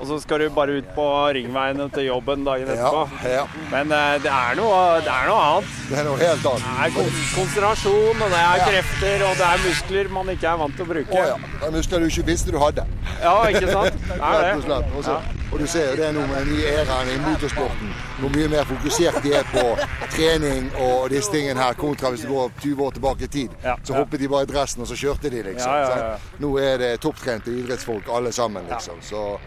Og 0.00 0.06
så 0.06 0.18
skal 0.20 0.38
du 0.44 0.48
bare 0.52 0.76
ut 0.80 0.88
på 0.94 1.04
ringveiene 1.36 1.86
til 1.94 2.04
jobben 2.10 2.44
dagen 2.44 2.68
etterpå. 2.68 3.04
ja. 3.24 3.46
Men 3.72 3.92
eh, 3.92 4.18
det 4.22 4.30
er, 4.32 4.54
noe, 4.58 5.00
det 5.06 5.12
er 5.12 5.30
noe 5.30 5.40
annet. 5.46 5.70
Det 5.88 5.98
er 5.98 6.04
noe 6.04 6.18
helt 6.20 6.46
annet. 6.50 6.66
Det 6.66 6.84
er 6.86 6.94
kon- 6.98 7.22
konsentrasjon, 7.36 8.22
og 8.26 8.30
det 8.34 8.42
er 8.42 8.56
Ja. 8.60 8.66
krefter, 8.68 9.24
og 9.30 9.36
det 9.40 9.46
er 9.46 9.64
muskler 9.68 10.10
man 10.12 10.28
ikke 10.34 10.48
er 10.52 10.56
vant 10.60 10.76
til 10.76 10.84
å 10.84 10.88
bruke. 10.88 11.12
Å 11.16 11.26
ja. 11.30 11.36
Det 11.60 11.66
er 11.70 11.74
muskler 11.78 12.00
du 12.00 12.06
ikke 12.10 12.26
visste 12.28 12.52
du 12.52 12.58
hadde. 12.60 12.84
Ja, 13.22 13.34
ikke 13.48 13.72
sant? 13.72 13.96
Det 14.10 14.20
er 14.20 14.54
det. 14.54 14.62
slett. 14.64 14.94
Og 14.96 15.04
så- 15.04 15.20
Og 15.52 15.60
du 15.62 15.66
ser 15.70 15.90
jo 15.92 15.96
det 15.96 16.08
noe 16.14 16.26
med 16.26 16.36
den 16.44 16.56
nye 16.56 16.66
æraen 16.82 17.08
i 17.08 17.16
motorsporten. 17.22 17.92
Hvor 18.18 18.28
mye 18.34 18.48
mer 18.50 18.64
fokusert 18.66 19.22
de 19.22 19.30
er 19.38 19.44
på 19.52 19.62
trening 20.16 20.66
og 20.82 21.08
disse 21.10 21.30
tingene 21.32 21.60
her, 21.62 21.72
kontra 21.78 22.10
hvis 22.10 22.24
du 22.26 22.32
går 22.34 22.50
20 22.60 22.82
år 22.82 22.90
tilbake 22.98 23.22
i 23.24 23.26
tid. 23.28 23.50
Ja, 23.64 23.76
Så 23.86 23.94
hoppet 23.94 24.20
de 24.20 24.28
bare 24.28 24.42
i 24.42 24.50
dressen, 24.50 24.82
og 24.82 24.88
så 24.90 24.98
kjørte 24.98 25.30
de, 25.30 25.42
liksom. 25.46 25.70
Ja, 25.70 25.88
ja, 25.88 25.96
ja. 26.10 26.16
Nå 26.42 26.50
er 26.60 26.76
det 26.82 26.90
topptrente 27.00 27.54
idrettsfolk 27.54 28.10
alle 28.12 28.32
sammen, 28.32 28.66
liksom. 28.68 28.98
Så, 29.00 29.38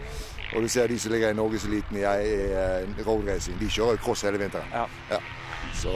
og 0.54 0.62
du 0.62 0.68
ser 0.68 0.90
de 0.90 0.98
som 0.98 1.12
ligger 1.12 1.30
i 1.30 1.38
norgeseliten 1.38 1.96
i, 1.96 2.02
i 2.02 3.06
roadracing, 3.06 3.58
de 3.60 3.70
kjører 3.70 3.98
jo 3.98 4.04
cross 4.04 4.26
hele 4.26 4.40
vinteren. 4.42 4.66
Ja. 4.74 5.20
Så 5.78 5.94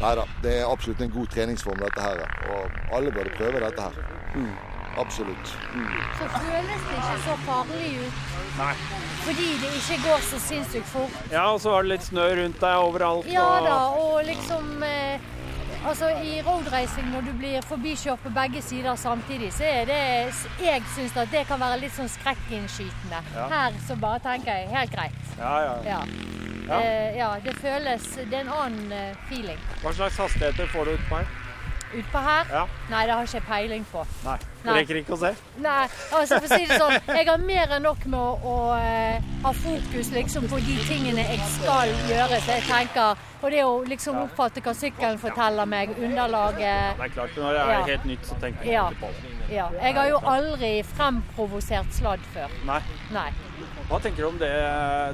nei 0.00 0.14
da, 0.18 0.24
det 0.42 0.54
er 0.60 0.70
absolutt 0.70 1.02
en 1.04 1.12
god 1.14 1.30
treningsform, 1.34 1.78
dette 1.82 2.02
her. 2.02 2.24
Og 2.50 2.94
alle 2.96 3.12
burde 3.14 3.34
prøve 3.38 3.62
dette 3.62 3.88
her. 3.88 4.22
Mm. 4.34 4.54
Absolutt. 4.96 5.46
så 6.18 6.26
føles 6.30 6.82
det 6.86 6.96
ikke 6.96 7.14
så 7.24 7.36
farlig 7.46 7.88
ut. 8.06 8.18
Nei. 8.58 8.74
Fordi 9.24 9.46
det 9.62 9.70
ikke 9.78 9.96
går 10.04 10.20
så 10.22 10.38
sinnssykt 10.38 10.86
fort. 10.86 11.16
Ja, 11.32 11.48
og 11.52 11.60
så 11.60 11.72
var 11.74 11.82
det 11.82 11.96
litt 11.96 12.06
snø 12.06 12.26
rundt 12.38 12.60
deg 12.62 12.82
overalt. 12.88 13.30
Ja 13.30 13.48
da, 13.64 13.78
og 13.98 14.20
liksom 14.28 14.84
eh, 14.86 15.24
Altså 15.84 16.08
I 16.24 16.38
roadracing, 16.46 17.10
når 17.12 17.26
du 17.28 17.32
blir 17.36 17.64
forbikjørt 17.68 18.22
på 18.24 18.30
begge 18.32 18.62
sider 18.64 18.96
samtidig, 18.96 19.50
så 19.52 19.66
er 19.68 19.84
det 19.90 19.98
Jeg 20.64 20.82
syns 20.94 21.16
at 21.20 21.28
det 21.32 21.44
kan 21.48 21.60
være 21.60 21.82
litt 21.82 21.92
sånn 21.96 22.08
skrekkinnskytende. 22.08 23.20
Ja. 23.34 23.48
Her 23.52 23.76
så 23.84 23.96
bare 24.00 24.22
tenker 24.24 24.62
jeg 24.62 24.72
helt 24.72 24.94
greit. 24.94 25.20
Ja, 25.38 25.52
ja. 25.66 25.74
Ja. 25.84 26.00
Ja. 26.64 26.78
Eh, 26.80 27.16
ja, 27.18 27.26
det 27.44 27.52
føles 27.60 28.06
Det 28.16 28.32
er 28.32 28.46
en 28.46 28.52
annen 28.56 28.92
eh, 28.96 29.16
feeling. 29.28 29.58
Hva 29.82 29.92
slags 29.92 30.16
hastigheter 30.22 30.70
får 30.72 30.88
du 30.88 30.94
utpå 30.96 31.20
her? 31.20 31.28
Utpå 31.94 32.18
her? 32.24 32.50
Ja. 32.50 32.64
Nei, 32.90 33.02
det 33.06 33.14
har 33.14 33.22
ikke 33.28 33.38
jeg 33.38 33.46
peiling 33.48 33.84
på. 33.92 34.04
Nei. 34.24 34.38
Nei. 34.64 34.74
rekker 34.80 34.96
ikke 35.02 35.12
å 35.14 35.18
se? 35.20 35.30
Nei, 35.60 35.82
altså 36.16 36.38
for 36.40 36.48
å 36.48 36.58
si 36.58 36.66
det 36.70 36.78
sånn, 36.80 36.94
jeg 37.18 37.26
har 37.28 37.42
mer 37.44 37.74
enn 37.76 37.84
nok 37.84 38.06
med 38.08 38.18
å, 38.18 38.30
å 38.48 38.54
uh, 38.80 39.28
ha 39.44 39.52
fokus 39.60 40.10
liksom 40.14 40.48
på 40.48 40.60
de 40.64 40.76
tingene 40.88 41.26
jeg 41.28 41.40
skal 41.58 41.92
gjøre. 42.08 42.40
Så 42.40 42.58
jeg 42.58 42.66
tenker, 42.70 43.22
Og 43.44 43.50
det 43.52 43.60
å 43.60 43.72
liksom 43.84 44.16
oppfatte 44.22 44.62
hva 44.64 44.72
sykkelen 44.72 45.18
forteller 45.20 45.68
meg, 45.68 45.90
underlaget 46.00 46.96
Det 46.96 47.04
er 47.04 47.12
klart, 47.12 47.34
når 47.36 47.52
det 47.52 47.60
er 47.60 47.72
Ja. 47.74 47.82
helt 47.90 48.04
nytt, 48.08 48.24
så 48.24 48.38
tenker 48.40 48.64
jeg 48.64 48.72
Ja. 48.72 48.86
ikke 48.88 49.00
på 49.00 49.10
det. 49.12 49.54
Ja. 49.54 49.66
Jeg 49.82 49.94
har 49.94 50.08
jo 50.08 50.20
aldri 50.24 50.82
fremprovosert 50.82 51.92
sladd 51.92 52.24
før. 52.32 52.48
Nei. 52.64 52.80
Nei. 53.12 53.30
Hva 53.88 53.98
tenker 54.00 54.22
du 54.24 54.28
om 54.30 54.38
det? 54.40 54.50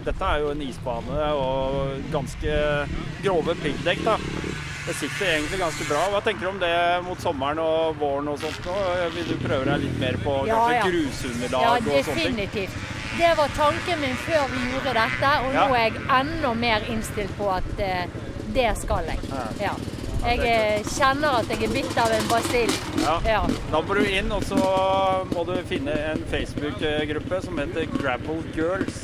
Dette 0.07 0.25
er 0.33 0.45
jo 0.45 0.51
en 0.55 0.63
isbane 0.63 1.25
og 1.37 2.05
ganske 2.13 2.55
grove 3.25 3.55
piggdekk, 3.65 4.05
da. 4.07 4.15
Det 4.87 4.95
sitter 4.97 5.27
egentlig 5.35 5.59
ganske 5.61 5.85
bra. 5.91 6.05
Hva 6.15 6.21
tenker 6.25 6.47
du 6.47 6.51
om 6.55 6.61
det 6.63 6.71
mot 7.05 7.21
sommeren 7.23 7.59
og 7.63 7.99
våren 8.01 8.31
og 8.33 8.39
sånt? 8.41 8.63
nå? 8.65 8.77
Vil 9.17 9.29
du 9.29 9.37
prøve 9.43 9.67
deg 9.69 9.85
litt 9.85 9.99
mer 10.01 10.17
på 10.25 10.37
Ja, 10.49 10.57
kanskje 10.57 10.79
ja. 10.79 10.87
grusunderlag 10.89 11.63
Ja, 11.67 11.75
og 11.75 11.85
sånne 11.85 12.25
ting? 12.25 12.39
definitivt. 12.41 12.79
Det 13.19 13.31
var 13.37 13.49
tanken 13.59 14.01
min 14.01 14.17
før 14.25 14.47
vi 14.55 14.61
gjorde 14.73 14.95
dette, 14.97 15.31
og 15.45 15.55
Ja. 15.55 15.67
nå 15.67 15.75
er 15.75 15.85
jeg 15.91 16.03
enda 16.21 16.55
mer 16.55 16.81
innstilt 16.89 17.37
på 17.39 17.51
at 17.53 17.71
eh, 17.79 18.07
det 18.55 18.71
skal 18.79 19.05
jeg. 19.05 19.19
Ja. 19.61 19.75
Jeg 20.21 20.39
eh, 20.45 20.83
kjenner 20.85 21.39
at 21.41 21.49
jeg 21.53 21.65
er 21.65 21.73
bitt 21.75 21.97
av 21.99 22.13
en 22.13 22.27
basill. 22.31 22.73
Ja. 23.01 23.15
Ja. 23.25 23.41
Da 23.73 23.81
må 23.81 23.95
du 23.97 24.05
inn, 24.05 24.29
og 24.37 24.45
så 24.45 24.59
må 25.33 25.45
du 25.49 25.55
finne 25.71 25.95
en 26.13 26.21
Facebook-gruppe 26.31 27.41
som 27.47 27.59
heter 27.63 27.89
Gravel 27.97 28.43
Girls. 28.57 29.01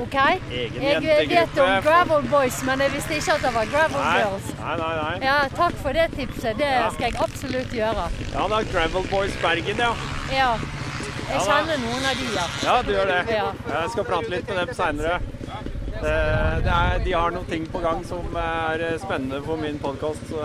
OK? 0.00 0.14
Egen 0.48 0.80
Jeg 0.82 1.28
vet 1.28 1.58
om 1.60 1.70
Gravel 1.84 2.24
Boys, 2.32 2.62
men 2.64 2.80
jeg 2.80 2.92
visste 2.94 3.18
ikke 3.18 3.34
at 3.36 3.42
det 3.44 3.50
var 3.58 3.66
Gravel 3.74 4.00
Nei, 4.00 4.18
Girls. 4.22 4.46
nei, 4.62 4.76
nei. 4.80 4.92
nei. 5.02 5.14
Ja, 5.26 5.38
takk 5.58 5.76
for 5.82 5.92
det 5.92 6.06
tipset. 6.16 6.56
Det 6.56 6.70
Ja. 6.70 6.86
skal 6.94 7.10
jeg 7.10 7.20
absolutt 7.20 7.74
gjøre. 7.76 8.06
Ja, 8.32 8.46
det 8.48 8.60
er 8.62 8.70
Gravel 8.72 9.08
Boys 9.10 9.36
Bergen, 9.42 9.76
ja. 9.76 9.92
Ja. 10.32 10.52
Jeg 11.30 11.36
Ja, 11.36 11.42
kjenner 11.46 11.76
noen 11.78 12.06
av 12.10 12.16
de, 12.18 12.24
ja. 12.34 12.46
Ja, 12.64 12.82
du 12.82 12.90
gjør 12.92 13.06
det. 13.06 13.20
Jeg 13.28 13.90
skal 13.92 14.04
prate 14.04 14.30
litt 14.30 14.48
med 14.48 14.56
dem 14.66 14.74
seinere. 14.74 15.20
Eh, 16.00 16.56
det 16.64 16.72
er, 16.72 16.98
de 17.04 17.12
har 17.12 17.30
noen 17.34 17.46
ting 17.50 17.66
på 17.68 17.80
gang 17.82 18.00
som 18.08 18.36
er 18.40 18.80
eh, 18.86 18.96
spennende 19.02 19.42
for 19.44 19.60
min 19.60 19.76
podkast, 19.82 20.22
så 20.30 20.40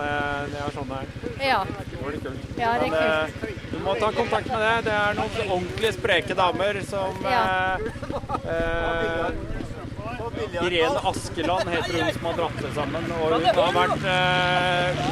det, 0.51 0.59
er 0.59 0.73
sånn 0.75 0.89
det 0.91 0.97
er. 0.99 1.07
Ja. 1.47 1.61
Det 1.79 2.01
blir 2.01 2.19
kult. 2.25 2.43
Ja, 2.59 2.73
det 2.81 2.89
er 2.89 2.91
Men, 2.91 2.99
eh, 2.99 3.55
du 3.71 3.77
må 3.85 3.95
ta 4.01 4.09
kontakt 4.15 4.51
med 4.51 4.59
det. 4.65 4.73
Det 4.89 4.95
er 4.99 5.17
noen 5.21 5.53
ordentlig 5.57 5.93
spreke 5.95 6.35
damer 6.37 6.81
som 6.89 7.23
Ja. 7.23 7.39
eh, 7.39 8.51
eh, 8.51 9.27
Irene 10.65 10.99
Askeland 11.07 11.69
heter 11.71 11.93
hun 12.03 12.13
som 12.13 12.25
har 12.27 12.33
dratt 12.41 12.61
det 12.61 12.71
sammen. 12.75 13.05
Og 13.21 13.33
hun 13.33 13.45
har 13.55 13.75
vært 13.79 14.07
eh, 14.11 15.03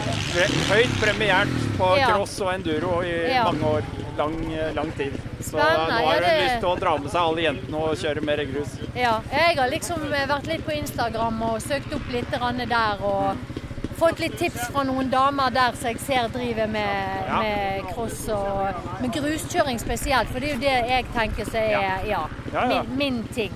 høyt 0.73 0.95
premiert 0.99 1.53
på 1.79 1.91
cross 2.03 2.35
og 2.43 2.53
enduro 2.53 2.99
i 3.07 3.15
Ja. 3.31 3.45
mange 3.47 3.77
år. 3.77 4.02
Lang, 4.17 4.35
lang 4.75 4.91
tid. 4.97 5.13
Så 5.39 5.57
Spennende. 5.57 5.99
nå 5.99 6.05
har 6.05 6.21
hun 6.21 6.43
lyst 6.43 6.59
til 6.59 6.69
å 6.69 6.75
dra 6.79 6.97
med 7.01 7.09
seg 7.11 7.21
alle 7.21 7.41
jentene 7.47 7.79
og 7.81 7.95
kjøre 7.97 8.21
mer 8.25 8.43
grus. 8.51 8.75
Ja, 8.95 9.15
jeg 9.31 9.57
har 9.57 9.71
liksom 9.73 10.05
vært 10.11 10.47
litt 10.51 10.65
på 10.67 10.75
Instagram 10.77 11.41
og 11.49 11.59
søkt 11.61 11.93
opp 11.97 12.11
litt 12.13 12.29
der 12.31 13.01
og 13.01 13.35
fått 13.97 14.19
litt 14.19 14.37
tips 14.37 14.69
fra 14.73 14.83
noen 14.83 15.09
damer 15.11 15.49
der 15.53 15.75
som 15.79 15.89
jeg 15.91 15.99
ser 16.03 16.27
driver 16.33 16.67
med, 16.67 17.25
Ja. 17.27 17.41
med 17.41 17.83
cross 17.93 18.27
og 18.29 19.01
med 19.01 19.11
gruskjøring 19.13 19.79
spesielt, 19.79 20.27
for 20.29 20.39
det 20.39 20.49
er 20.49 20.53
jo 20.53 20.59
det 20.59 20.89
jeg 20.89 21.05
tenker 21.13 21.45
som 21.45 21.55
er 21.55 21.71
ja, 21.71 21.97
Ja, 22.05 22.27
ja. 22.53 22.65
Min, 22.67 22.97
min 22.97 23.23
ting. 23.33 23.51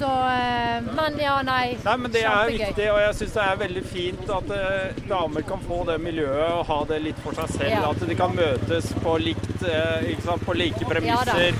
Så 0.00 0.06
eh, 0.06 0.82
Men 0.96 1.18
ja, 1.20 1.42
nei. 1.44 1.76
Nei, 1.84 1.96
men 2.00 2.12
Det 2.12 2.22
er 2.24 2.46
viktig, 2.48 2.86
og 2.88 3.00
jeg 3.02 3.16
syns 3.18 3.34
det 3.36 3.42
er 3.44 3.58
veldig 3.60 3.82
fint 3.84 4.30
at 4.32 4.52
eh, 4.56 5.02
damer 5.10 5.44
kan 5.50 5.60
få 5.66 5.82
det 5.90 5.98
miljøet 6.00 6.54
og 6.54 6.62
ha 6.70 6.78
det 6.88 7.02
litt 7.04 7.20
for 7.20 7.36
seg 7.36 7.52
selv. 7.58 7.74
Ja. 7.74 7.82
At 7.90 8.00
de 8.08 8.16
kan 8.16 8.32
møtes 8.38 8.88
på, 9.04 9.18
likt, 9.20 9.50
eh, 9.68 10.08
sant, 10.24 10.46
på 10.48 10.56
like 10.56 10.88
premisser. 10.88 11.52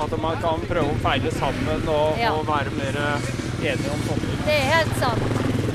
at 0.00 0.14
man 0.22 0.38
kan 0.40 0.62
prøve 0.70 0.94
å 0.94 1.00
feile 1.02 1.34
sammen 1.34 1.82
og, 1.90 2.14
Ja. 2.22 2.30
og 2.38 2.46
være 2.48 2.70
mer 2.78 2.96
enige 3.02 3.90
om 3.92 4.06
sånne 4.06 4.22
ting. 4.28 4.40
Det 4.46 4.54
er 4.54 4.70
helt 4.76 4.96
sant. 5.02 5.26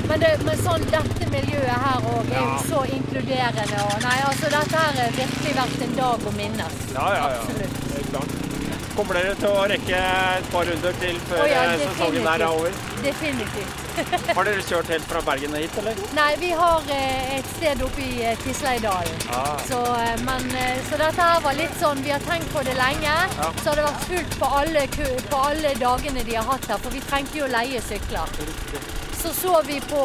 Men, 0.07 0.20
det, 0.24 0.32
men 0.47 0.57
sånn, 0.63 0.88
dette 0.95 1.30
miljøet 1.36 1.78
her 1.84 2.09
òg 2.16 2.32
er 2.32 2.41
jo 2.47 2.57
så 2.72 2.82
inkluderende. 2.95 3.86
Og 3.91 4.01
nei, 4.07 4.18
altså 4.32 4.55
dette 4.55 4.82
her 4.88 4.99
har 5.03 5.16
virkelig 5.20 5.55
vært 5.59 5.88
en 5.89 5.95
dag 5.99 6.28
å 6.32 6.36
minnes. 6.39 6.84
Ja, 6.95 7.07
ja, 7.20 7.32
ja. 7.36 7.39
Absolutt. 7.43 7.80
Helt 7.97 8.13
klart. 8.16 8.55
Kommer 8.96 9.18
dere 9.20 9.34
til 9.36 9.52
å 9.52 9.64
rekke 9.68 9.98
et 10.39 10.46
par 10.54 10.70
runder 10.70 10.93
til 11.02 11.18
før 11.28 11.41
oh, 11.43 11.50
ja, 11.52 11.64
eh, 11.74 11.82
sesongen 11.82 12.28
er 12.32 12.43
over? 12.48 12.78
Definitivt. 13.04 13.82
Har 14.38 14.48
dere 14.48 14.64
kjørt 14.64 14.89
helt 14.91 15.06
fra 15.08 15.22
Bergen 15.28 15.56
og 15.56 15.60
hit, 15.64 15.76
eller? 15.82 16.00
Nei, 16.16 16.30
vi 16.39 16.52
har 16.56 16.88
eh, 16.96 17.34
et 17.38 17.50
sted 17.58 17.84
oppe 17.84 18.04
i 18.04 18.24
eh, 18.24 18.39
Tisleidalen. 18.43 19.22
Ah. 19.36 19.60
Så, 19.68 19.82
men, 20.28 20.48
så 20.89 21.00
dette 21.00 21.28
her 21.28 21.43
var 21.43 21.56
litt 21.60 21.76
sånn 21.80 22.04
Vi 22.08 22.12
har 22.16 22.24
tenkt 22.28 22.52
på 22.56 22.64
det 22.68 22.76
lenge. 22.80 23.16
Ja. 23.39 23.52
Så 23.62 23.72
har 23.74 23.82
det 23.82 23.88
vært 23.89 24.08
fullt 24.12 24.38
på 24.41 24.52
alle, 24.62 24.86
på 25.32 25.41
alle 25.52 25.76
dagene 25.80 26.24
de 26.28 26.39
har 26.39 26.48
hatt 26.54 26.70
her, 26.72 26.80
for 26.88 26.96
vi 26.96 27.04
trengte 27.10 27.39
jo 27.41 27.48
å 27.50 27.52
leie 27.52 27.84
sykler. 27.84 28.32
Så 29.26 29.32
så 29.34 29.62
vi 29.66 29.80
på 29.89 30.02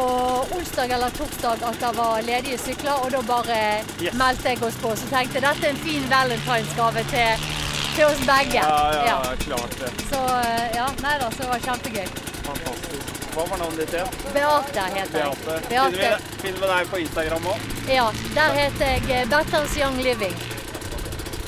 onsdag 0.57 0.95
eller 0.97 1.11
torsdag 1.15 1.63
at 1.71 1.81
det 1.83 1.91
var 1.99 2.23
ledige 2.27 2.59
sykler, 2.59 3.03
og 3.05 3.11
da 3.15 3.21
bare 3.29 3.59
Yes. 4.01 4.15
meldte 4.17 4.55
jeg 4.55 4.63
oss 4.65 4.79
på. 4.81 4.95
Så 4.97 5.11
tenkte 5.11 5.39
jeg 5.39 5.45
dette 5.45 5.67
er 5.67 5.75
en 5.75 5.83
fin 5.85 6.07
valentinsgave 6.11 7.03
til, 7.11 7.51
til 7.97 8.05
oss 8.07 8.21
begge. 8.27 8.61
Ja, 8.63 9.05
ja, 9.07 9.17
klart 9.45 9.75
det. 9.81 9.91
Så 10.11 10.21
eh, 10.41 10.67
ja, 10.77 10.87
nei 11.05 11.15
da, 11.23 11.31
så 11.35 11.43
det 11.45 11.49
var 11.53 11.65
kjempegøy. 11.69 12.07
Fantastisk. 12.49 13.17
Hva 13.35 13.45
var 13.47 13.61
navnet 13.63 13.79
ditt 13.85 13.93
igjen? 13.95 14.15
Beate 14.35 14.87
heter 14.97 15.19
jeg. 15.23 15.43
Beate. 15.45 15.59
Finner 15.69 15.99
Beate. 15.99 16.23
vi, 16.23 16.41
finner 16.45 16.61
vi 16.65 16.71
deg 16.75 16.89
på 16.95 17.03
Instagram 17.05 17.51
òg? 17.53 17.69
Ja, 17.95 18.07
der 18.39 18.57
heter 18.59 18.95
jeg 18.95 19.11
eh, 19.21 19.27
Betters 19.35 19.77
Young 19.81 20.01
Living. 20.07 20.37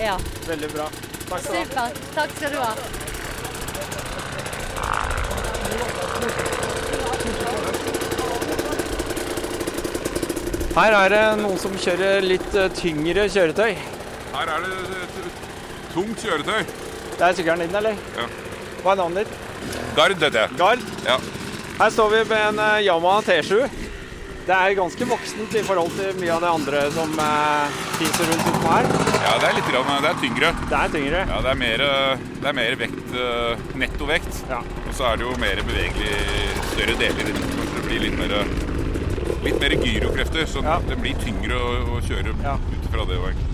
Ja, 0.02 0.18
Veldig 0.48 0.70
bra. 0.76 0.90
Takk 1.28 1.40
skal 1.46 1.54
du 1.54 1.58
ha. 1.58 1.64
supert. 1.64 2.02
Takk 2.16 2.36
skal 2.38 2.50
du 2.50 2.60
ha. 2.62 2.74
Her 10.72 10.94
er 10.96 11.12
det 11.12 11.24
noen 11.42 11.58
som 11.60 11.74
kjører 11.76 12.24
litt 12.24 12.54
eh, 12.56 12.70
tyngre 12.78 13.26
kjøretøy. 13.28 13.74
Her 14.32 14.52
er 14.54 14.62
det 14.64 14.76
et 15.02 15.18
tungt 15.92 16.24
kjøretøy. 16.24 16.64
Det 17.18 17.26
er 17.28 17.36
sykkelen 17.38 17.66
din, 17.66 17.76
eller? 17.82 17.96
Ja. 18.16 18.26
Hva 18.82 18.92
er 18.94 19.00
navnet 19.02 19.24
ditt? 19.28 19.38
Gard 19.96 20.16
heter 20.16 20.40
jeg. 20.40 20.56
Gard. 20.58 20.84
Ja. 21.06 21.18
Her 21.78 21.90
står 21.94 22.10
vi 22.16 22.20
med 22.32 22.44
en 22.50 22.58
eh, 22.64 22.82
Yamaha 22.86 23.22
T7. 23.26 23.68
Det 24.42 24.54
er 24.56 24.72
ganske 24.74 25.06
voksent 25.06 25.52
i 25.54 25.60
forhold 25.62 25.92
til 25.94 26.16
mye 26.18 26.32
av 26.34 26.40
det 26.42 26.48
andre 26.50 26.80
som 26.90 27.12
uh, 27.14 27.76
fiser 27.94 28.26
rundt 28.26 28.48
utpå 28.50 28.72
her. 28.72 28.88
ja, 29.22 29.36
det 29.38 29.46
er 29.46 29.54
litt 29.54 29.68
grann, 29.70 29.92
det 30.02 30.10
er 30.10 30.18
tyngre. 30.18 30.50
Det 30.66 30.78
er 30.80 30.90
tyngre. 30.96 31.20
Ja, 31.30 31.36
det 31.44 31.52
er 31.52 31.60
mer, 31.60 31.84
eh, 31.86 32.24
det 32.40 32.48
er 32.50 32.56
mer 32.58 32.74
vekt, 32.80 33.14
eh, 33.14 33.62
nettovekt. 33.78 34.40
Ja. 34.50 34.58
Og 34.88 34.90
så 34.98 35.06
er 35.12 35.20
det 35.20 35.28
jo 35.28 35.36
mer 35.38 35.62
bevegelig, 35.62 36.18
større 36.72 36.98
deler 37.04 37.22
i 37.22 37.36
den. 37.38 37.40
Det 37.76 37.84
blir 37.86 38.02
litt 38.08 38.18
mer, 38.18 38.34
litt 39.46 39.62
mer 39.62 39.76
gyrokrafter, 39.78 40.50
så 40.50 40.64
Ja. 40.66 40.80
det 40.90 40.98
blir 41.06 41.14
tyngre 41.22 41.62
å, 41.62 41.70
å 41.94 42.02
kjøre 42.02 42.34
Ja. 42.42 42.58
ut 42.58 42.90
fra 42.90 43.06
det. 43.12 43.22
også. 43.22 43.51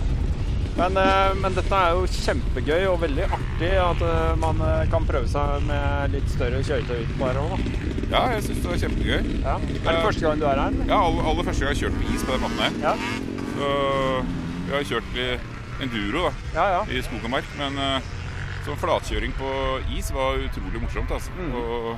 Men, 0.79 0.95
eh, 0.97 1.33
men 1.43 1.55
dette 1.57 1.75
er 1.75 1.95
jo 1.97 2.05
kjempegøy 2.07 2.85
og 2.87 3.01
veldig 3.01 3.25
artig 3.35 3.71
at 3.83 4.03
eh, 4.05 4.35
man 4.39 4.61
eh, 4.63 4.83
kan 4.91 5.03
prøve 5.07 5.27
seg 5.27 5.65
med 5.67 6.13
litt 6.15 6.29
større 6.31 6.61
kjøretøy 6.63 7.01
på 7.19 7.27
her 7.27 7.39
òg. 7.41 7.65
Ja, 8.09 8.21
jeg 8.33 8.45
syns 8.45 8.61
det 8.63 8.69
var 8.71 8.79
kjempegøy. 8.85 9.33
Ja. 9.43 9.55
Er 9.59 9.89
det 9.89 10.05
første 10.05 10.23
gang 10.25 10.39
du 10.39 10.45
er 10.47 10.61
her? 10.61 10.69
eller? 10.71 10.85
Ja, 10.87 10.99
aller, 11.09 11.27
aller 11.31 11.49
første 11.49 11.65
gang 11.65 11.75
jeg 11.75 11.81
kjørte 11.83 11.99
på 11.99 12.13
is 12.15 12.23
på 12.23 12.35
den 12.37 12.45
måten 12.45 12.63
her. 12.63 12.77
Ja. 12.85 12.93
Så 13.57 13.71
jeg 14.69 14.77
har 14.77 14.87
kjørt 14.93 15.19
i 15.19 15.27
enduro 15.83 16.23
da, 16.29 16.31
Ja, 16.55 16.65
ja. 16.77 16.79
i 16.95 17.01
skog 17.03 17.25
og 17.27 17.33
mark, 17.35 17.51
men 17.59 17.77
sånn 18.65 18.79
flatkjøring 18.79 19.35
på 19.39 19.51
is 19.97 20.09
var 20.15 20.39
utrolig 20.45 20.81
morsomt. 20.83 21.11
Altså. 21.15 21.35
Mm. 21.35 21.53
Og, 21.59 21.89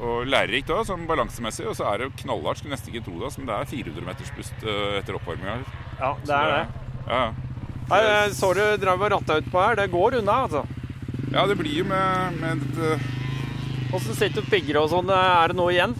og 0.00 0.28
lærerikt 0.32 0.72
òg, 0.72 0.82
sånn 0.88 1.04
balansemessig. 1.08 1.68
Og 1.68 1.76
så 1.76 1.86
er 1.90 2.00
det 2.00 2.08
jo 2.08 2.14
knallhardt, 2.24 2.60
skulle 2.62 2.72
nesten 2.76 2.92
ikke 2.94 3.04
tro 3.08 3.18
det, 3.18 3.28
altså, 3.28 3.42
men 3.44 3.52
det 3.52 3.58
er 3.60 3.70
400 3.74 4.08
meters 4.08 4.32
pust 4.36 4.66
etter 5.02 5.20
oppvarminga. 5.20 5.58
ja, 6.00 6.14
det 6.24 6.40
er 6.40 6.54
det. 6.54 6.64
Ja, 7.06 7.20
Her, 7.26 7.45
eh, 7.90 8.32
så 8.34 8.52
du 8.56 8.62
drev 8.82 9.02
og 9.06 9.12
ratta 9.14 9.38
utpå 9.42 9.62
her. 9.62 9.78
Det 9.78 9.90
går 9.92 10.18
unna, 10.20 10.40
altså. 10.46 10.64
ja, 11.32 11.46
det 11.46 11.56
blir 11.60 11.82
jo 11.82 11.86
med, 11.88 12.40
med 12.40 12.66
et 12.66 13.94
Åssen 13.94 14.16
sitter 14.18 14.42
pigger 14.50 14.80
og 14.80 14.90
sånn? 14.90 15.10
Er 15.14 15.52
det 15.52 15.56
noe 15.56 15.70
igjen? 15.72 15.94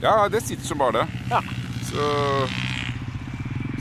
Ja, 0.00 0.24
det 0.32 0.40
sitter 0.42 0.64
som 0.64 0.80
bare 0.80 1.02
det. 1.02 1.20
Ja. 1.30 1.42
Så, 1.90 2.06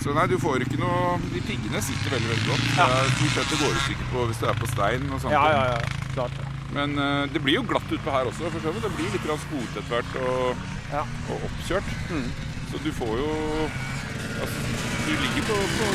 så 0.04 0.14
nei, 0.16 0.26
du 0.32 0.36
får 0.42 0.66
ikke 0.66 0.80
noe 0.82 1.18
De 1.34 1.42
piggene 1.46 1.82
sitter 1.84 2.16
veldig 2.18 2.32
veldig 2.34 2.48
godt. 2.50 2.66
Ja. 2.76 2.88
Det 2.90 3.30
er 3.30 3.50
det 3.54 3.60
går 3.62 3.78
ut 3.78 3.92
ikke 3.96 4.08
på 4.12 4.26
hvis 4.30 4.42
du 4.42 4.48
er 4.50 4.60
på 4.60 4.70
stein 4.74 5.08
og 5.08 5.22
sånt. 5.24 5.36
Ja, 5.36 5.46
ja, 5.56 5.64
ja. 5.72 6.06
Klart. 6.18 6.42
Men 6.76 6.98
eh, 7.02 7.24
det 7.34 7.42
blir 7.42 7.60
jo 7.60 7.66
glatt 7.70 7.90
utpå 7.96 8.14
her 8.14 8.30
også, 8.30 8.52
for. 8.52 8.68
Det 8.84 8.92
blir 8.98 9.16
litt 9.16 9.30
sporet 9.46 9.80
etter 9.80 9.90
hvert 9.94 10.20
og, 10.26 10.68
Ja. 10.92 11.06
og 11.32 11.48
oppkjørt. 11.48 11.90
Mm. 12.12 12.28
Så 12.70 12.82
du 12.84 12.92
får 12.94 13.16
jo 13.18 13.32
altså, 14.42 14.60
Du 15.06 15.12
ligger 15.24 15.44
på, 15.50 15.56
på 15.78 15.86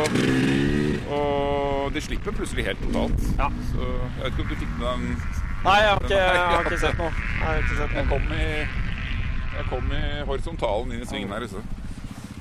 og, 0.00 1.18
og 1.18 1.92
det 1.94 2.02
slipper 2.02 2.32
plutselig 2.34 2.64
helt 2.66 2.80
totalt. 2.82 3.20
Ja. 3.38 3.48
Så 3.72 3.80
jeg 3.84 4.22
vet 4.24 4.32
ikke 4.32 4.42
om 4.42 4.48
du 4.50 4.56
fikk 4.62 4.72
med 4.78 4.86
den 4.88 5.04
Nei, 5.64 5.76
jeg 5.80 5.88
har 5.90 6.00
ikke, 6.02 6.16
jeg 6.20 6.48
har 6.52 6.66
ikke 6.66 6.80
sett 6.82 6.98
noe. 7.00 7.12
Jeg 7.14 7.44
har 7.46 7.60
ikke 7.62 7.76
sett 7.78 7.92
Jeg 7.96 8.04
noe. 8.04 8.10
kom 8.10 8.32
i, 8.36 8.48
jeg 9.54 9.64
kom 9.70 9.92
i 9.96 10.02
horisontalen 10.28 10.92
inn 10.92 11.04
i 11.04 11.08
svingen 11.08 11.32
her. 11.32 11.46
Så. 11.48 11.62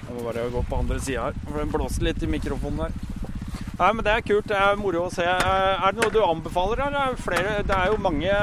Jeg 0.04 0.18
må 0.18 0.26
bare 0.26 0.44
gå 0.52 0.64
på 0.68 0.80
andre 0.82 0.98
sida 1.00 1.30
her, 1.30 1.38
for 1.48 1.62
den 1.62 1.72
blåser 1.72 2.04
litt 2.10 2.26
i 2.26 2.28
mikrofonen 2.34 2.82
her. 2.84 2.98
Nei, 3.80 3.90
men 3.94 4.04
Det 4.06 4.12
er 4.14 4.22
kult. 4.22 4.46
Det 4.48 4.58
er 4.58 4.76
moro 4.78 5.08
å 5.08 5.12
se. 5.14 5.24
Eh, 5.26 5.86
Er 5.88 5.92
det 5.96 6.02
noe 6.02 6.12
du 6.14 6.20
anbefaler? 6.22 6.84
Eller? 6.88 7.08
er 7.08 7.16
det 7.16 7.24
Flere, 7.24 7.54
det 7.66 7.74
er 7.78 7.88
jo 7.90 7.98
mange 7.98 8.36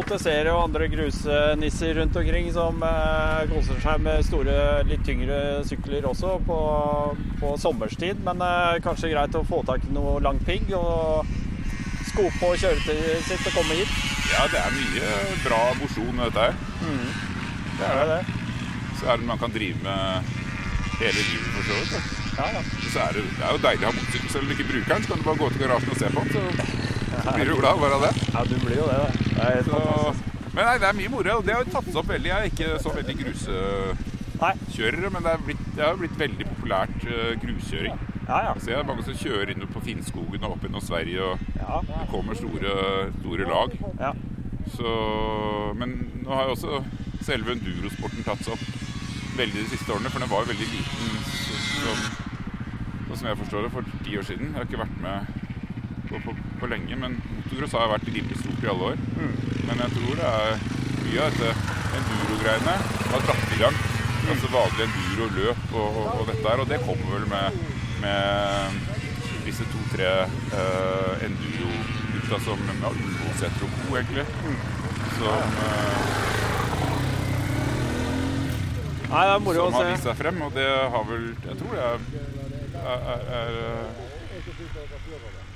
OTC-ere 0.00 0.54
og 0.54 0.62
andre 0.68 0.88
grusnisser 0.88 1.94
rundt 2.00 2.16
omkring 2.16 2.48
som 2.54 2.80
eh, 2.82 3.42
koser 3.52 3.80
seg 3.84 4.00
med 4.06 4.24
store, 4.24 4.56
litt 4.88 5.04
tyngre 5.04 5.40
sykler 5.68 6.08
også 6.08 6.38
på, 6.46 6.58
på 7.42 7.52
sommerstid. 7.60 8.22
Men 8.24 8.40
eh, 8.46 8.80
kanskje 8.84 9.12
greit 9.12 9.36
å 9.36 9.44
få 9.44 9.60
tak 9.68 9.84
i 9.84 9.92
noe 9.92 10.16
lang 10.24 10.40
pigg 10.48 10.72
og 10.78 11.28
sko 12.10 12.24
på 12.40 12.54
kjøretøyet 12.58 13.28
sitt 13.28 13.44
og 13.52 13.58
komme 13.60 13.76
hit. 13.82 13.92
Ja, 14.32 14.46
det 14.50 14.62
er 14.64 14.74
mye 14.78 15.12
bra 15.44 15.60
mosjon 15.82 16.14
med 16.16 16.30
dette 16.32 16.48
her. 16.48 16.56
Det 17.80 17.92
er 17.92 18.10
det. 18.14 18.22
Så 19.00 19.06
er 19.12 19.20
det 19.20 19.28
man 19.28 19.38
kan 19.40 19.52
drive 19.54 19.76
med 19.84 20.34
hele 21.00 21.20
livet 21.20 21.54
for 21.54 21.68
så 21.68 21.78
vidt. 21.84 22.19
Ja. 22.40 22.62
Så 22.90 22.98
er 23.04 23.10
det, 23.18 23.22
det 23.36 23.44
er 23.46 23.52
jo 23.56 23.60
deilig 23.66 23.84
å 23.84 23.90
ha 23.90 23.94
motorsykkel. 23.98 24.30
Selv 24.32 24.42
om 24.42 24.48
du 24.48 24.54
ikke 24.56 24.68
bruker 24.72 24.90
den, 24.94 25.02
så 25.04 25.08
kan 25.12 25.18
du 25.20 25.24
bare 25.28 25.40
gå 25.42 25.48
til 25.54 25.60
garasjen 25.64 25.92
og 25.94 25.98
se 26.00 26.06
på 26.14 26.20
den. 26.20 26.30
Så, 26.34 26.40
så 27.20 27.28
blir 27.36 27.46
du 27.50 27.54
glad 27.60 27.76
bare 27.84 27.94
av 27.98 28.02
det. 28.06 28.12
ja, 28.34 28.40
du 28.50 28.56
blir 28.64 28.76
jo 28.80 28.86
det. 28.90 28.98
da. 29.00 29.08
Det 29.30 29.42
er 29.50 29.62
Så, 29.70 29.78
men 30.54 30.62
nei, 30.66 30.76
det 30.82 30.88
er 30.90 30.96
mye 30.98 31.12
moro. 31.12 31.34
Det 31.46 31.52
har 31.54 31.60
jo 31.66 31.72
tatt 31.76 31.88
seg 31.90 32.00
opp 32.00 32.08
veldig. 32.10 32.30
Jeg 32.30 32.38
er 32.40 32.48
ikke 32.50 32.70
så 32.82 32.90
veldig 32.96 33.16
grusekjørere, 33.20 35.10
men 35.14 35.20
det 35.26 35.30
er 35.34 35.44
blitt, 35.46 35.64
det 35.76 35.84
har 35.84 36.00
blitt 36.00 36.16
veldig 36.20 36.46
populært 36.54 36.98
eh, 37.06 37.34
gruskjøring. 37.44 37.94
Ja, 38.30 38.38
ja. 38.48 38.52
Så 38.62 38.70
jeg 38.72 38.78
er 38.80 38.86
mange 38.88 39.04
som 39.06 39.16
kjører 39.20 39.50
inn 39.54 39.64
på 39.74 39.82
Finnskogen 39.84 40.44
og 40.46 40.52
opp 40.56 40.62
gjennom 40.66 40.82
Sverige, 40.84 41.20
og 41.32 41.34
ja. 41.58 41.80
det 41.86 42.08
kommer 42.12 42.34
store, 42.38 42.72
store 43.20 43.44
lag. 43.50 43.70
ja. 44.00 44.12
Så, 44.70 44.86
men 45.74 45.88
nå 46.22 46.30
har 46.30 46.44
jo 46.46 46.52
også 46.54 46.76
selve 47.26 47.56
endurosporten 47.56 48.22
tatt 48.22 48.42
seg 48.46 48.52
opp 48.54 48.64
veldig 49.34 49.64
de 49.64 49.70
siste 49.72 49.90
årene, 49.90 50.10
for 50.12 50.22
den 50.22 50.30
var 50.30 50.44
jo 50.44 50.50
veldig 50.52 50.68
liten 50.70 51.08
så- 51.26 51.62
sånn, 51.80 52.04
sånn 53.10 53.18
som 53.18 53.30
jeg 53.30 53.38
forstår 53.42 53.66
det, 53.66 53.70
for 53.74 53.86
ti 54.06 54.18
år 54.18 54.26
siden. 54.26 54.52
Jeg 54.52 54.58
har 54.60 54.68
ikke 54.68 54.82
vært 54.84 54.98
med 55.02 55.18
på, 56.10 56.20
på, 56.24 56.34
på 56.60 56.68
lenge, 56.70 56.98
men 56.98 57.16
motocross 57.36 57.74
har 57.78 57.90
vært 57.90 58.10
rimelig 58.10 58.38
stort 58.38 58.62
i 58.62 58.70
alle 58.70 58.92
år. 58.92 59.02
Men 59.66 59.82
jeg 59.84 59.94
tror 59.96 60.20
det 60.20 60.28
er 60.30 60.62
mye 61.00 61.24
av 61.24 61.34
dette 61.34 61.50
enduro-greiene 61.98 62.76
har 63.10 63.26
dratt 63.26 63.54
i 63.56 63.60
gang. 63.60 63.80
Altså 64.30 64.50
vanlig 64.52 64.86
enduro-løp 64.86 65.74
og, 65.74 65.88
og, 65.88 66.08
og 66.20 66.24
dette 66.30 66.46
her. 66.46 66.62
Og 66.62 66.70
det 66.70 66.80
kommer 66.86 67.16
vel 67.16 67.26
med, 67.32 67.60
med 68.04 68.80
disse 69.48 69.66
to-tre 69.72 70.10
uh, 70.54 71.24
enduro-gutta 71.26 72.42
som 72.46 72.62
ja, 72.70 72.92
Ulvåsæter 72.94 73.66
og 73.66 73.78
Co, 73.80 73.96
egentlig. 73.98 74.26
Som, 75.18 75.58
uh, 75.58 76.30
Nei, 79.10 79.24
det 79.26 79.32
er 79.34 79.40
moro 79.42 79.64
å 79.64 79.70
som 79.72 79.80
har 79.80 79.88
vist 79.90 80.06
seg 80.06 80.18
frem. 80.20 80.36
Og 80.46 80.54
det 80.54 80.68
har 80.94 81.08
vel 81.08 81.32
Jeg 81.48 81.58
tror 81.58 81.74
det 81.74 81.86
er, 81.88 82.04
er, 82.90 83.24
er, 83.38 83.60
eh, 83.68 84.02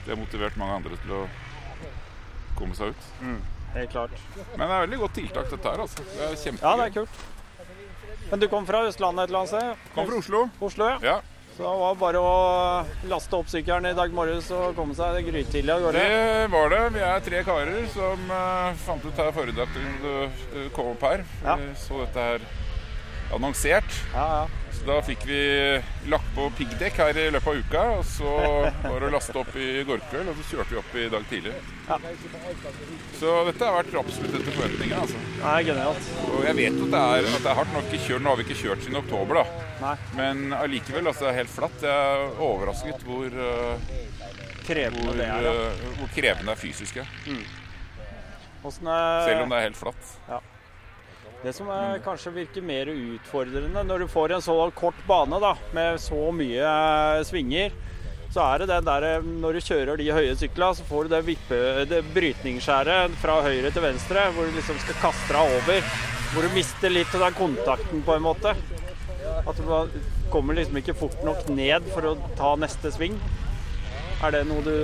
Det 0.04 0.12
har 0.12 0.20
motivert 0.20 0.56
mange 0.60 0.78
andre 0.80 0.98
til 1.02 1.12
å 1.18 1.26
komme 2.58 2.76
seg 2.78 2.94
ut. 2.94 3.12
Helt 3.74 3.90
klart. 3.90 4.18
Men 4.54 4.68
det 4.68 4.72
er 4.72 4.82
veldig 4.86 4.98
godt 5.02 5.14
tiltak, 5.18 5.50
dette 5.50 5.70
her. 5.70 5.84
altså. 5.84 6.04
Det 6.14 6.26
er 6.28 6.36
kjempegøy. 6.38 6.66
Ja, 6.68 6.76
det 6.78 6.88
er 6.90 6.96
kult. 7.00 7.22
Men 8.30 8.40
du 8.40 8.48
kom 8.48 8.66
fra 8.66 8.82
Østlandet 8.88 9.26
et 9.26 9.32
eller 9.32 9.44
annet 9.44 9.54
sted? 9.54 9.88
Kom 9.94 10.06
fra 10.08 10.18
Oslo. 10.22 10.48
Oslo, 10.64 10.90
ja. 10.94 10.98
Ja. 11.02 11.20
Så 11.54 11.62
det 11.62 11.72
var 11.78 11.98
bare 12.00 12.18
å 12.18 12.30
laste 13.06 13.38
opp 13.38 13.50
sykkelen 13.50 13.86
i 13.86 13.94
dag 13.94 14.10
morges 14.14 14.48
og 14.50 14.74
komme 14.74 14.96
seg 14.98 15.20
grytidlig 15.28 15.70
av 15.70 15.84
gårde. 15.84 16.00
Det 16.02 16.48
var 16.50 16.72
det. 16.72 16.80
Vi 16.96 17.04
er 17.06 17.22
tre 17.28 17.42
karer 17.46 17.84
som 17.94 18.24
uh, 18.26 18.72
fant 18.82 19.06
ut 19.06 19.20
her 19.22 19.30
forrige 19.36 19.60
dag 19.60 19.70
at 19.70 20.02
du 20.02 20.64
kom 20.74 20.90
opp 20.96 21.06
her. 21.06 21.22
Ja. 21.44 21.54
Vi 21.60 21.68
så 21.78 22.00
dette 22.02 22.26
her 22.26 22.48
annonsert. 23.38 24.00
Ja, 24.16 24.26
ja. 24.40 24.63
Da 24.84 24.98
fikk 25.02 25.22
vi 25.24 25.38
lagt 26.12 26.26
på 26.36 26.44
piggdekk 26.58 26.98
her 27.00 27.16
i 27.16 27.30
løpet 27.32 27.48
av 27.48 27.60
uka. 27.60 27.84
Og 27.98 28.04
så 28.04 28.32
var 28.84 28.98
det 29.00 29.08
å 29.08 29.12
laste 29.14 29.38
opp 29.40 29.56
i 29.56 29.68
går 29.88 30.02
kveld, 30.10 30.28
og 30.28 30.42
så 30.42 30.44
kjørte 30.50 30.74
vi 30.74 30.80
opp 30.82 30.98
i 31.00 31.06
dag 31.14 31.24
tidlig. 31.30 31.54
Ja. 31.88 31.98
Så 33.16 33.32
dette 33.48 33.70
har 33.70 33.78
vært 33.78 33.96
absolutt 34.02 34.36
etter 34.36 34.52
forventningene. 34.52 35.00
altså. 35.06 35.22
Er 35.54 35.66
genialt. 35.70 36.12
Og 36.28 36.44
jeg 36.50 36.58
vet 36.60 36.78
at 36.84 36.94
det 36.96 37.02
er, 37.16 37.30
at 37.32 37.46
det 37.46 37.52
er 37.54 37.60
hardt 37.62 37.74
nok. 37.78 37.92
kjørt, 37.94 38.24
nå 38.24 38.34
har 38.34 38.40
vi 38.40 38.46
ikke 38.48 38.60
kjørt 38.60 38.84
siden 38.84 39.00
oktober, 39.00 39.40
da. 39.40 39.68
Nei. 39.80 39.96
Men 40.20 40.56
allikevel, 40.60 41.08
altså, 41.08 41.26
det 41.26 41.32
er 41.32 41.40
helt 41.40 41.54
flatt. 41.54 41.84
Jeg 41.88 42.08
er 42.14 42.40
overrasket 42.50 43.08
hvor, 43.08 43.42
eh, 43.48 44.00
Krevende 44.64 45.08
hvor, 45.08 45.16
det 45.20 45.28
er, 45.28 45.48
ja. 45.48 45.68
eh, 45.68 45.86
hvor 45.98 46.12
krevende 46.12 46.50
det 46.52 46.58
er 46.58 46.60
fysisk. 46.60 47.00
Ja. 47.00 47.08
Mm. 47.24 47.44
Er... 48.64 49.24
Selv 49.28 49.44
om 49.44 49.50
det 49.52 49.58
er 49.58 49.66
helt 49.70 49.80
flatt. 49.80 50.52
Det 51.44 51.52
som 51.52 51.68
er, 51.68 51.98
kanskje 52.00 52.30
virker 52.32 52.64
mer 52.64 52.88
utfordrende 52.88 53.82
når 53.84 54.04
du 54.04 54.08
får 54.08 54.32
en 54.32 54.44
så 54.44 54.54
kort 54.72 55.00
bane 55.04 55.36
da, 55.42 55.50
med 55.76 55.98
så 56.00 56.30
mye 56.32 56.62
eh, 56.64 57.24
svinger, 57.28 57.74
så 58.32 58.46
er 58.46 58.62
det 58.62 58.70
den 58.70 58.86
der 58.86 59.06
eh, 59.10 59.26
når 59.42 59.58
du 59.58 59.66
kjører 59.66 60.00
de 60.00 60.06
høye 60.16 60.32
syklene, 60.40 60.78
så 60.78 60.86
får 60.88 61.04
du 61.04 61.12
det, 61.12 61.20
vippe, 61.28 61.60
det 61.90 62.00
brytningsskjæret 62.16 63.20
fra 63.20 63.36
høyre 63.44 63.74
til 63.74 63.84
venstre, 63.84 64.24
hvor 64.32 64.48
du 64.48 64.56
liksom 64.56 64.80
skal 64.86 65.00
kaste 65.02 65.36
deg 65.36 65.58
over. 65.60 65.92
Hvor 66.32 66.48
du 66.48 66.56
mister 66.56 66.90
litt 66.90 67.12
av 67.14 67.26
den 67.26 67.36
kontakten, 67.36 68.00
på 68.08 68.16
en 68.16 68.24
måte. 68.24 68.56
At 69.44 69.60
du 69.60 70.00
kommer 70.32 70.56
liksom 70.56 70.80
ikke 70.80 70.96
fort 70.96 71.20
nok 71.28 71.44
ned 71.52 71.92
for 71.92 72.08
å 72.08 72.18
ta 72.40 72.56
neste 72.56 72.90
sving. 72.96 73.20
Er 74.24 74.32
det 74.32 74.46
noe 74.48 74.64
du 74.64 74.76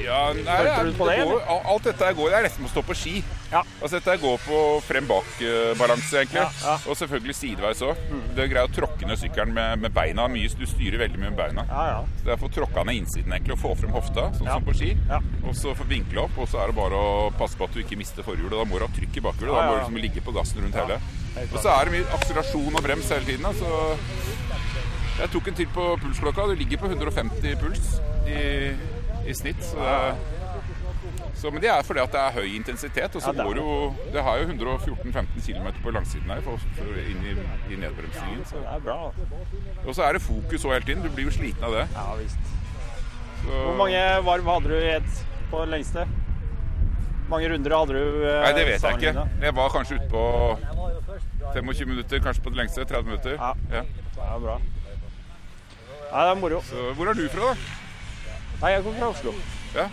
Ja, 0.00 0.30
nei, 0.32 0.56
Hørte 0.64 0.88
du 0.88 0.96
på 0.96 1.10
det, 1.10 1.18
går, 1.28 1.40
alt 1.52 1.84
dette 1.84 2.10
går 2.16 2.30
Det 2.30 2.36
er 2.38 2.46
nesten 2.46 2.64
å 2.64 2.72
stå 2.72 2.82
på 2.86 2.96
ski. 2.96 3.18
Ja. 3.52 3.60
Altså 3.80 3.98
Dette 4.00 4.16
går 4.22 4.40
på 4.42 4.60
frem-bak-balanse, 4.88 6.18
egentlig. 6.22 6.42
Ja, 6.42 6.48
ja. 6.64 6.76
Og 6.90 6.96
selvfølgelig 6.98 7.36
sideveis 7.38 7.82
òg. 7.86 8.00
Det 8.34 8.42
er 8.44 8.50
greit 8.50 8.70
å 8.70 8.74
tråkke 8.74 9.06
ned 9.08 9.20
sykkelen 9.20 9.54
med, 9.54 9.82
med 9.84 9.94
beina. 9.94 10.26
Mye, 10.32 10.50
du 10.58 10.66
styrer 10.68 10.98
veldig 11.04 11.20
mye 11.22 11.30
med 11.30 11.38
beina. 11.38 11.66
Ja, 11.70 11.84
ja. 11.92 12.00
Så 12.18 12.26
det 12.26 12.34
er 12.34 12.38
å 12.38 12.42
få 12.42 12.50
tråkka 12.56 12.84
ned 12.88 13.00
innsiden 13.02 13.32
egentlig, 13.36 13.56
og 13.56 13.62
få 13.62 13.74
frem 13.78 13.94
hofta, 13.94 14.28
sånn 14.38 14.50
som 14.50 14.66
på 14.66 14.74
ski. 14.76 14.92
Ja. 15.10 15.20
Og 15.46 15.54
så 15.58 15.76
få 15.78 15.86
vinkle 15.90 16.24
opp, 16.26 16.36
og 16.42 16.50
så 16.50 16.62
er 16.64 16.72
det 16.72 16.78
bare 16.80 16.98
å 16.98 17.30
passe 17.38 17.58
på 17.60 17.68
at 17.68 17.76
du 17.76 17.82
ikke 17.84 17.98
mister 18.00 18.26
forhjulet. 18.26 18.56
Da 18.58 18.66
må 18.66 18.80
du 18.80 18.86
ha 18.86 18.92
trykk 18.98 19.20
i 19.20 19.24
bakhjulet. 19.28 19.54
Da 19.54 19.64
må 19.68 19.76
du 19.76 19.80
liksom 19.84 20.02
ligge 20.02 20.24
på 20.26 20.34
gassen 20.36 20.64
rundt 20.64 20.80
hele. 20.82 20.98
Og 21.46 21.58
så 21.60 21.72
er 21.72 21.88
det 21.88 21.96
mye 21.98 22.12
akselerasjon 22.16 22.78
og 22.80 22.84
brems 22.86 23.10
hele 23.12 23.28
tiden. 23.28 23.58
Så 23.60 23.70
Jeg 25.16 25.30
tok 25.32 25.46
en 25.48 25.56
til 25.56 25.68
på 25.72 25.84
pulsklokka. 26.02 26.44
Du 26.50 26.58
ligger 26.60 26.80
på 26.82 26.90
150 26.92 27.54
puls 27.60 27.86
i, 28.28 28.40
i 29.24 29.34
snitt. 29.36 29.62
Så 29.64 29.78
det 29.80 29.92
er, 29.94 30.18
så, 31.36 31.50
men 31.52 31.60
det 31.62 31.68
er 31.70 31.82
fordi 31.84 32.00
at 32.00 32.12
det 32.12 32.20
er 32.20 32.32
høy 32.32 32.46
intensitet. 32.56 33.16
Og 33.16 33.22
så 33.22 33.32
Ja, 33.36 33.42
går 33.44 33.56
jo 33.60 33.94
Det 34.12 34.22
har 34.24 34.38
jo 34.40 34.44
114-15 34.48 35.42
km 35.46 35.66
på 35.84 35.90
langsiden 35.92 36.30
her 36.32 36.40
for, 36.40 36.56
for 36.78 37.00
inn 37.02 37.22
i, 37.28 37.34
i 37.74 37.76
nedbremsingen. 37.82 38.44
Så. 38.48 38.56
Det 38.62 38.70
er 38.74 38.80
bra. 38.86 39.12
Og 39.86 39.94
så 39.94 40.02
er 40.08 40.12
det 40.16 40.22
fokus 40.24 40.64
òg 40.64 40.72
hele 40.78 40.86
tiden. 40.88 41.02
Du 41.04 41.10
blir 41.14 41.28
jo 41.28 41.34
sliten 41.36 41.64
av 41.64 41.72
det. 41.76 41.84
Ja 41.94 42.06
visst. 42.20 42.38
Så, 43.42 43.50
Hvor 43.52 43.76
mange 43.82 44.00
varm 44.26 44.48
hadde 44.54 44.68
du 44.72 44.78
i 44.80 44.94
ett 44.96 45.26
på 45.50 45.60
det 45.64 45.68
lengste? 45.76 46.06
mange 47.28 47.48
runder 47.50 47.72
hadde 47.74 47.92
du? 47.92 48.22
eh, 48.22 48.40
Nei, 48.44 48.50
det 48.54 48.66
vet 48.68 48.82
jeg 48.86 48.98
ikke. 49.00 49.22
Jeg 49.42 49.54
var 49.56 49.68
kanskje 49.74 49.96
ute 49.98 50.08
på 50.12 50.20
25 51.54 51.88
minutter, 51.90 52.20
kanskje 52.22 52.42
på 52.44 52.50
det 52.54 52.58
lengste. 52.60 52.84
30 52.86 53.04
minutter. 53.08 53.32
Ja. 53.34 53.48
Ja. 53.72 53.82
Det 54.14 54.22
er 54.30 54.38
bra. 54.44 54.54
Nei, 56.12 56.20
det 56.22 56.30
er 56.30 56.38
moro. 56.40 56.60
Så 56.68 56.84
hvor 56.94 57.10
er 57.10 57.18
du 57.18 57.24
fra, 57.32 57.48
da? 57.50 57.54
Nei, 58.62 58.70
jeg 58.76 58.84
kommer 58.86 58.98
fra 59.00 59.08
Oslo. 59.10 59.32
Ja. 59.74 59.88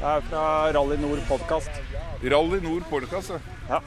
Jeg 0.00 0.16
er 0.16 0.22
fra 0.30 0.42
Rally 0.74 0.96
Nord 1.00 1.20
podkast. 1.28 1.70
Rally 2.24 2.60
Nord 2.64 2.86
podcast. 2.90 3.34
ja. 3.34 3.40
Ja. 3.68 3.80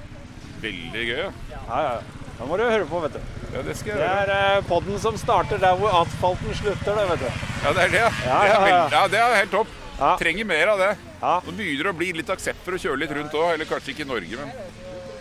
Veldig 0.63 1.05
gøy. 1.09 1.23
Ja. 1.51 1.61
Ja, 1.67 1.79
ja. 1.83 1.95
Da 2.37 2.45
må 2.49 2.57
du 2.57 2.63
høre 2.65 2.85
på, 2.89 2.99
vet 3.03 3.15
du. 3.17 3.19
ja, 3.53 3.61
det 3.65 3.73
skal 3.77 3.97
Det 3.97 4.03
jeg 4.05 4.27
gjøre. 4.27 4.35
er 4.35 4.57
eh, 4.57 4.67
podden 4.69 4.99
som 4.99 5.17
starter 5.19 5.59
der 5.61 5.75
hvor 5.77 5.91
asfalten 6.01 6.53
slutter, 6.57 6.95
det, 6.97 7.03
vet 7.11 7.19
du. 7.23 7.25
Ja, 7.65 7.73
det 7.77 7.83
er 7.83 7.91
det, 7.93 7.99
ja. 8.01 8.11
Ja, 8.25 8.37
Det 8.43 8.53
er, 8.53 8.67
ja, 8.67 8.87
ja. 8.93 9.01
det 9.11 9.19
er 9.19 9.35
helt 9.41 9.51
topp. 9.53 9.73
Ja. 9.99 10.13
Trenger 10.21 10.45
mer 10.49 10.71
av 10.73 10.79
det. 10.81 10.91
Ja. 11.21 11.33
Nå 11.45 11.51
begynner 11.57 11.89
det 11.89 11.91
å 11.93 11.97
bli 11.99 12.11
litt 12.19 12.31
aksept 12.33 12.63
for 12.65 12.77
å 12.77 12.81
kjøre 12.81 13.01
litt 13.03 13.13
rundt 13.17 13.35
òg, 13.37 13.49
eller 13.53 13.69
kanskje 13.69 13.93
ikke 13.93 14.05
i 14.05 14.09
Norge, 14.09 14.39
men 14.39 14.55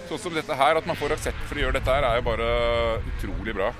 sånn 0.09 0.23
som 0.23 0.35
dette 0.37 0.57
her, 0.63 0.77
at 0.81 0.87
man 0.89 0.97
får 0.99 1.17
aksept 1.19 1.43
for 1.49 1.59
å 1.61 1.65
gjøre 1.67 1.77
dette 1.79 1.93
her, 1.97 2.07
er 2.09 2.21
jo 2.21 2.25
bare 2.31 2.49
utrolig 3.13 3.55
bra. 3.59 3.73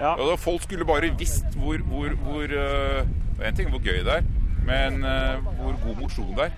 Ja. 0.00 0.14
Og 0.16 0.26
da, 0.32 0.36
folk 0.40 0.64
skulle 0.66 0.84
bare 0.88 1.12
visst 1.16 1.54
hvor, 1.56 1.78
hvor, 1.88 2.10
hvor 2.26 2.52
uh, 2.52 3.46
en 3.46 3.56
ting 3.56 3.70
hvor 3.72 3.80
gøy 3.84 4.02
det 4.04 4.18
er, 4.18 4.26
men 4.66 5.02
uh, 5.06 5.42
hvor 5.60 5.76
god 5.84 6.00
mosjon 6.02 6.32
det 6.36 6.48
er. 6.48 6.54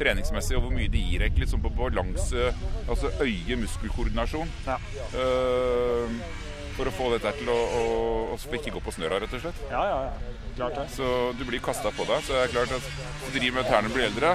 Treningsmessig, 0.00 0.56
og 0.58 0.66
hvor 0.66 0.74
mye 0.74 0.90
det 0.92 1.02
gir 1.02 1.24
egentlig 1.26 1.46
liksom 1.46 1.62
på 1.64 1.72
balanse, 1.76 2.50
altså 2.88 3.12
øye-muskelkoordinasjon. 3.22 4.50
Ja. 4.66 4.78
Uh, 5.14 6.22
for 6.72 6.88
å 6.88 6.94
få 6.94 7.08
dette 7.12 7.32
til 7.36 7.50
å, 7.52 7.56
å, 7.78 7.82
å 8.32 8.56
ikke 8.56 8.72
gå 8.74 8.80
på 8.82 8.94
snøra, 8.94 9.20
rett 9.22 9.34
og 9.36 9.42
slett. 9.44 9.64
Ja, 9.70 9.82
ja, 9.88 9.98
ja. 10.08 10.38
Klart 10.56 10.76
det. 10.76 10.86
Så 10.92 11.06
du 11.38 11.44
blir 11.48 11.62
kasta 11.64 11.92
på 11.94 12.04
deg. 12.08 12.24
Så 12.26 12.34
det 12.36 12.42
er 12.46 12.52
klart 12.52 12.74
at 12.76 12.86
hvis 12.86 13.32
du 13.32 13.38
driver 13.38 13.56
med 13.56 13.64
at 13.64 13.70
tærne 13.72 13.92
blir 13.92 14.06
eldre, 14.08 14.32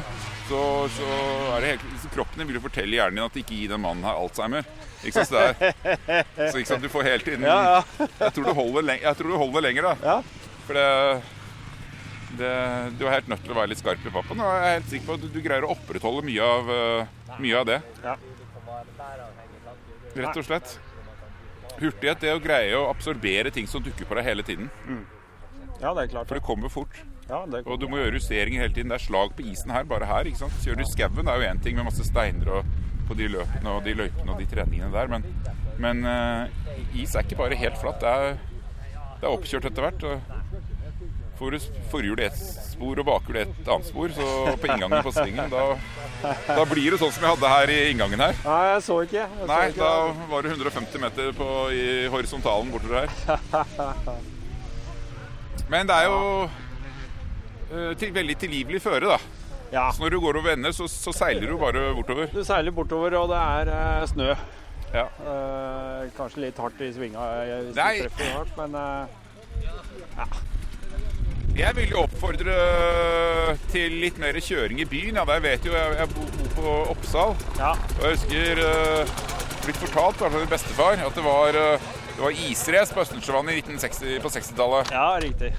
så, 0.47 0.61
så 0.95 1.07
er 1.55 1.63
det 1.63 1.71
helt, 1.75 2.09
kroppen 2.13 2.41
din 2.41 2.49
vil 2.49 2.59
jo 2.59 2.65
fortelle 2.65 2.97
hjernen 2.97 3.19
din 3.19 3.27
at 3.27 3.39
ikke 3.41 3.57
gi 3.57 3.69
den 3.69 3.83
mannen 3.83 4.05
her 4.07 4.17
Alzheimer. 4.21 4.69
Ikke 5.03 5.23
sant? 5.23 5.33
Så, 5.33 5.37
det 5.37 5.73
er, 6.09 6.29
så 6.51 6.61
ikke 6.61 6.71
sant? 6.71 6.85
du 6.85 6.93
får 6.93 7.05
hele 7.05 7.25
tiden 7.25 7.45
Ja, 7.45 7.57
ja. 7.77 8.07
Jeg 8.23 8.33
tror 8.37 8.49
du 8.49 8.53
holder, 8.57 8.87
det 8.89 8.99
jeg 9.03 9.19
tror 9.19 9.33
du 9.33 9.39
holder 9.43 9.67
lenger, 9.67 9.89
da. 9.91 10.13
Ja. 10.13 10.53
For 10.67 10.77
det, 10.77 10.87
det 12.39 12.53
Du 12.99 13.05
er 13.07 13.17
helt 13.17 13.29
nødt 13.31 13.43
til 13.45 13.53
å 13.53 13.57
være 13.57 13.71
litt 13.73 13.81
skarp 13.81 14.05
i 14.05 14.13
pappen. 14.13 14.41
Og 14.41 14.51
jeg 14.53 14.67
er 14.67 14.75
helt 14.77 14.91
sikker 14.91 15.09
på 15.09 15.17
at 15.17 15.25
du, 15.25 15.29
du 15.33 15.39
greier 15.43 15.67
å 15.67 15.73
opprettholde 15.75 16.25
mye 16.27 16.49
av, 16.55 16.71
eh, 16.73 17.35
mye 17.43 17.61
av 17.61 17.67
det. 17.69 17.81
Ja. 18.03 18.15
Rett 20.17 20.39
og 20.39 20.47
slett. 20.47 20.77
Hurtighet, 21.77 22.23
det 22.23 22.33
å 22.33 22.41
greie 22.41 22.73
å 22.77 22.87
absorbere 22.89 23.51
ting 23.53 23.67
som 23.69 23.83
dukker 23.85 24.07
på 24.09 24.17
deg 24.17 24.25
hele 24.25 24.45
tiden. 24.45 24.71
ja, 25.81 25.93
det 25.93 26.07
er 26.07 26.11
klart. 26.15 26.27
For 26.27 26.39
det 26.39 26.45
kommer 26.45 26.73
fort. 26.73 26.97
Ja, 27.27 27.43
det 27.45 27.65
Og 27.67 27.79
du 27.79 27.87
må 27.91 27.99
gjøre 27.99 28.17
justeringer 28.17 28.63
hele 28.63 28.73
tiden. 28.73 28.89
Det 28.89 29.01
er 29.01 29.05
slag 29.05 29.35
på 29.35 29.45
isen 29.51 29.73
her, 29.75 29.83
bare 29.83 30.07
her. 30.07 30.25
ikke 30.25 30.45
sant? 30.45 30.57
Kjører 30.63 30.79
du 30.79 30.85
i 30.85 30.91
skauen, 30.91 31.27
er 31.27 31.41
jo 31.41 31.49
én 31.51 31.63
ting 31.63 31.75
med 31.75 31.89
masse 31.89 32.05
steiner 32.07 32.49
og, 32.59 32.77
på 33.07 33.15
de 33.19 33.27
løpene 33.31 33.71
og 33.71 33.83
de 33.85 33.93
løypene 33.95 34.33
og 34.33 34.41
de 34.41 34.47
treningene 34.51 34.91
der, 34.91 35.07
men, 35.07 35.23
men 35.79 36.01
uh, 36.03 36.49
is 36.91 37.13
er 37.15 37.23
ikke 37.23 37.37
bare 37.39 37.55
helt 37.55 37.77
flatt. 37.79 38.01
Det 38.01 38.09
er, 38.09 38.39
det 39.21 39.27
er 39.27 39.31
oppkjørt 39.31 39.69
etter 39.69 39.85
hvert. 39.85 40.03
og 40.03 40.66
Får 41.37 41.53
du 41.53 41.65
forhjul 41.91 42.19
i 42.21 42.25
ett 42.25 42.37
spor 42.37 42.97
og 42.97 43.05
bakhjul 43.05 43.37
i 43.37 43.41
et 43.43 43.67
annet 43.69 43.85
spor, 43.85 44.13
så 44.13 44.55
på 44.57 44.69
inngangen 44.71 45.03
på 45.05 45.13
svingen, 45.13 45.51
da, 45.51 45.65
da 46.47 46.63
blir 46.65 46.95
det 46.95 46.99
sånn 47.01 47.13
som 47.13 47.27
jeg 47.27 47.35
hadde 47.35 47.51
her 47.51 47.73
i 47.73 47.77
inngangen 47.91 48.23
her. 48.25 48.39
Nei, 48.41 48.63
jeg 48.71 48.83
så 48.87 48.97
ikke. 49.05 49.21
Jeg 49.21 49.43
så 49.43 49.49
Nei, 49.51 49.59
ikke. 49.69 49.83
da 49.83 50.31
var 50.31 50.47
det 50.47 50.55
150 50.55 51.03
meter 51.05 51.31
på, 51.37 51.49
i 51.77 51.85
horisontalen 52.13 52.73
bortover 52.73 53.05
her. 53.05 53.11
Men 55.71 55.89
det 55.89 55.95
er 55.99 56.09
jo 56.09 56.19
uh, 56.47 57.91
til, 57.99 58.13
veldig 58.15 58.37
tilgivelig 58.41 58.81
føre, 58.81 59.17
da. 59.17 59.19
Ja. 59.71 59.89
Så 59.91 60.01
når 60.01 60.15
du 60.15 60.21
går 60.23 60.39
over 60.39 60.53
ende, 60.55 60.71
så, 60.73 60.87
så 60.89 61.11
seiler 61.13 61.51
du 61.51 61.57
bare 61.59 61.89
bortover. 61.93 62.31
Du 62.31 62.43
seiler 62.47 62.71
bortover, 62.71 63.17
og 63.19 63.29
det 63.33 63.41
er 63.41 63.73
uh, 63.73 64.07
snø. 64.09 64.31
Ja. 64.93 65.05
Uh, 65.19 66.07
kanskje 66.17 66.45
litt 66.45 66.59
hardt 66.61 66.79
i 66.81 66.93
svinga 66.95 67.23
hvis 67.43 67.75
Nei. 67.75 67.93
du 67.99 68.07
treffer 68.07 68.37
hardt, 68.37 68.53
men 68.55 68.77
eh, 68.79 70.37
Jeg 71.57 71.73
vil 71.73 71.89
jo 71.89 72.03
oppfordre 72.03 72.55
til 73.71 73.95
litt 74.03 74.19
mer 74.21 74.37
kjøring 74.37 74.77
i 74.83 74.85
byen. 74.85 75.15
Ja, 75.17 75.23
jeg 75.33 75.41
vet 75.41 75.63
jo 75.65 75.71
jeg, 75.73 75.95
jeg 75.97 76.11
bor 76.13 76.51
på 76.53 76.73
Oppsal. 76.91 77.33
ja. 77.57 77.71
Og 77.95 78.03
jeg 78.03 78.11
husker 78.13 78.61
uh, 78.61 79.15
blitt 79.63 79.79
fortalt 79.81 80.21
av 80.21 80.37
min 80.37 80.45
bestefar 80.51 81.01
at 81.01 81.17
det 81.17 81.23
var, 81.25 81.57
uh, 81.57 81.87
det 82.11 82.21
var 82.21 82.43
israce 82.45 82.93
på 82.93 83.01
Østensjøvannet 83.01 83.57
i 83.57 83.63
1960 83.63 84.21
på 84.21 84.33
60-tallet. 84.35 84.93
ja, 84.93 85.07
riktig. 85.23 85.49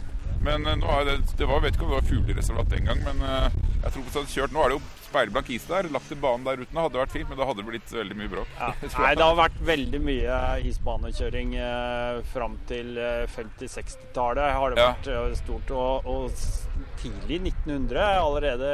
Men 0.46 0.70
uh, 0.70 0.76
nå 0.78 0.94
er 1.01 1.11
det, 1.11 1.16
det 1.40 1.51
var, 1.51 1.64
vet 1.66 1.74
ikke 1.74 1.88
om 1.88 1.90
det 1.96 1.99
var 1.99 2.09
fuglereservat 2.12 2.70
den 2.76 2.86
gang, 2.92 3.03
men 3.03 3.26
uh, 3.26 3.51
jeg 3.82 3.90
tror 3.90 3.99
på 3.99 4.07
at 4.07 4.12
det 4.12 4.20
hadde 4.20 4.34
kjørt. 4.36 4.55
Nå 4.55 4.62
er 4.62 4.70
det 4.70 4.78
jo 4.78 4.84
speilblank 5.09 5.50
is 5.56 5.64
der. 5.68 5.88
Lagt 5.94 6.12
en 6.14 6.20
bane 6.22 6.44
der 6.46 6.62
uten 6.64 6.78
hadde 6.80 7.00
vært 7.00 7.14
fint, 7.16 7.28
men 7.30 7.38
da 7.40 7.46
hadde 7.48 7.62
det 7.62 7.68
blitt 7.70 7.92
veldig 7.96 8.16
mye 8.20 8.32
bråk. 8.32 8.54
Ja. 8.61 8.70
Nei, 9.02 9.12
det 9.18 9.24
har 9.26 9.38
vært 9.38 9.61
veldig 9.68 10.00
mye 10.04 10.38
isbanekjøring 10.70 11.54
eh, 11.59 12.20
fram 12.32 12.59
til 12.70 12.94
eh, 13.00 13.24
50-60-tallet. 13.36 14.52
har 14.59 14.74
det 14.76 14.82
Ja. 14.84 14.90
vært 14.92 15.12
eh, 15.14 15.38
stort. 15.40 15.72
Og, 15.72 16.06
og 16.09 16.92
tidlig 17.02 17.40
1900, 17.52 18.04
allerede 18.18 18.68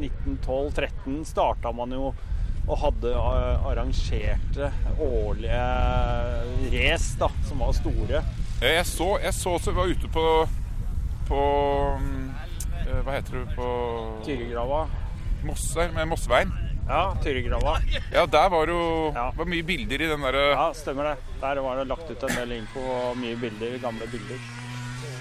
1912-13, 0.00 1.20
starta 1.26 1.72
man 1.74 1.92
jo 1.96 2.12
og 2.66 2.78
hadde 2.82 3.12
eh, 3.14 3.66
arrangerte 3.70 4.72
årlige 4.98 5.60
race 6.72 7.12
da, 7.20 7.28
som 7.46 7.60
var 7.62 7.72
store. 7.76 8.22
Eh, 8.60 8.72
Jeg 8.80 8.86
så, 8.88 9.12
jeg 9.22 9.34
så 9.36 9.52
så 9.62 9.70
jeg 9.70 9.76
var 9.78 9.92
ute 9.92 10.10
på, 10.10 10.24
på 11.28 11.40
mm, 12.00 12.30
eh, 12.80 13.00
Hva 13.06 13.14
heter 13.20 13.38
det 13.44 13.54
på 13.54 13.68
Tyregrava. 14.26 14.80
Mosse, 15.46 15.88
med 15.94 16.08
Mosseveien. 16.10 16.52
Ja, 16.86 17.16
Tyregrava. 17.22 17.78
Ja, 18.14 18.26
der 18.30 18.52
var 18.52 18.70
jo 18.70 18.82
var 19.14 19.48
mye 19.50 19.64
bilder 19.66 20.04
i 20.04 20.10
den 20.12 20.22
derre 20.22 20.44
Ja, 20.52 20.68
stemmer 20.76 21.10
det. 21.10 21.16
Der 21.42 21.58
var 21.64 21.80
det 21.80 21.88
lagt 21.90 22.10
ut 22.10 22.28
en 22.28 22.38
del 22.38 22.60
info 22.60 22.84
og 22.84 23.18
mye 23.18 23.34
bilder, 23.40 23.74
gamle 23.82 24.06
bilder. 24.12 24.38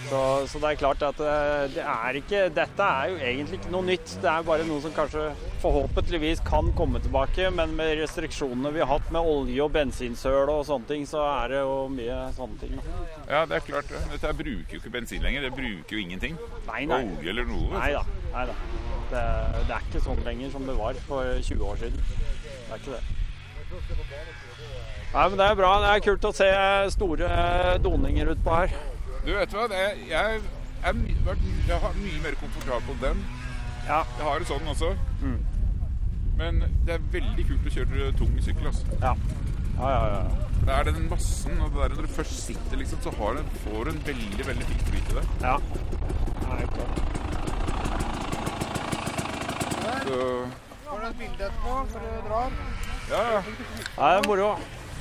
Så, 0.06 0.20
så 0.48 0.60
det 0.62 0.70
er 0.70 0.78
klart 0.78 1.02
at 1.02 1.20
eh, 1.26 1.64
det 1.74 1.82
er 1.82 2.18
ikke 2.20 2.42
Dette 2.54 2.86
er 2.86 3.10
jo 3.10 3.16
egentlig 3.18 3.58
ikke 3.58 3.72
noe 3.74 3.88
nytt. 3.88 4.12
Det 4.22 4.30
er 4.30 4.46
bare 4.46 4.68
noe 4.68 4.84
som 4.84 4.94
kanskje 4.94 5.24
forhåpentligvis 5.64 6.44
kan 6.46 6.70
komme 6.78 7.02
tilbake. 7.02 7.50
Men 7.58 7.74
med 7.78 7.96
restriksjonene 8.04 8.70
vi 8.76 8.84
har 8.84 8.92
hatt 8.92 9.10
med 9.16 9.26
olje 9.26 9.66
og 9.66 9.74
bensinsøl 9.74 10.52
og 10.54 10.62
sånne 10.70 10.90
ting, 10.92 11.08
så 11.10 11.24
er 11.32 11.56
det 11.56 11.64
jo 11.64 11.80
mye 11.96 12.20
sånne 12.38 12.62
ting. 12.62 12.78
Ja, 13.26 13.48
det 13.50 13.58
er 13.58 13.66
klart. 13.66 13.90
Dette 14.14 14.36
bruker 14.38 14.78
jo 14.78 14.84
ikke 14.84 14.94
bensin 14.94 15.26
lenger. 15.26 15.50
Det 15.50 15.56
bruker 15.58 15.98
jo 15.98 16.06
ingenting. 16.06 16.38
Nei, 16.70 16.86
nei. 16.92 17.02
Olje 17.10 17.34
eller 17.34 17.50
noe. 17.50 17.74
Nei 17.80 17.90
da. 17.98 18.06
Nei 18.36 18.46
da. 18.52 18.60
Det, 19.12 19.24
det 19.70 19.76
er 19.76 19.86
ikke 19.88 20.02
sånn 20.06 20.24
lenger 20.26 20.52
som 20.54 20.66
det 20.68 20.76
var 20.78 20.98
for 21.08 21.30
20 21.50 21.64
år 21.70 21.80
siden. 21.84 22.02
Det 22.10 22.74
er 22.74 22.82
ikke 22.82 22.98
det. 22.98 23.04
Nei, 25.14 25.30
men 25.30 25.38
Det 25.40 25.48
er 25.48 25.58
bra. 25.62 25.72
Det 25.84 25.90
er 25.94 26.04
kult 26.06 26.28
å 26.28 26.34
se 26.36 26.52
store 26.96 27.32
doninger 27.84 28.34
utpå 28.36 28.60
her. 28.60 28.78
Du 29.26 29.34
vet 29.34 29.56
hva, 29.58 29.66
jeg, 29.74 30.06
jeg, 30.12 30.40
er, 30.86 31.04
jeg 31.68 31.82
har 31.82 31.98
mye 31.98 32.22
mer 32.24 32.40
komfortabel 32.42 32.88
på 32.92 32.98
den. 33.06 33.26
Ja. 33.88 34.02
Jeg 34.18 34.26
har 34.28 34.42
en 34.42 34.50
sånn 34.50 34.72
også. 34.74 34.92
Mm. 35.22 35.40
Men 36.40 36.64
det 36.86 36.98
er 36.98 37.06
veldig 37.14 37.46
kult 37.48 37.70
å 37.70 37.76
kjøre 37.78 38.12
tung 38.20 38.34
sykkel. 38.44 38.72
altså. 38.72 39.00
Ja. 39.02 39.16
Ja, 39.76 39.92
ja, 39.92 40.04
ja. 40.16 40.46
Det 40.66 40.74
er 40.74 40.88
den 40.88 41.10
massen, 41.12 41.60
og 41.62 41.74
det 41.74 41.82
der 41.82 41.96
når 41.98 42.08
du 42.08 42.14
først 42.16 42.38
sitter, 42.46 42.80
liksom, 42.80 43.02
så 43.04 43.12
har 43.20 43.38
du, 43.38 43.56
får 43.66 43.84
du 43.84 43.92
en 43.92 44.02
veldig 44.08 44.48
veldig 44.48 44.70
fin 44.72 44.86
flyt 44.90 45.12
i 45.12 45.20
det. 45.20 45.26
Ja. 45.44 45.58
Nei. 46.48 47.25
Så, 50.06 50.48
Får 50.86 51.00
du 51.02 51.06
et 51.08 51.16
bilde 51.18 51.46
etterpå 51.48 51.76
før 51.90 52.04
du 52.06 52.28
drar? 52.28 52.52
ja, 53.10 53.22
ja. 53.34 53.40
Ja, 53.98 54.10
det 54.12 54.20
er 54.20 54.28
moro. 54.30 54.50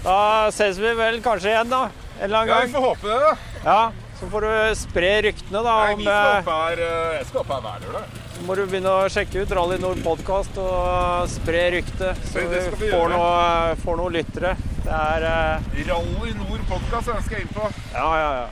Da 0.05 0.17
ses 0.53 0.81
vi 0.81 0.93
vel 0.97 1.21
kanskje 1.25 1.53
igjen, 1.53 1.69
da. 1.73 1.83
En 2.19 2.25
eller 2.25 2.39
annen 2.39 2.55
Ja, 2.55 2.65
vi 2.65 2.73
får 2.73 2.87
håpe 2.89 3.09
det, 3.09 3.21
da. 3.21 3.61
Ja, 3.65 3.93
Så 4.21 4.29
får 4.31 4.45
du 4.47 4.75
spre 4.81 5.13
ryktene, 5.27 5.61
da. 5.67 5.77
Nei, 5.85 5.93
Om, 5.93 5.99
vi 5.99 6.05
skal 6.09 6.31
eh, 6.31 6.39
opp 6.39 6.51
her, 6.55 6.83
eh, 6.89 7.15
jeg 7.19 7.29
skal 7.29 7.41
opp 7.43 7.53
her 7.53 7.63
hver 7.67 7.85
lørdag. 7.85 8.19
så 8.35 8.45
må 8.49 8.57
du 8.57 8.63
begynne 8.65 8.93
å 8.97 9.07
sjekke 9.13 9.43
ut 9.45 9.55
Rally 9.59 9.79
Nord 9.83 10.03
podkast 10.07 10.61
og 10.65 11.31
spre 11.33 11.65
ryktet, 11.77 12.27
så 12.31 12.45
vi 12.45 12.61
vi 12.81 12.91
får 12.93 13.09
noe, 13.13 13.79
får 13.85 14.01
noe 14.01 14.15
lyttere. 14.15 14.55
Det 14.85 15.01
er 15.01 15.27
uh... 15.29 15.73
Rally 15.91 16.37
Nord 16.41 16.69
podkast 16.71 17.13
skal 17.27 17.43
inn 17.43 17.53
på. 17.57 17.73
Ja, 17.93 18.09
ja, 18.21 18.31
ja. 18.43 18.47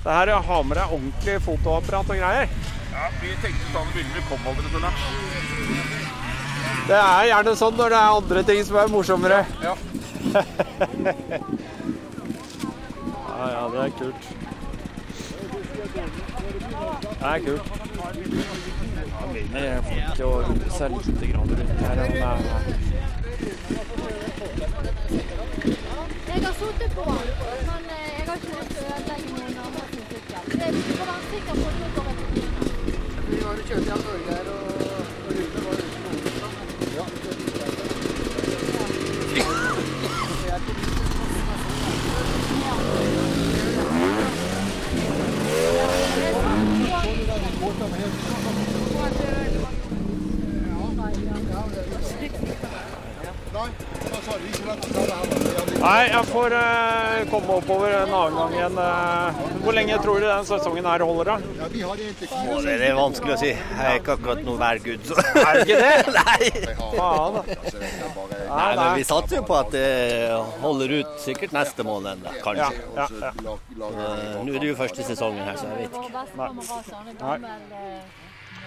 Det 0.00 0.12
her 0.16 0.32
er 0.32 0.46
ha 0.50 0.62
med 0.64 0.78
deg 0.78 0.92
ordentlig 0.96 1.40
fotoapparat 1.44 2.14
og 2.14 2.22
greier. 2.22 2.52
Ja, 3.00 3.06
Vi 3.22 3.28
tenkte 3.42 3.64
sånn 3.72 3.90
bilder, 3.94 4.14
vi 4.16 4.22
kom 4.28 4.42
aldri 4.50 4.68
til 4.74 4.82
det. 4.84 4.92
Det 6.90 6.98
er 7.00 7.24
gjerne 7.30 7.52
sånn 7.56 7.76
når 7.78 7.88
det 7.94 7.98
er 8.00 8.16
andre 8.20 8.40
ting 8.50 8.60
som 8.68 8.76
er 8.82 8.92
morsommere. 8.96 9.40
Ja. 9.64 9.74
Ja, 13.40 13.46
ja, 13.48 13.60
det 13.72 13.78
er 13.80 13.90
kult. 13.96 14.22
Det 15.80 17.28
er 17.30 17.38
kult. 17.46 17.66
Da 19.14 19.22
begynner 19.30 19.80
folk 19.86 20.20
å 20.26 20.28
roe 20.44 20.68
seg 20.76 20.88
litt 20.98 21.22
grann 21.30 21.48
rundt 21.48 21.80
her. 21.80 21.96
er- 22.04 22.10
Jeg 26.28 26.38
har 26.44 26.54
sittet 26.60 26.90
på 26.94 27.04
den, 27.08 27.28
men 27.66 27.82
eh, 27.88 28.04
jeg 28.18 28.26
har 28.28 28.36
ikke 28.36 28.52
lyst 28.52 28.70
til 28.74 28.82
å 28.84 28.92
ødelegge 28.92 29.28
noen 29.32 29.56
andres 29.64 29.90
sykkel. 29.96 30.42
Det 30.52 30.64
er 30.68 30.72
for 30.84 31.00
å 31.00 31.10
være 31.10 31.24
sikker 31.32 31.54
på 31.56 31.64
at 31.64 31.76
går 31.96 32.04
var 33.50 33.56
og 33.58 33.64
kjørte 33.66 33.82
igjen 33.82 34.02
Norge 34.06 34.30
her, 34.30 34.46
og 34.50 34.60
og 35.26 35.32
Rune 35.36 35.60
var 35.64 35.72
ute 35.74 35.98
med 36.02 36.10
ungdommen. 36.10 36.66
Ja. 36.96 37.04
Nei, 53.52 53.89
jeg 56.10 56.24
får 56.30 56.54
eh, 56.56 57.22
komme 57.30 57.56
oppover 57.60 57.94
en 58.02 58.12
annen 58.14 58.36
gang 58.36 58.52
igjen. 58.56 58.78
eh. 58.78 59.40
Hvor 59.64 59.76
lenge 59.76 59.98
tror 60.02 60.20
du 60.20 60.26
den 60.26 60.44
sesongen 60.48 60.86
her 60.88 61.04
holder, 61.06 61.30
da? 61.30 61.36
Å, 61.60 62.58
det 62.64 62.74
er 62.90 62.96
vanskelig 62.98 63.34
å 63.34 63.38
si. 63.40 63.50
Jeg 63.52 63.86
er 63.86 63.98
ikke 64.00 64.16
akkurat 64.18 64.42
noe 64.46 64.58
værgud. 64.60 65.00
så- 65.08 65.16
Er 65.20 65.60
det 65.60 65.66
ikke 65.66 65.80
det? 65.80 65.96
Nei. 66.18 66.50
Faen, 66.96 67.38
da. 67.38 67.42
Nei, 68.50 68.70
men 68.76 68.88
vi 68.98 69.04
satser 69.06 69.36
jo 69.40 69.44
på 69.46 69.58
at 69.60 69.70
det 69.74 69.86
holder 70.64 70.96
ut 71.00 71.12
sikkert 71.22 71.52
neste 71.54 71.86
måned, 71.86 72.24
da, 72.26 72.34
kanskje. 72.44 72.70
Ja, 72.96 73.06
ja, 73.06 73.32
ja. 73.44 73.56
Eh, 73.90 74.40
Nå 74.44 74.54
er 74.54 74.58
det 74.64 74.72
jo 74.72 74.78
første 74.80 75.06
sesongen 75.06 75.44
her, 75.46 75.56
så 75.60 75.70
jeg 75.70 75.86
vet 75.86 76.00
ikke. 76.00 76.10
Nei. 77.20 77.38
beste 77.38 78.19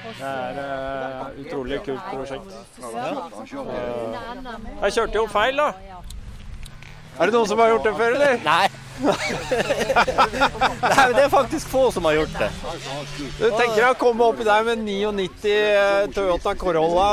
Det 0.03 0.27
er 0.27 0.57
et 0.59 1.37
utrolig 1.45 1.77
kult 1.85 2.05
prosjekt. 2.11 2.51
Eh, 2.83 2.87
Jeg 4.83 4.91
kjørte 4.97 5.15
jo 5.21 5.25
feil, 5.31 5.55
da. 5.57 5.69
Er 7.19 7.23
det 7.29 7.33
noen 7.35 7.47
som 7.47 7.59
har 7.61 7.69
gjort 7.75 7.85
det 7.87 7.93
før, 7.99 8.11
eller? 8.17 8.33
Nei. 8.43 8.67
Nei, 9.03 11.05
men 11.07 11.15
det 11.17 11.23
er 11.23 11.29
faktisk 11.33 11.67
få 11.71 11.81
som 11.93 12.05
har 12.07 12.13
gjort 12.19 12.35
det. 12.37 12.49
Du 13.39 13.47
tenker 13.57 13.79
deg 13.79 13.89
å 13.89 13.97
komme 13.99 14.23
oppi 14.29 14.43
der 14.47 14.61
med 14.67 14.77
99 14.85 16.11
Toyota 16.13 16.51
Corolla 16.59 17.07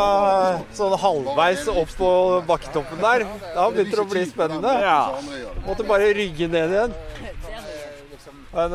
sånn 0.77 0.95
halvveis 1.01 1.63
opp 1.73 1.91
på 1.99 2.11
bakketoppen 2.49 2.99
der. 3.05 3.21
Da 3.55 3.63
begynte 3.73 3.97
det 3.97 4.05
å 4.05 4.11
bli 4.13 4.25
spennende. 4.29 4.73
Ja. 4.85 5.01
Måtte 5.67 5.85
bare 5.89 6.07
rygge 6.17 6.47
ned 6.53 6.69
igjen. 6.77 6.93
Men 8.51 8.73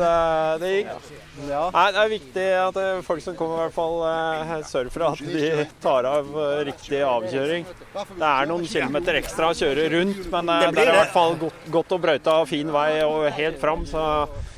det 0.60 0.72
gikk. 0.72 0.92
Nei, 1.36 1.84
det 1.92 2.00
er 2.00 2.08
viktig 2.10 2.44
at 2.62 2.78
eh, 2.80 3.02
folk 3.04 3.20
som 3.20 3.36
kommer, 3.36 3.58
i 3.58 3.64
hvert 3.66 3.74
fall 3.76 3.98
eh, 4.08 4.52
sørger 4.64 4.92
for 4.94 5.04
at 5.10 5.20
de 5.20 5.66
tar 5.84 6.08
av 6.08 6.30
eh, 6.32 6.62
riktig 6.70 7.02
avkjøring. 7.04 7.66
Det 7.92 8.30
er 8.30 8.48
noen 8.48 8.64
kilometer 8.70 9.18
ekstra 9.20 9.50
å 9.52 9.56
kjøre 9.56 9.88
rundt, 9.92 10.22
men 10.32 10.52
Det 10.72 10.84
er 10.86 10.92
i 10.94 10.96
hvert 10.96 11.12
fall 11.12 11.36
godt, 11.40 11.68
godt 11.74 11.96
og 11.98 12.04
brøyta 12.06 12.38
fin 12.48 12.72
vei 12.72 12.90
og 13.04 13.28
helt 13.36 13.60
fram. 13.60 13.84
Så 13.88 14.00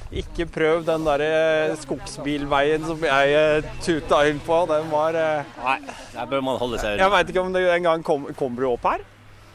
ikke 0.08 0.46
prøv 0.48 0.86
den 0.86 1.04
der 1.04 1.74
skogsbilveien 1.82 2.86
som 2.86 3.02
jeg 3.10 3.66
tuta 3.84 4.22
inn 4.30 4.38
på. 4.46 4.62
Den 4.70 4.86
var 4.94 5.18
Nei, 5.18 5.76
der 6.14 6.30
bør 6.30 6.46
man 6.46 6.62
holde 6.62 6.80
seg 6.80 7.02
Jeg 7.02 7.14
veit 7.16 7.34
ikke 7.34 7.42
om 7.42 7.52
det 7.58 7.66
engang 7.74 8.06
kom, 8.06 8.30
kommer 8.38 8.64
du 8.64 8.70
opp 8.70 8.86
her? 8.92 9.02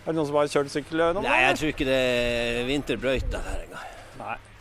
Er 0.04 0.12
det 0.12 0.20
noen 0.20 0.28
som 0.28 0.36
har 0.42 0.52
kjørt 0.52 0.76
sykkel 0.76 1.08
nå? 1.16 1.24
Nei, 1.24 1.40
jeg 1.48 1.60
tror 1.62 1.74
ikke 1.74 1.88
det 1.88 2.04
er 2.04 2.64
vinterbrøyta 2.68 3.40
her 3.48 3.64
engang. 3.64 3.93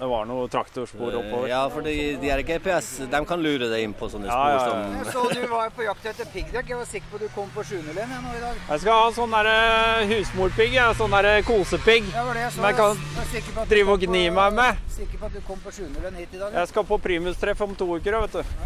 Det 0.03 0.07
var 0.11 0.25
noe 0.27 0.49
traktorspor 0.51 1.15
oppover. 1.15 1.45
Ja, 1.47 1.61
for 1.71 1.85
de, 1.87 1.93
de 2.19 2.31
er 2.35 2.41
GPS 2.43 2.87
de 3.07 3.19
kan 3.23 3.39
lure 3.39 3.69
deg 3.71 3.85
inn 3.87 3.93
på 3.95 4.09
sånne 4.11 4.27
Ja, 4.27 4.35
spor 4.35 4.51
ja, 4.51 4.55
ja. 4.57 4.71
som 4.73 4.97
Jeg 4.97 5.13
så 5.15 5.21
du 5.31 5.45
var 5.53 5.69
på 5.77 5.85
jakt 5.87 6.07
etter 6.11 6.27
piggdekk. 6.33 6.71
Jeg 6.73 6.79
var 6.81 6.89
sikker 6.91 7.13
på 7.13 7.21
at 7.21 7.23
du 7.23 7.35
kom 7.37 7.53
på 7.55 7.63
sjuendelenn 7.69 8.11
nå 8.11 8.33
i 8.35 8.41
dag. 8.43 8.57
Jeg 8.65 8.83
skal 8.83 8.97
ha 8.99 9.13
sånn 9.15 9.37
der 9.37 9.49
eh, 9.53 10.01
husmorpigg, 10.11 10.75
ja, 10.75 10.87
sånn 10.99 11.15
der 11.15 11.29
kosepigg. 11.47 12.09
Ja, 12.11 12.25
var 12.27 12.35
det 12.35 12.43
jeg 12.43 12.51
så. 12.51 12.57
Som 12.57 12.67
jeg 12.67 12.79
kan 12.81 13.63
Jeg 13.63 13.69
drive 13.71 13.95
og 13.95 14.07
gni 14.09 14.23
meg 14.35 14.57
med. 14.57 14.81
Sikker 14.97 15.21
på 15.21 15.29
at 15.29 15.37
du 15.37 15.45
kom 15.47 15.61
på 15.63 15.75
sjuendelenn 15.77 16.19
hit 16.19 16.35
i 16.35 16.41
dag. 16.41 16.57
Jeg 16.59 16.71
skal 16.73 16.87
på 16.89 16.99
primustreff 17.05 17.63
om 17.69 17.77
to 17.79 17.87
uker, 17.93 18.17
vet 18.25 18.41
du. 18.41 18.57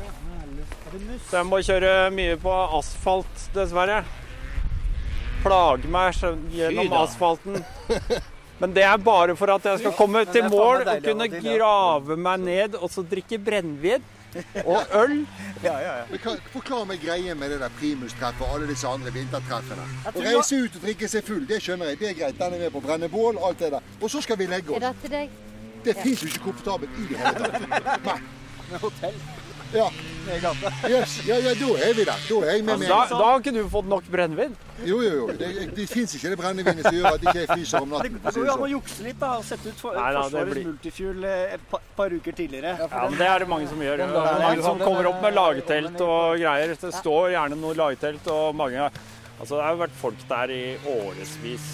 Så 1.27 1.43
jeg 1.43 1.49
må 1.51 1.59
kjøre 1.69 1.93
mye 2.17 2.39
på 2.41 2.55
asfalt, 2.79 3.45
dessverre. 3.53 4.01
Plage 5.45 5.93
meg 5.93 6.17
gjennom 6.57 6.97
asfalten. 7.03 7.61
Men 8.61 8.73
det 8.77 8.85
er 8.89 8.97
bare 9.05 9.35
for 9.37 9.53
at 9.53 9.65
jeg 9.69 9.83
skal 9.83 9.93
komme 9.99 10.23
til 10.33 10.47
mål 10.49 10.87
og 10.89 11.03
kunne 11.05 11.27
grave 11.33 12.17
meg 12.17 12.41
ned 12.41 12.77
og 12.81 12.89
så 12.93 13.03
drikke 13.05 13.39
brennevin 13.39 14.05
og 14.65 14.95
øl. 14.97 15.15
Ja, 15.65 15.75
ja, 15.81 15.93
ja. 16.03 16.33
Forklar 16.53 16.85
meg 16.89 17.01
greien 17.05 17.39
med 17.41 17.53
det 17.55 17.61
der 17.63 17.73
primustreffet 17.79 18.43
og 18.45 18.55
alle 18.57 18.69
disse 18.69 18.89
andre 18.89 19.13
vintertreffene. 19.15 19.87
Å 20.13 20.25
reise 20.25 20.59
ut 20.61 20.77
og 20.77 20.85
drikke 20.85 21.09
seg 21.09 21.25
full, 21.25 21.45
det 21.49 21.61
skjønner 21.65 21.93
jeg. 21.93 22.01
Det 22.03 22.11
er 22.11 22.19
greit. 22.21 22.39
Den 22.41 22.57
er 22.59 22.65
med 22.67 22.75
på 22.75 22.83
å 22.83 22.87
brenne 22.89 23.09
bål, 23.13 23.41
alt 23.49 23.61
det 23.65 23.73
der. 23.77 23.89
Og 24.01 24.13
så 24.13 24.21
skal 24.25 24.41
vi 24.41 24.49
legge 24.51 24.77
Er 24.77 24.77
oss. 24.77 24.85
det 24.89 24.95
til 25.07 25.15
deg? 25.17 25.43
Det 25.87 25.95
fins 26.03 26.23
jo 26.25 26.29
ikke 26.33 26.45
komfortabelt 26.51 27.01
i 27.01 27.09
det 27.13 27.21
hele 27.23 27.51
tatt. 27.55 28.07
Nei. 28.11 28.19
Med 28.73 28.81
hotell. 28.83 29.21
Ja. 29.75 29.89
Yes, 30.91 31.21
ja, 31.27 31.37
ja, 31.39 31.53
da 31.55 31.67
er 31.87 31.93
vi 31.95 32.05
der. 32.05 32.19
Da 32.29 32.37
er 32.43 32.57
jeg 32.57 32.65
med 32.67 32.73
Altså, 32.75 32.89
da, 32.91 33.19
da 33.19 33.27
har 33.31 33.41
ikke 33.41 33.53
du 33.55 33.69
fått 33.71 33.87
nok 33.91 34.09
brennevin. 34.11 34.57
Jo, 34.85 34.99
jo, 35.05 35.11
jo. 35.21 35.27
Det, 35.39 35.51
det 35.77 35.87
fins 35.91 36.15
ikke 36.19 36.33
det 36.33 36.39
brennevinet 36.41 36.83
som 36.87 36.97
gjør 36.97 37.09
at 37.15 37.23
ikke 37.27 37.37
jeg 37.45 37.51
fryser 37.53 37.85
om 37.87 37.93
natten. 37.95 38.17
Det 38.25 38.33
går 38.35 38.47
jo 38.47 38.53
an 38.53 38.57
å 38.59 38.65
sånn. 38.65 38.73
jukse 38.75 39.07
litt 39.07 39.21
da, 39.23 39.31
og 39.39 39.45
sette 39.47 39.71
ut 39.71 39.83
for, 39.85 39.95
Nei 39.99 40.09
da, 40.17 40.23
Forsvarets 40.27 40.55
blir- 40.57 40.67
multifuel 40.71 41.25
eh, 41.31 41.55
et 41.57 41.67
par, 41.71 41.85
par 41.99 42.17
uker 42.19 42.39
tidligere. 42.43 42.75
Ja, 42.83 43.03
men 43.11 43.19
Det 43.23 43.29
er 43.31 43.45
det 43.45 43.49
mange 43.55 43.69
som 43.71 43.85
gjør. 43.87 44.03
Det 44.03 44.09
er 44.09 44.41
mange 44.47 44.63
som 44.67 44.83
kommer 44.83 45.11
opp 45.13 45.21
med 45.23 45.39
lagtelt 45.39 46.01
og 46.09 46.39
greier. 46.43 46.75
Det 46.87 46.95
står 46.99 47.31
gjerne 47.37 47.61
noe 47.63 47.79
lagtelt, 47.79 48.27
og 48.35 48.59
mange 48.59 48.91
Altså, 49.37 49.57
det 49.59 49.65
har 49.67 49.75
jo 49.75 49.81
vært 49.83 49.97
folk 50.01 50.23
der 50.31 50.51
i 50.55 50.61
årevis 50.89 51.65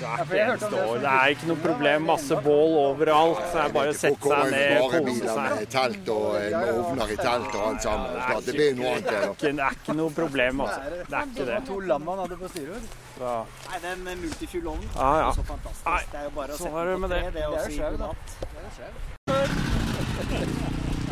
hvert 0.00 0.32
eneste 0.34 0.70
år. 0.74 0.96
Det 1.04 1.10
er 1.12 1.34
ikke 1.36 1.46
noe 1.52 1.60
problem. 1.62 2.02
Masse 2.08 2.34
bål 2.42 2.72
overalt. 2.80 3.38
Så 3.46 3.52
det 3.54 3.62
er 3.62 3.68
bare 3.76 3.92
å 3.92 3.94
sette 4.00 4.32
seg 4.32 4.50
ned, 4.50 4.78
kose 4.90 5.28
seg. 5.28 5.36
med 5.60 5.68
telt 5.70 6.10
og 6.16 6.26
eh, 6.40 6.48
med 6.56 6.72
ovner 6.80 7.08
i 7.14 7.18
telt 7.20 7.52
og 7.54 7.62
alt 7.68 7.86
sammen. 7.86 8.08
Så 8.18 8.40
det 8.48 8.54
blir 8.58 8.72
noe 8.80 8.90
annet. 8.96 9.06
Det 9.06 9.12
det, 9.12 9.20
er 9.22 9.30
ikke, 9.30 9.52
det 9.60 9.64
er 9.68 9.74
ikke 9.78 9.94
noe 10.00 10.10
problem, 10.18 10.54
altså. 10.66 10.80
Det 10.98 11.16
er 11.20 11.30
ikke 11.30 11.46
det. 11.52 11.58
To 11.70 11.76
lam 11.92 12.02
han 12.10 12.18
hadde 12.24 12.36
på 12.42 12.46
styrord. 12.56 12.86
Nei, 13.22 13.78
den 13.86 14.00
eh, 14.08 14.18
multifuel-ovnen 14.24 14.88
Ja, 14.96 15.10
ja. 15.22 15.28
er 15.28 15.34
så 15.38 15.44
fantastisk. 15.52 15.86
Det 16.10 16.18
er 16.18 16.24
jo 16.26 16.32
bare 16.40 16.50
å 16.50 16.58
sette 16.58 16.74
er 16.82 16.86
den 16.90 16.98
på 17.06 17.12
tre, 17.12 17.20
det. 17.22 17.24
det 17.30 17.32
Det 17.38 17.42
er 17.42 17.48
jo 17.52 17.54
skjau, 17.78 17.90
god 17.92 18.02
da. 18.02 18.06
natt. 18.10 18.28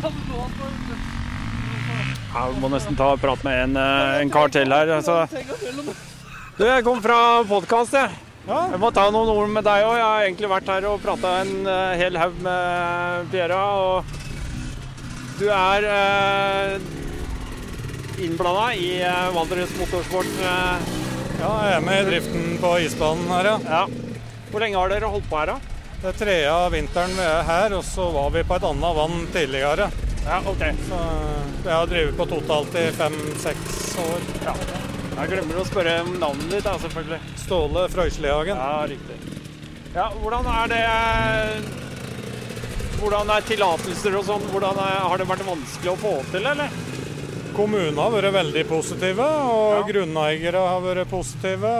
Ja, 0.01 1.15
vi 2.31 2.61
må 2.63 2.69
nesten 2.71 2.95
ta 2.95 3.11
og 3.13 3.21
prate 3.21 3.45
med 3.47 3.63
en, 3.65 3.77
eh, 3.77 4.21
en 4.21 4.31
kar 4.31 4.51
til 4.53 4.71
her. 4.71 4.87
Altså. 4.97 5.27
Du, 6.57 6.65
jeg 6.65 6.83
kom 6.85 7.01
fra 7.03 7.43
podkast, 7.47 7.93
jeg. 7.97 8.11
Jeg 8.47 8.79
må 8.81 8.89
ta 8.93 9.05
noen 9.13 9.29
ord 9.35 9.51
med 9.53 9.63
deg 9.67 9.83
òg. 9.85 9.95
Jeg 9.99 10.05
har 10.07 10.25
egentlig 10.25 10.49
vært 10.49 10.71
her 10.71 10.87
og 10.89 11.01
prata 11.03 11.41
en 11.43 11.67
eh, 11.67 11.97
hel 11.99 12.17
haug 12.17 12.39
med 12.41 13.29
Piera. 13.33 13.61
Og 13.77 14.03
du 15.41 15.45
er 15.49 15.87
eh, 15.89 16.73
innblanda 18.21 18.71
i 18.77 18.89
uh, 19.01 19.31
Valdres 19.35 19.73
Motorsport. 19.79 20.31
eh. 20.41 20.89
Ja, 21.41 21.51
jeg 21.65 21.75
er 21.79 21.85
med 21.85 22.03
i 22.03 22.09
driften 22.11 22.57
på 22.61 22.75
isbanen 22.85 23.29
her, 23.33 23.47
ja. 23.49 23.57
ja. 23.65 24.17
Hvor 24.51 24.61
lenge 24.61 24.77
har 24.77 24.91
dere 24.93 25.09
holdt 25.09 25.25
på 25.29 25.39
her, 25.39 25.55
da? 25.55 25.77
Det 26.01 26.09
er 26.11 26.19
tredje 26.19 26.53
vinteren 26.73 27.15
vi 27.17 27.25
er 27.25 27.47
her, 27.47 27.73
og 27.77 27.85
så 27.85 28.05
var 28.13 28.29
vi 28.35 28.43
på 28.45 28.57
et 28.57 28.67
annet 28.69 28.97
vann 28.97 29.23
tidligere. 29.33 29.87
Ja, 30.25 30.37
ok. 30.45 30.63
Så 30.87 30.99
jeg 31.65 31.73
har 31.73 31.87
drevet 31.89 32.17
på 32.17 32.25
totalt 32.29 32.75
i 32.79 32.85
fem-seks 32.95 33.97
år. 34.05 34.25
Ja. 34.45 34.53
Jeg 35.21 35.29
glemmer 35.33 35.59
å 35.61 35.65
spørre 35.67 35.95
om 36.05 36.13
navnet 36.21 36.53
ditt, 36.55 36.63
da, 36.65 36.77
selvfølgelig. 36.79 37.19
Ståle 37.41 37.87
Frøyslihagen. 37.91 38.57
Ja, 38.57 38.85
riktig. 38.89 39.17
Ja, 39.95 40.07
hvordan 40.21 40.47
er 40.47 40.69
det 40.71 40.83
Hvordan 43.01 43.31
er 43.33 43.41
tillatelser 43.41 44.13
og 44.19 44.25
sånn? 44.27 44.43
Er, 44.61 44.99
Har 45.09 45.17
det 45.17 45.25
vært 45.27 45.41
vanskelig 45.47 45.89
å 45.91 45.97
få 45.99 46.11
til, 46.31 46.45
eller? 46.45 46.69
Kommunene 47.57 47.97
har 47.99 48.13
vært 48.13 48.33
veldig 48.35 48.63
positive, 48.69 49.25
og 49.25 49.79
Ja. 49.79 49.81
grunneiere 49.89 50.61
har 50.67 50.81
vært 50.85 51.09
positive. 51.09 51.71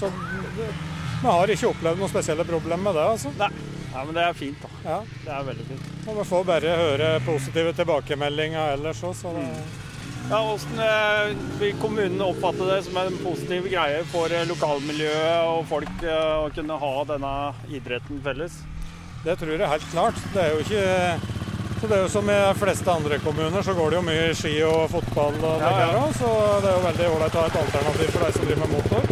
Så 0.00 0.08
vi 0.10 1.28
har 1.28 1.46
ikke 1.46 1.68
opplevd 1.70 1.98
noen 2.00 2.08
spesielle 2.10 2.44
problemer 2.48 2.82
med 2.82 2.94
det. 2.94 3.04
altså. 3.12 3.32
Nei. 3.38 3.50
Ja, 3.92 4.04
men 4.04 4.14
det 4.14 4.22
er 4.24 4.32
fint, 4.32 4.56
da. 4.62 4.68
Ja. 4.90 5.00
Det 5.24 5.32
er 5.36 5.42
veldig 5.44 5.66
fint. 5.68 5.99
Og 6.10 6.16
vi 6.18 6.24
får 6.26 6.46
bare 6.48 6.70
høre 6.74 7.08
positive 7.22 7.70
tilbakemeldinger 7.78 8.74
ellers 8.74 9.02
òg, 9.06 9.14
så 9.14 9.30
det 9.36 9.46
Ja, 10.30 10.38
Hvordan 10.46 10.80
eh, 10.84 11.30
vil 11.58 11.76
kommunen 11.78 12.20
oppfatte 12.22 12.66
det 12.66 12.80
som 12.86 12.98
en 13.00 13.16
positiv 13.22 13.66
greie 13.70 14.02
for 14.10 14.30
eh, 14.30 14.44
lokalmiljøet 14.46 15.46
og 15.50 15.64
folk 15.70 16.02
eh, 16.06 16.34
å 16.44 16.50
kunne 16.54 16.78
ha 16.82 16.90
denne 17.08 17.32
idretten 17.70 18.20
felles? 18.22 18.58
Det 19.24 19.36
tror 19.38 19.54
jeg 19.54 19.70
helt 19.70 19.88
klart. 19.92 20.18
Det 20.34 20.42
er 20.42 20.54
jo 20.54 20.64
ikke 20.64 21.38
så 21.80 21.88
det 21.88 21.96
er 21.96 22.02
jo 22.04 22.10
Som 22.12 22.28
i 22.28 22.36
de 22.36 22.58
fleste 22.60 22.92
andre 22.92 23.18
kommuner 23.24 23.64
så 23.64 23.72
går 23.74 23.90
det 23.90 23.96
jo 23.96 24.02
mye 24.04 24.26
ski 24.36 24.52
og 24.66 24.82
fotball 24.92 25.38
og 25.38 25.62
Ja, 25.64 25.70
ja. 25.80 25.88
der 25.94 26.18
så 26.18 26.34
det 26.60 26.68
er 26.68 26.76
jo 26.76 26.84
veldig 26.84 27.08
ålreit 27.14 27.38
å 27.38 27.46
ha 27.46 27.48
et 27.48 27.58
alternativ 27.62 28.12
for 28.12 28.26
de 28.26 28.34
som 28.36 28.46
driver 28.50 28.66
med 28.66 28.74
motor. 28.76 29.02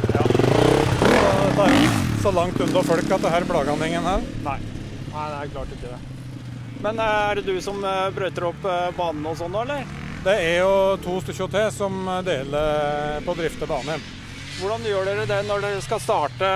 Så 0.99 1.57
det 1.63 1.71
er 1.71 2.23
så 2.27 2.35
langt 2.43 2.61
unna 2.67 2.85
folk 2.93 3.17
at 3.17 3.27
det 3.27 3.35
her 3.39 3.49
plager 3.49 3.73
han 3.73 3.89
ingen 3.89 4.13
her. 4.13 4.31
Nei. 4.45 4.61
Nei, 5.15 5.27
det 5.33 5.41
er 5.41 5.53
klart 5.57 5.77
ikke 5.79 5.95
det. 5.97 6.18
Men 6.85 7.01
eh, 7.03 7.17
er 7.31 7.41
det 7.41 7.47
du 7.49 7.59
som 7.65 7.81
eh, 7.85 8.05
brøyter 8.15 8.49
opp 8.51 8.69
eh, 8.69 8.91
banen 8.99 9.27
og 9.27 9.39
sånn 9.41 9.57
eller? 9.63 9.89
Det 10.25 10.35
er 10.35 10.61
jo 10.61 10.73
to 11.03 11.19
stykker 11.23 11.51
til 11.55 11.69
som 11.73 11.99
deler 12.27 13.21
på 13.25 13.35
å 13.35 13.39
drifte 13.39 13.69
banen. 13.71 14.03
Hvordan 14.59 14.87
gjør 14.91 15.07
dere 15.07 15.27
det 15.31 15.43
når 15.47 15.63
dere 15.63 15.83
skal 15.85 16.01
starte 16.03 16.49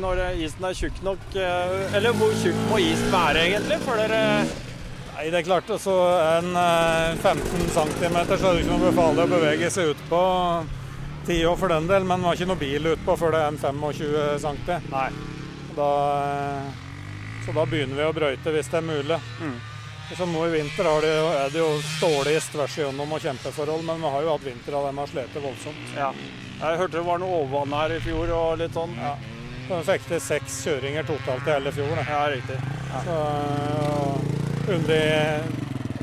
når 0.00 0.22
isen 0.40 0.64
er 0.64 0.76
tjukk 0.78 1.02
nok? 1.04 1.26
Eller 1.36 2.16
hvor 2.16 2.32
tjukk 2.40 2.62
må 2.70 2.78
isen 2.80 3.12
være 3.12 3.42
egentlig 3.50 3.82
før 3.84 4.00
dere 4.00 4.22
Nei, 5.14 5.28
det 5.30 5.38
er 5.38 5.46
klart. 5.46 5.68
Altså, 5.70 5.92
en 6.40 6.56
eh, 6.58 7.14
15 7.22 7.68
cm 7.70 8.16
så 8.34 8.34
er 8.34 8.56
det 8.56 8.64
ikke 8.64 8.72
noe 8.72 8.88
befalig 8.88 9.22
å 9.22 9.30
bevege 9.30 9.68
seg 9.70 9.92
ut 9.92 10.00
på. 10.10 10.22
10 11.24 11.46
år 11.48 11.54
for 11.56 11.72
den 11.72 11.86
del, 11.88 12.04
men 12.04 12.20
det 12.20 12.28
var 12.28 12.36
ikke 12.36 12.48
noe 12.50 12.60
bil 12.60 12.88
utpå 12.90 13.14
før 13.16 13.32
det 13.32 13.44
er 13.44 13.52
en 13.52 13.60
25 13.62 14.42
cm. 14.42 14.88
Nei. 14.90 15.06
Da, 15.78 15.86
så 17.44 17.52
da 17.56 17.64
begynner 17.68 17.96
vi 18.00 18.08
å 18.08 18.14
brøyte 18.16 18.52
hvis 18.54 18.68
det 18.72 18.78
er 18.80 18.86
mulig. 18.88 19.18
Mm. 19.40 19.54
Så 20.14 20.26
nå 20.28 20.42
i 20.46 20.50
vinter 20.52 20.84
er 20.86 21.00
det, 21.00 21.12
jo- 21.16 21.32
er 21.32 21.50
det 21.54 21.58
jo 21.62 21.68
stålis 21.96 22.48
tvers 22.52 22.74
igjennom 22.78 23.12
og 23.16 23.20
kjempeforhold, 23.24 23.84
men 23.88 24.02
vi 24.02 24.10
har 24.14 24.22
jo 24.26 24.32
hatt 24.34 24.44
vinter 24.44 24.72
der 24.76 24.90
de 24.90 24.98
har 25.00 25.06
slitt 25.12 25.38
voldsomt. 25.42 25.94
Ja. 25.96 26.10
Jeg 26.60 26.78
hørte 26.78 26.98
det 26.98 27.04
var 27.06 27.18
noe 27.22 27.38
overvann 27.42 27.72
her 27.78 27.94
i 27.96 28.00
fjor 28.04 28.30
og 28.36 28.58
litt 28.60 28.76
sånn. 28.76 28.92
Ja. 29.00 29.14
Så 29.68 29.78
vi 29.80 29.86
fikk 29.92 30.06
til 30.10 30.20
seks 30.20 30.58
kjøringer 30.66 31.06
totalt 31.08 31.48
i 31.48 31.54
hele 31.56 31.72
fjor. 31.72 31.94
da. 31.96 32.04
Ja, 32.04 32.24
riktig. 32.34 32.58
Så 33.06 33.16
og 33.88 34.68
under 34.74 35.40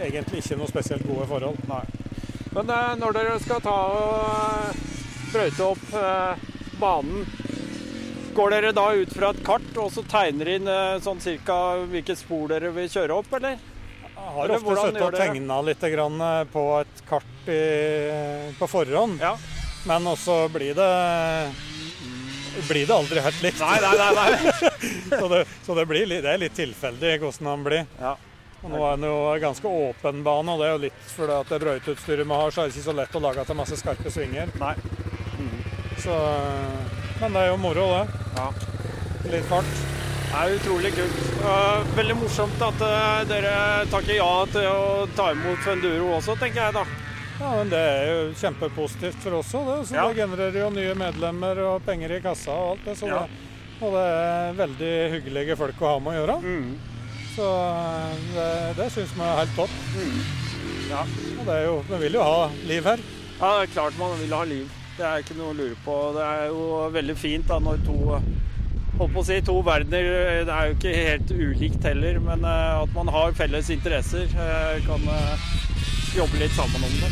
egentlig 0.02 0.42
ikke 0.42 0.58
noe 0.58 0.68
spesielt 0.72 1.06
gode 1.08 1.28
forhold. 1.30 1.62
Nei. 1.70 1.84
Men 2.56 2.70
eh, 2.74 2.96
når 3.00 3.14
dere 3.16 3.38
skal 3.40 3.62
ta 3.64 3.76
og 3.96 4.82
brøyte 5.32 5.68
opp 5.70 5.94
eh, 5.94 6.42
banen, 6.82 7.22
går 8.36 8.54
dere 8.56 8.72
da 8.76 8.86
ut 8.96 9.14
fra 9.14 9.32
et 9.34 9.44
kart 9.46 9.78
og 9.82 9.92
så 9.94 10.04
tegner 10.10 10.54
inn 10.56 10.70
eh, 10.70 11.00
sånn 11.04 11.22
cirka 11.24 11.58
hvilke 11.92 12.16
spor 12.20 12.48
dere 12.52 12.72
vil 12.76 12.90
kjøre 12.92 13.18
opp, 13.22 13.32
eller? 13.40 13.60
Jeg 14.12 14.36
har 14.36 14.54
ofte 14.56 14.76
sittet 14.78 15.04
og 15.08 15.18
tegna 15.18 15.60
litt 15.66 15.84
grann 15.96 16.24
eh, 16.28 16.44
på 16.54 16.64
et 16.80 17.04
kart 17.10 17.50
i, 17.50 17.62
på 18.60 18.70
forhånd, 18.70 19.22
Ja. 19.24 19.36
men 19.90 20.08
også 20.12 20.46
blir 20.54 20.76
det 20.78 20.90
blir 22.68 22.84
det 22.84 22.94
aldri 22.94 23.22
helt 23.24 23.44
likt. 23.44 23.62
Nei, 23.64 23.78
nei, 23.80 23.94
nei. 23.96 24.12
nei. 24.18 24.72
så 25.22 25.28
det, 25.32 25.46
så 25.64 25.76
det, 25.78 25.86
blir, 25.88 26.10
det 26.12 26.28
er 26.28 26.42
litt 26.42 26.56
tilfeldig 26.58 27.14
hvordan 27.24 27.48
han 27.48 27.64
blir. 27.64 27.86
Ja. 28.02 28.18
Og 28.62 28.70
nå 28.70 28.82
er 28.86 28.98
den 29.00 29.08
jo 29.08 29.20
ganske 29.42 29.70
åpen 29.88 30.20
bane, 30.26 30.54
og 30.54 30.60
det 30.62 30.68
er 30.68 30.74
jo 30.76 30.82
litt 30.84 31.06
fordi 31.16 31.34
at 31.34 31.50
det 31.50 31.62
brøyteutstyret 31.64 32.28
vi 32.28 32.36
har, 32.44 32.52
så 32.54 32.62
er 32.62 32.68
det 32.70 32.76
ikke 32.76 32.90
så 32.90 32.98
lett 33.00 33.16
å 33.18 33.22
lage 33.24 33.46
til 33.48 33.58
masse 33.58 33.80
skarpe 33.80 34.12
svinger. 34.14 34.52
Nei. 34.62 34.76
Så, 36.02 36.18
men 37.22 37.34
det 37.36 37.42
er 37.46 37.50
jo 37.52 37.58
moro, 37.62 37.88
det. 37.94 38.22
Ja. 38.38 38.48
Litt 39.32 39.46
fart. 39.50 39.72
Det 40.32 40.40
er 40.40 40.56
utrolig 40.56 40.92
kult. 40.96 41.22
Eh, 41.44 41.88
veldig 41.98 42.16
morsomt 42.22 42.62
at 42.64 42.84
eh, 42.88 43.22
dere 43.30 43.54
takker 43.92 44.16
ja 44.16 44.30
til 44.54 44.68
å 44.72 45.08
ta 45.18 45.32
imot 45.36 45.66
Venduro 45.68 46.14
også, 46.18 46.38
tenker 46.40 46.62
jeg 46.66 46.76
da. 46.80 46.86
Ja, 47.42 47.52
men 47.58 47.70
Det 47.74 47.80
er 47.82 48.04
jo 48.12 48.20
kjempepositivt 48.38 49.24
for 49.24 49.40
oss 49.40 49.54
òg, 49.58 49.66
det. 49.72 49.88
Så 49.90 49.96
Ja. 49.98 50.08
det 50.08 50.22
genererer 50.22 50.60
jo 50.62 50.70
nye 50.70 50.94
medlemmer 50.96 51.58
og 51.68 51.86
penger 51.86 52.12
i 52.18 52.22
kassa 52.22 52.52
og 52.52 52.70
alt 52.76 52.86
det. 52.86 52.98
Så 52.98 53.08
Ja. 53.10 53.24
det 53.26 53.50
og 53.82 53.94
det 53.98 54.02
er 54.14 54.54
veldig 54.54 54.94
hyggelige 55.16 55.58
folk 55.58 55.80
å 55.82 55.88
ha 55.96 56.00
med 56.00 56.14
å 56.14 56.20
gjøre. 56.20 56.36
Mm. 56.46 56.76
Så 57.36 57.48
det, 58.36 58.76
det 58.78 58.92
syns 58.94 59.14
vi 59.18 59.24
er 59.26 59.40
helt 59.40 59.56
topp. 59.56 59.74
Ja. 60.92 61.02
Og 61.40 61.46
det 61.48 61.56
er 61.56 61.66
jo, 61.66 61.84
vi 61.90 61.98
vil 62.04 62.14
jo 62.20 62.22
ha 62.22 62.50
liv 62.70 62.84
her. 62.86 63.00
Ja, 63.40 63.50
det 63.58 63.64
er 63.70 63.74
klart 63.74 63.98
man 63.98 64.14
vil 64.20 64.36
ha 64.38 64.44
liv. 64.46 64.70
Det 64.98 65.06
er 65.08 65.24
ikke 65.24 65.36
noe 65.40 65.54
å 65.54 65.58
lure 65.58 65.78
på. 65.86 65.98
Det 66.16 66.24
er 66.28 66.48
jo 66.52 66.64
veldig 66.94 67.16
fint 67.18 67.48
da 67.50 67.60
når 67.64 67.84
to 67.88 67.98
Holdt 69.02 69.14
på 69.16 69.22
å 69.22 69.26
si 69.26 69.38
to 69.42 69.54
verdener. 69.66 70.44
Det 70.46 70.54
er 70.54 70.68
jo 70.68 70.74
ikke 70.76 70.92
helt 70.94 71.32
ulikt 71.34 71.86
heller, 71.88 72.20
men 72.22 72.44
eh, 72.46 72.82
at 72.84 72.92
man 72.94 73.08
har 73.10 73.32
felles 73.34 73.70
interesser. 73.74 74.28
eh, 74.36 74.82
Kan 74.86 75.08
eh, 75.10 75.46
jobbe 76.20 76.38
litt 76.42 76.54
sammen 76.54 76.84
om 76.86 76.98
det. 77.00 77.10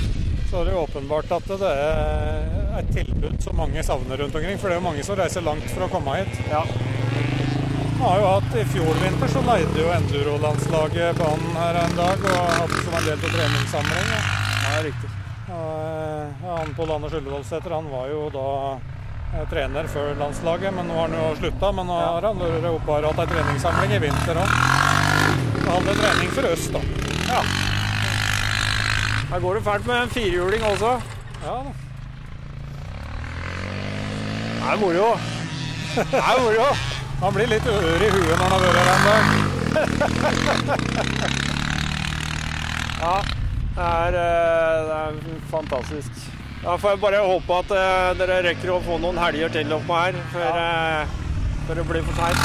Så 0.52 0.60
er 0.60 0.68
det 0.68 0.76
jo 0.76 0.84
åpenbart 0.84 1.32
at 1.34 1.48
det 1.50 1.72
er 1.72 2.78
et 2.82 2.92
tilbud 2.94 3.40
som 3.42 3.58
mange 3.58 3.82
savner 3.88 4.22
rundt 4.22 4.36
omkring. 4.38 4.60
For 4.60 4.70
det 4.70 4.76
er 4.78 4.82
jo 4.82 4.86
mange 4.90 5.06
som 5.08 5.18
reiser 5.18 5.46
langt 5.48 5.66
for 5.72 5.88
å 5.88 5.90
komme 5.96 6.20
hit. 6.20 6.44
Ja. 6.52 6.62
Vi 6.70 8.04
har 8.04 8.22
jo 8.22 8.28
hatt 8.36 8.60
I 8.60 8.68
fjor 8.76 9.02
vinter 9.02 9.34
så 9.34 9.42
leide 9.48 9.82
jo 9.82 9.90
Enduro-landslaget 9.96 11.18
banen 11.20 11.58
her 11.64 11.82
en 11.88 11.98
dag 11.98 12.28
og 12.36 12.54
hadde 12.60 12.84
som 12.84 13.00
en 13.00 13.08
del 13.08 13.18
av 13.18 13.34
treningssamling. 13.40 14.14
Ja. 14.14 14.22
Ja, 14.68 14.84
riktig. 14.86 15.19
Eh, 15.60 16.26
han 16.46 16.74
Pål 16.78 16.92
Anders 16.96 17.14
Ullevålsæter 17.14 17.72
han 17.74 17.90
var 17.92 18.08
jo 18.12 18.30
da 18.34 18.48
eh, 19.36 19.46
trener 19.52 19.88
før 19.92 20.14
landslaget, 20.20 20.74
men 20.76 20.88
nå 20.88 20.94
har 21.00 21.08
han 21.08 21.18
jo 21.20 21.36
slutta. 21.40 21.72
Men 21.76 21.86
nå 21.90 21.98
har 22.00 22.28
han 22.30 22.38
bare 22.88 23.12
hatt 23.12 23.20
ei 23.24 23.30
treningssamling 23.34 23.92
i 23.98 24.02
vinter 24.06 24.36
òg. 24.44 24.50
Hadde 25.70 25.94
trening 26.00 26.30
for 26.34 26.44
øst, 26.50 26.72
da. 26.74 26.82
Ja. 27.30 27.42
Her 29.30 29.40
går 29.44 29.54
det 29.60 29.64
fælt 29.68 29.86
med 29.86 29.98
en 30.02 30.14
firehjuling 30.16 30.64
også. 30.72 30.92
Ja 31.44 31.56
da. 31.68 31.72
Det 34.60 34.66
er 34.72 34.78
moro. 34.82 35.10
Det 35.96 36.20
er 36.20 36.42
moro. 36.44 36.68
Han 37.20 37.34
blir 37.36 37.48
litt 37.52 37.68
ør 37.68 38.04
i 38.06 38.10
huet 38.14 38.36
når 38.36 38.44
han 38.44 38.52
har 38.54 38.62
vært 38.64 38.80
her 38.80 38.90
en 38.96 39.06
dag. 39.10 39.24
Ja. 43.00 43.39
Det 43.80 43.86
er, 43.88 44.16
eh, 44.20 44.88
det 44.90 44.96
er 45.00 45.44
fantastisk. 45.48 46.24
Da 46.60 46.74
får 46.76 46.92
jeg 46.92 47.00
bare 47.00 47.20
håpe 47.24 47.60
at 47.62 47.70
eh, 47.72 48.10
dere 48.20 48.42
rekker 48.50 48.74
å 48.76 48.82
få 48.84 48.98
noen 49.00 49.20
helger 49.22 49.54
til 49.54 49.72
oppå 49.72 49.96
her 49.96 50.18
før, 50.34 50.58
eh, 50.60 51.14
før 51.70 51.80
det 51.80 51.86
blir 51.88 52.04
for 52.10 52.20
seint. 52.20 52.42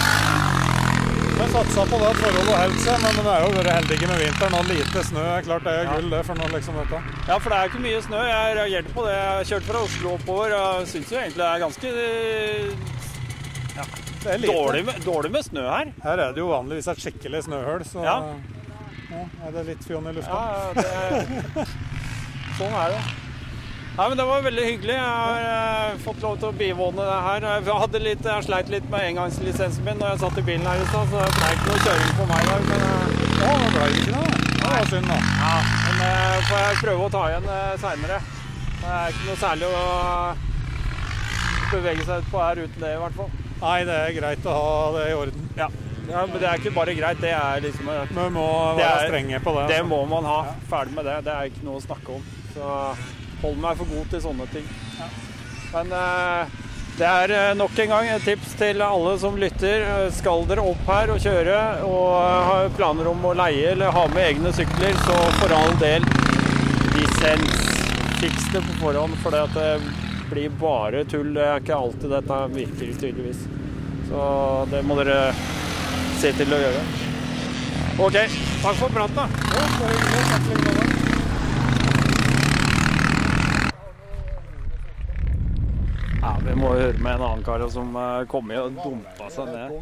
Vi 1.35 1.49
satsa 1.51 1.83
på 1.91 1.99
det 1.99 2.13
at 2.13 2.21
forholdet 2.23 2.55
holder 2.55 2.79
seg, 2.85 3.03
men 3.03 3.19
vi 3.19 3.33
er 3.33 3.43
jo 3.43 3.51
vært 3.57 3.73
heldige 3.73 4.13
med 4.13 4.23
vinteren. 4.23 4.57
Og 4.61 4.71
lite 4.71 5.05
snø 5.11 5.27
klart 5.49 5.67
det 5.67 5.75
er 5.81 5.91
gull 5.91 6.09
det 6.15 6.23
for 6.31 6.39
noe 6.39 6.55
liksom 6.55 6.79
dette. 6.79 7.03
Ja, 7.27 7.39
for 7.43 7.51
det 7.51 7.59
er 7.59 7.67
jo 7.67 7.73
ikke 7.73 7.85
mye 7.89 8.07
snø. 8.07 8.23
Jeg 8.31 8.57
reagerte 8.61 8.95
på 8.95 9.07
det. 9.09 9.19
Jeg 9.19 9.35
har 9.35 9.49
kjørt 9.51 9.71
fra 9.73 9.85
Oslo 9.89 10.15
oppover 10.15 10.59
og 10.61 10.89
syns 10.95 11.11
jo 11.11 11.19
egentlig 11.19 11.43
det 11.43 11.51
er 11.51 11.65
ganske 11.67 11.95
ja, 13.75 13.85
Det 14.23 14.37
er 14.37 14.47
dårlig, 14.47 14.85
med, 14.87 15.03
dårlig 15.03 15.35
med 15.35 15.51
snø 15.51 15.67
her. 15.67 15.91
Her 16.07 16.29
er 16.29 16.37
det 16.39 16.45
jo 16.47 16.53
vanligvis 16.55 16.93
et 16.95 17.03
skikkelig 17.09 17.49
snøhull, 17.49 17.83
så 17.91 18.07
Ja. 18.07 18.21
Ja, 19.15 19.27
er 19.47 19.53
det 19.55 19.67
litt 19.73 19.85
fjon 19.87 20.09
i 20.11 20.15
lufta. 20.17 20.41
Ja, 20.41 20.73
det, 20.79 21.67
sånn 22.59 22.81
er 22.85 22.97
det. 22.97 23.05
Nei, 23.95 24.09
men 24.09 24.19
Det 24.19 24.25
var 24.27 24.41
veldig 24.43 24.63
hyggelig. 24.67 24.95
Jeg 24.95 25.07
har 25.07 25.45
eh, 25.49 25.99
fått 26.03 26.23
lov 26.25 26.39
til 26.43 26.49
å 26.49 26.57
bivåne 26.59 27.05
det 27.07 27.19
her. 27.27 27.45
Jeg, 27.47 27.77
hadde 27.83 28.01
litt, 28.03 28.25
jeg 28.27 28.47
sleit 28.47 28.73
litt 28.73 28.89
med 28.91 29.07
engangslisensen 29.13 29.87
min 29.87 30.01
når 30.03 30.15
jeg 30.15 30.23
satt 30.25 30.41
i 30.41 30.45
bilen 30.49 30.67
her 30.67 30.83
i 30.83 30.89
stad, 30.89 31.13
så 31.13 31.21
det 31.23 31.29
ble 31.37 31.51
ikke 31.55 31.69
noe 31.69 31.85
kjøring 31.85 32.11
på 32.19 32.27
meg 32.33 32.41
i 32.43 32.49
dag. 32.49 32.63
Men, 32.73 32.81
Å, 33.45 33.53
det 33.61 33.71
ble 33.77 33.87
ikke 34.01 34.17
noe. 34.17 34.33
Det 34.65 34.73
var 34.73 34.91
synd, 34.91 35.07
da. 35.13 35.19
ja, 35.45 35.55
men 35.85 36.03
eh, 36.09 36.43
får 36.49 36.65
jeg 36.65 36.83
prøve 36.83 37.07
å 37.07 37.13
ta 37.15 37.23
igjen 37.31 37.47
uh, 37.53 37.55
seinere. 37.85 38.19
Det 38.81 38.93
er 38.99 39.15
ikke 39.15 39.29
noe 39.29 39.41
særlig 39.45 39.71
å 39.71 39.85
bevege 41.71 42.07
seg 42.09 42.25
ut 42.25 42.31
på 42.33 42.43
her 42.43 42.65
uten 42.65 42.83
det, 42.83 42.95
i 42.97 43.03
hvert 43.05 43.19
fall. 43.21 43.33
Nei, 43.63 43.79
det 43.87 43.99
er 44.01 44.17
greit 44.19 44.49
å 44.51 44.59
ha 44.59 44.77
det 44.99 45.05
i 45.13 45.19
orden. 45.21 45.51
Ja. 45.61 45.71
Ja, 46.11 46.27
Men 46.27 46.39
det 46.41 46.49
er 46.49 46.61
ikke 46.61 46.75
bare 46.75 46.95
greit. 46.99 47.21
Det 47.23 47.33
er 47.35 47.61
liksom 47.65 47.89
eh, 47.89 48.05
Vi 48.15 48.29
må 48.35 48.47
være 48.79 48.91
er- 49.05 49.09
strenge 49.09 49.41
på 49.45 49.55
det. 49.59 49.67
Det 49.73 49.81
altså. 49.83 49.91
må 49.93 50.01
man 50.11 50.25
ha. 50.29 50.39
Ferdig 50.71 50.95
med 50.99 51.05
det. 51.09 51.17
Det 51.29 51.33
er 51.37 51.51
ikke 51.53 51.65
noe 51.69 51.81
å 51.81 51.85
snakke 51.85 52.19
om. 52.19 52.27
Så 52.55 52.75
hold 53.45 53.57
meg 53.61 53.81
for 53.81 53.91
god 53.93 54.13
til 54.13 54.23
sånne 54.25 54.47
ting. 54.53 54.69
Men 55.75 55.91
eh, 56.01 56.61
det 56.99 57.09
er 57.11 57.33
eh, 57.35 57.55
nok 57.59 57.79
en 57.83 57.91
gang 57.95 58.09
et 58.15 58.23
tips 58.29 58.53
til 58.61 58.83
alle 58.87 59.17
som 59.19 59.37
lytter. 59.41 59.87
Skal 60.15 60.45
dere 60.51 60.63
opp 60.63 60.85
her 60.87 61.11
og 61.17 61.19
kjøre 61.25 61.59
og 61.89 62.13
har 62.51 62.69
planer 62.77 63.11
om 63.11 63.25
å 63.27 63.35
leie 63.35 63.73
eller 63.75 63.91
ha 63.97 64.05
med 64.13 64.29
egne 64.29 64.53
sykler, 64.55 64.95
så 65.09 65.19
for 65.41 65.57
all 65.57 65.75
del 65.83 66.05
lisens. 66.95 67.61
Fiks 68.21 68.47
det 68.53 68.63
på 68.63 68.77
forhånd, 68.79 69.17
for 69.21 69.35
det 69.35 69.81
blir 70.31 70.53
bare 70.61 71.03
tull. 71.11 71.35
Det 71.35 71.43
er 71.45 71.61
ikke 71.61 71.77
alltid 71.77 72.15
dette 72.15 72.39
virker, 72.55 72.95
tydeligvis. 73.03 73.43
Så 74.09 74.23
det 74.71 74.85
må 74.87 74.97
dere 75.01 75.33
se 76.25 76.33
til 76.39 76.55
å 76.57 76.61
gjøre. 76.63 76.83
OK. 78.01 78.17
Takk 78.63 78.81
for 78.81 78.89
praten, 78.97 79.21
da. 79.21 80.94
Ja, 86.25 86.37
Vi 86.41 86.55
må 86.57 86.71
høre 86.73 86.93
med 87.05 87.19
en 87.19 87.23
annen 87.27 87.43
kar 87.45 87.61
som 87.69 87.97
eh, 88.01 88.23
kom 88.33 88.49
i 88.49 88.57
og 88.57 88.73
dumpa 88.79 89.27
seg 89.33 89.51
ned. 89.53 89.75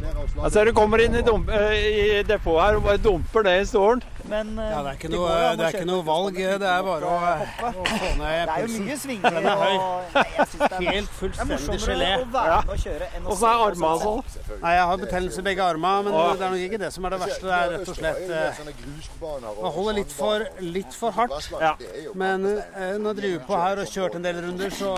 Jeg 0.00 0.52
ser 0.54 0.70
du 0.70 0.72
kommer 0.72 1.02
inn 1.04 1.18
i, 1.18 1.20
dump, 1.24 1.50
eh, 1.52 1.74
i 1.76 2.04
depotet 2.24 2.62
her 2.64 2.78
og 2.78 2.86
bare 2.86 3.00
dumper 3.04 3.44
ned 3.44 3.60
i 3.60 3.66
stolen. 3.68 4.00
Men 4.30 4.54
eh, 4.56 4.70
Ja, 4.70 4.78
det 4.86 4.94
er 4.94 4.96
ikke 4.96 5.10
noe, 5.12 5.34
det 5.58 5.66
er 5.66 5.76
ikke 5.76 5.88
noe 5.90 6.06
valg. 6.06 6.38
Det 6.40 6.70
er 6.70 6.86
bare 6.86 7.10
å, 7.10 7.18
få 7.90 8.12
ned 8.22 8.22
pulsen. 8.22 8.22
Det 8.22 8.54
er 8.54 8.64
jo 8.64 8.86
mye 8.86 8.96
svinger 9.02 9.36
Den 9.36 9.48
er 9.50 9.60
høy. 9.60 9.76
Helt 10.86 11.12
fullstendig 11.18 11.78
gelé. 11.84 12.10
og 12.22 12.72
kjøre 12.86 13.10
enn 13.18 13.28
å 13.28 13.34
Åssen 13.34 13.50
er 13.50 13.66
armene 13.66 13.92
og 13.92 14.02
sånn. 14.06 14.32
sånn? 14.38 14.64
Nei, 14.64 14.74
jeg 14.78 14.88
har 14.92 15.04
betennelse 15.04 15.44
i 15.44 15.46
begge 15.50 15.68
armene, 15.74 16.08
men 16.08 16.16
det 16.16 16.48
er 16.48 16.56
nok 16.56 16.64
ikke 16.70 16.82
det 16.86 16.92
som 16.96 17.04
er 17.10 17.16
det 17.16 17.20
verste. 17.26 17.50
Det 17.50 17.60
er 17.60 17.76
rett 17.76 17.92
og 17.92 18.00
slett 18.00 19.60
Man 19.60 19.76
holder 19.76 20.00
litt 20.00 20.16
for, 20.16 20.48
litt 20.78 20.96
for 20.96 21.20
hardt. 21.20 21.52
Men 22.16 22.48
når 22.48 23.12
jeg 23.12 23.20
driver 23.22 23.46
på 23.52 23.64
her 23.66 23.84
og 23.84 23.96
kjørt 23.98 24.16
en 24.16 24.24
del 24.24 24.40
runder, 24.46 24.72
så, 24.80 24.96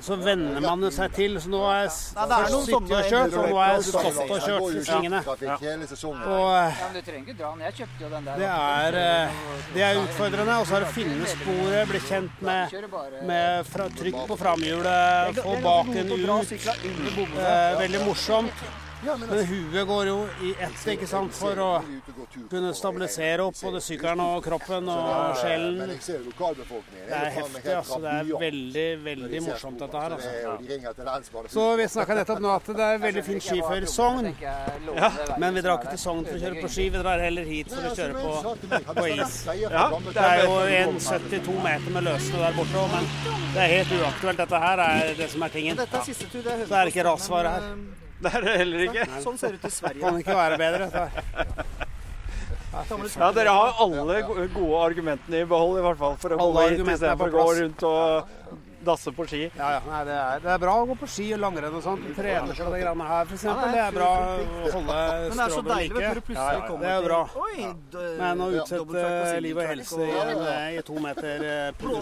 så 0.00 0.16
venner 0.20 0.60
man 0.64 0.84
seg 0.92 1.12
til. 1.16 1.38
Så 1.42 1.48
nå 1.52 1.60
er 1.70 1.78
jeg 1.82 1.90
først 1.92 2.52
noen 2.52 2.66
sittet 2.66 2.76
og 2.76 2.88
sånne 2.88 3.02
kjørt, 3.08 3.32
og 3.32 3.48
nå 3.48 3.56
er 3.62 3.72
jeg 3.72 3.82
stått 3.88 4.18
og 4.22 4.38
kjørt 4.46 4.68
i 4.72 4.84
svingene. 4.88 5.20
Og 6.32 6.48
eh, 6.58 6.82
det 8.36 8.50
er, 8.50 8.98
eh, 9.02 9.40
det 9.74 9.82
er 9.88 10.00
utfordrende. 10.02 10.58
Og 10.60 10.66
så 10.68 10.76
er 10.76 10.84
det 10.84 10.90
å 10.90 10.94
finne 10.96 11.32
sporet, 11.32 11.82
bli 11.90 12.00
kjent 12.08 12.44
med, 12.46 12.62
med 13.32 13.72
fra, 13.72 13.88
trykk 13.98 14.20
på 14.30 14.38
framhjulet, 14.44 15.42
få 15.42 15.58
baken 15.64 16.14
ut. 16.14 16.56
Eh, 17.42 17.78
veldig 17.82 18.00
morsomt. 18.06 18.64
Men 19.02 19.46
huet 19.46 19.86
går 19.88 20.06
jo 20.06 20.16
i 20.46 20.52
ett, 20.62 20.82
ikke 20.92 21.06
sant, 21.10 21.34
for 21.34 21.58
å 21.58 21.70
kunne 22.50 22.70
stabilisere 22.76 23.42
opp 23.42 23.56
både 23.58 23.80
sykkelen 23.82 24.20
og 24.22 24.44
kroppen 24.44 24.86
og 24.92 25.40
sjelen. 25.40 25.80
Det 25.82 27.16
er 27.16 27.30
heftig, 27.34 27.72
altså. 27.74 27.98
Det 28.04 28.12
er 28.12 28.30
veldig, 28.44 28.84
veldig 29.06 29.40
morsomt, 29.48 29.80
dette 29.82 30.02
her. 30.04 30.14
altså. 30.14 31.48
Så 31.50 31.64
vi 31.80 31.88
snakka 31.96 32.18
nettopp 32.20 32.42
nå 32.44 32.52
at 32.54 32.70
det 32.78 32.86
er 32.86 33.02
veldig 33.02 33.24
fin 33.26 33.42
skiføre 33.42 33.88
i 33.88 33.90
Sogn. 33.90 34.30
Men 35.42 35.58
vi 35.58 35.64
drar 35.66 35.80
ikke 35.80 35.96
til 35.96 36.02
Sogn 36.04 36.22
for 36.28 36.38
å 36.38 36.42
kjøre 36.44 36.62
på 36.62 36.70
ski, 36.76 36.86
vi 36.94 37.02
drar 37.02 37.24
heller 37.26 37.48
hit 37.50 37.74
for 37.74 37.88
å 37.90 37.94
kjøre 37.98 38.14
på, 38.22 38.30
på 39.00 39.08
is. 39.16 39.40
Det 39.48 40.28
er 40.28 40.44
jo 40.44 40.54
en 40.78 41.00
72 41.02 41.58
meter 41.66 41.96
med 41.98 42.06
løsne 42.06 42.44
der 42.44 42.54
borte 42.60 42.84
òg, 42.84 42.94
men 42.94 43.10
det 43.56 43.66
er 43.66 43.74
helt 43.80 43.96
uaktuelt. 43.98 44.38
Dette 44.44 44.62
her 44.68 44.84
er 44.86 45.12
det 45.18 45.28
som 45.34 45.42
er 45.42 45.52
tingen. 45.58 45.82
Det 45.82 45.90
er 45.90 46.06
Så 46.06 46.70
er 46.70 46.86
det 46.86 46.94
ikke 46.94 47.08
rasfare 47.10 47.56
her. 47.58 47.68
Det 48.22 48.30
er 48.32 48.44
det 48.46 48.56
heller 48.62 48.84
ikke. 48.88 49.06
Sånn 49.24 49.38
ser 49.40 49.54
det 49.54 49.62
ut 49.62 49.68
i 49.68 49.74
Sverige. 49.74 50.02
Kan 50.02 50.18
ikke 50.20 50.36
være 50.38 50.58
bedre. 50.60 51.06
Ja, 52.72 53.30
Dere 53.36 53.52
har 53.52 53.80
alle 53.84 54.20
gode 54.54 54.78
argumentene 54.80 55.42
i 55.42 55.48
behold, 55.48 55.78
i 55.80 55.82
hvert 55.84 55.98
fall. 56.00 56.14
For 56.22 56.32
å 56.32 56.38
Alle 56.40 56.52
komme 56.52 56.62
hit 56.62 56.78
argumentene 56.78 56.94
istedenfor 56.96 57.28
å 57.28 57.34
gå 57.36 57.48
rundt 57.58 57.82
og 57.88 58.62
dasse 58.84 59.12
på 59.14 59.26
ski. 59.30 59.42
Ja, 59.56 59.68
ja. 59.76 59.80
Nei, 59.88 60.00
det, 60.08 60.16
er, 60.18 60.40
det 60.44 60.50
er 60.54 60.58
bra 60.62 60.74
å 60.82 60.86
gå 60.90 60.96
på 61.00 61.08
ski 61.10 61.26
og 61.36 61.40
langrenn 61.44 61.74
og 61.78 61.82
sånt. 61.84 62.04
Trene 62.16 62.54
på 62.56 62.70
det 62.74 62.80
greiene 62.82 63.08
her, 63.08 63.24
f.eks. 63.30 63.42
Det 63.42 63.82
er 63.82 63.96
bra 63.96 64.10
å 64.12 64.72
holde 64.76 64.98
det 65.32 65.36
når 65.38 65.68
like. 65.70 66.02
Ja, 66.02 66.46
ja, 66.52 66.76
Det 66.82 66.90
er 66.90 66.96
jo 66.96 67.04
bra. 67.06 67.20
Men 68.22 68.44
å 68.44 68.50
utsette 68.58 69.40
liv 69.44 69.58
og 69.62 69.68
helse 69.72 70.00
i, 70.06 70.10
en- 70.22 70.78
i 70.78 70.82
to 70.86 70.98
meter 71.02 71.46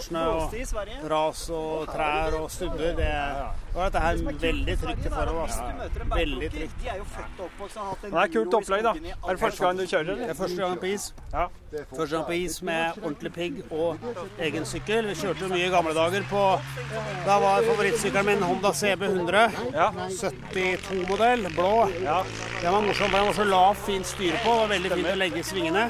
Sverige. 0.00 1.00
og 1.02 1.10
ras 1.10 1.44
og 1.50 1.86
trær 1.90 2.38
og 2.40 2.50
stubber, 2.50 2.94
det 2.98 3.10
og 3.70 3.84
dette 3.86 4.00
her 4.02 4.16
er 4.18 4.38
veldig 4.42 4.74
trygt 4.80 5.04
i 5.06 5.10
forhold. 5.14 5.44
Hvis 5.46 5.58
Altså. 5.60 6.06
Veldig 6.10 6.48
trygt. 6.50 6.80
Det 8.02 8.18
er 8.22 8.32
kult 8.34 8.54
opplegg, 8.58 8.82
da. 8.82 8.92
Er 9.28 9.36
det 9.36 9.40
første 9.40 9.62
gang 9.64 9.76
du 9.78 9.84
kjører, 9.86 10.04
Det 10.06 10.12
eller? 10.16 10.30
er 10.30 10.34
første 10.40 10.56
gang 10.64 10.78
på 10.80 10.86
is. 10.90 11.04
Ja. 11.32 11.44
Første 11.94 12.08
gang 12.16 12.24
på 12.26 12.34
is 12.34 12.56
med 12.66 12.98
ordentlig 13.02 13.32
pigg 13.32 13.60
og 13.70 13.98
egen 14.42 14.64
sykkel. 14.66 15.06
Vi 15.12 15.14
kjørte 15.20 15.44
jo 15.46 15.50
mye 15.52 15.66
i 15.68 15.70
gamle 15.70 15.94
dager 15.94 16.26
på 16.30 16.42
Da 17.26 17.40
var 17.40 17.62
favorittsykkelen 17.62 18.26
min 18.26 18.42
Honda 18.42 18.72
CB 18.72 19.02
100. 19.02 19.50
72-modell, 20.10 21.46
blå. 21.54 21.88
Den 22.62 22.72
var 22.72 22.82
morsom, 22.82 23.10
for 23.10 23.18
den 23.18 23.26
var 23.26 23.32
så 23.32 23.44
lav, 23.44 23.74
fint 23.74 24.06
styre 24.06 24.38
på. 24.44 24.52
Det 24.52 24.60
var 24.60 24.70
veldig 24.74 24.92
fint 24.92 25.10
å 25.12 25.16
legge 25.18 25.40
i 25.40 25.46
svingene. 25.46 25.84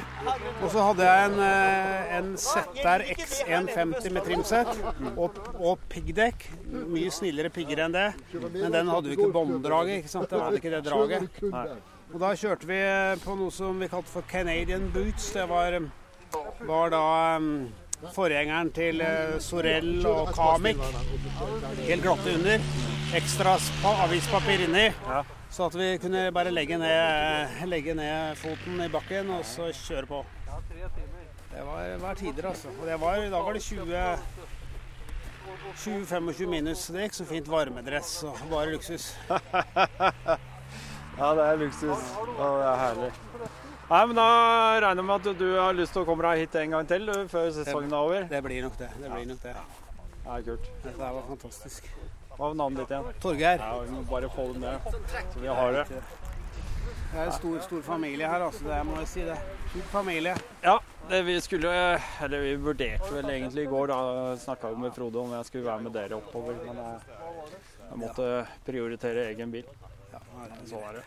Og 0.62 0.66
så 0.72 0.86
hadde 0.88 1.06
jeg 1.08 1.28
en, 1.28 1.38
eh, 1.46 2.16
en 2.18 2.32
ZR 2.38 3.04
X150 3.16 4.10
med 4.16 4.24
trimsett 4.24 4.72
og, 5.16 5.38
og 5.58 5.84
piggdekk. 5.92 6.48
Mye 6.70 7.12
snillere 7.14 7.52
pigger 7.54 7.84
enn 7.86 7.96
det. 7.96 8.08
Men 8.32 8.72
den 8.78 8.92
hadde 8.94 9.12
jo 9.12 9.18
ikke 9.18 9.32
bånddraget, 9.34 10.02
ikke 10.02 10.14
sant. 10.14 10.30
Den 10.30 10.46
hadde 10.46 10.62
ikke 10.62 10.74
det 10.76 10.84
draget. 10.88 11.28
Og 12.10 12.18
da 12.18 12.32
kjørte 12.34 12.66
vi 12.66 12.80
på 13.22 13.36
noe 13.38 13.54
som 13.54 13.78
vi 13.78 13.90
kalte 13.90 14.10
for 14.10 14.26
Canadian 14.30 14.88
Boots. 14.94 15.30
Det 15.36 15.46
var, 15.50 15.76
var 16.66 16.90
da 16.90 17.04
um, 17.36 17.68
forgjengeren 18.14 18.70
til 18.74 19.00
eh, 19.04 19.36
Sorell 19.42 20.06
og 20.08 20.32
Kamik. 20.36 20.80
Helt 21.84 22.04
glatte 22.04 22.34
under. 22.38 22.66
Ekstra 23.16 23.56
avispapir 24.04 24.66
inni. 24.66 24.88
Så 25.50 25.66
at 25.66 25.78
vi 25.78 25.96
kunne 25.98 26.28
bare 26.32 26.52
legge 26.54 26.78
ned, 26.78 27.64
legge 27.66 27.94
ned 27.98 28.36
foten 28.38 28.84
i 28.84 28.90
bakken 28.92 29.32
og 29.34 29.44
så 29.44 29.72
kjøre 29.74 30.06
på. 30.06 30.24
Det 31.50 31.64
var, 31.66 31.96
var 31.98 32.14
tider, 32.14 32.46
altså. 32.52 32.68
Og 32.80 32.86
det 32.86 33.00
var, 33.00 33.24
da 33.32 33.42
var 33.42 33.52
det 33.58 33.62
20 33.62 33.96
20-25 35.80 36.46
minus. 36.46 36.86
Det 36.86 37.08
gikk 37.08 37.18
så 37.18 37.26
fint 37.26 37.50
varmedress 37.50 38.20
og 38.28 38.38
bare 38.50 38.70
luksus. 38.76 39.10
Ja, 41.20 41.34
det 41.36 41.42
er 41.44 41.56
luksus. 41.60 42.04
Og 42.38 42.58
det 42.58 42.66
er 42.66 42.76
herlig. 42.80 43.10
Nei, 43.90 44.06
men 44.06 44.14
Da 44.14 44.24
regner 44.84 45.00
jeg 45.02 45.06
med 45.08 45.16
at 45.32 45.38
du 45.40 45.48
har 45.58 45.74
lyst 45.74 45.94
til 45.96 46.04
å 46.04 46.06
komme 46.06 46.22
deg 46.28 46.44
hit 46.44 46.56
en 46.60 46.74
gang 46.76 46.86
til 46.86 47.08
før 47.32 47.48
sesongen 47.56 47.90
er 47.90 47.98
over. 47.98 48.26
Det 48.30 48.40
blir 48.46 48.62
nok 48.62 48.76
det. 48.78 48.88
det, 49.00 49.08
blir 49.10 49.26
nok 49.32 49.40
det. 49.42 49.54
Det 50.20 50.34
er 50.36 50.44
kult. 50.46 50.68
Dette 50.84 50.98
var 51.00 51.24
fantastisk. 51.26 51.88
Hva 52.36 52.44
var 52.44 52.54
navnet 52.60 52.84
ditt 52.84 52.92
igjen? 52.94 53.08
Torgeir. 53.24 53.64
Ja, 53.64 53.78
Vi 53.82 53.90
må 53.96 54.02
bare 54.06 54.30
få 54.30 54.44
det 54.52 54.60
med, 54.62 54.92
så 55.34 55.42
vi 55.42 55.50
har 55.58 55.72
det. 55.74 55.82
Det 55.90 57.18
er 57.18 57.24
en 57.26 57.34
stor, 57.34 57.56
stor 57.64 57.82
familie 57.82 58.28
her, 58.30 58.44
altså. 58.46 58.62
Det 58.68 58.78
må 58.86 58.94
jeg 59.00 59.08
si. 59.10 59.24
det. 59.26 59.36
Stor 59.72 59.88
familie. 59.96 60.36
Ja, 60.62 60.76
det 61.10 61.20
vi 61.26 61.34
skulle 61.42 61.72
Eller 62.22 62.44
vi 62.46 62.54
vurderte 62.62 63.10
vel 63.16 63.26
egentlig 63.34 63.64
i 63.66 63.70
går, 63.72 63.90
da 63.90 64.36
snakka 64.38 64.70
vi 64.70 64.84
med 64.84 64.94
Frode 64.94 65.18
om 65.18 65.34
jeg 65.34 65.48
skulle 65.50 65.66
være 65.66 65.82
med 65.88 65.96
dere 65.98 66.20
oppover. 66.20 66.62
Men 66.62 66.78
jeg, 66.78 67.18
jeg 67.90 67.98
måtte 68.04 68.30
prioritere 68.70 69.26
egen 69.32 69.50
bil. 69.50 69.66
Ja, 70.14 70.22
Sånn 70.70 70.86
er 70.92 71.00
det. 71.00 71.04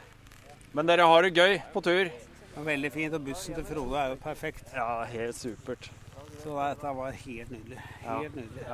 Men 0.75 0.91
dere 0.91 1.07
har 1.07 1.23
det 1.23 1.31
gøy 1.39 1.57
på 1.71 1.87
tur. 1.87 2.11
Veldig 2.55 2.91
fint. 2.93 3.13
Og 3.17 3.25
bussen 3.25 3.55
til 3.57 3.65
Frode 3.65 3.97
er 3.99 4.13
jo 4.13 4.19
perfekt. 4.21 4.69
Ja, 4.75 5.03
helt 5.09 5.35
supert. 5.37 5.89
Så 6.43 6.53
dette 6.57 6.93
var 6.97 7.11
helt 7.23 7.51
nydelig. 7.51 7.79
Helt 8.03 8.35
nydelig. 8.35 8.67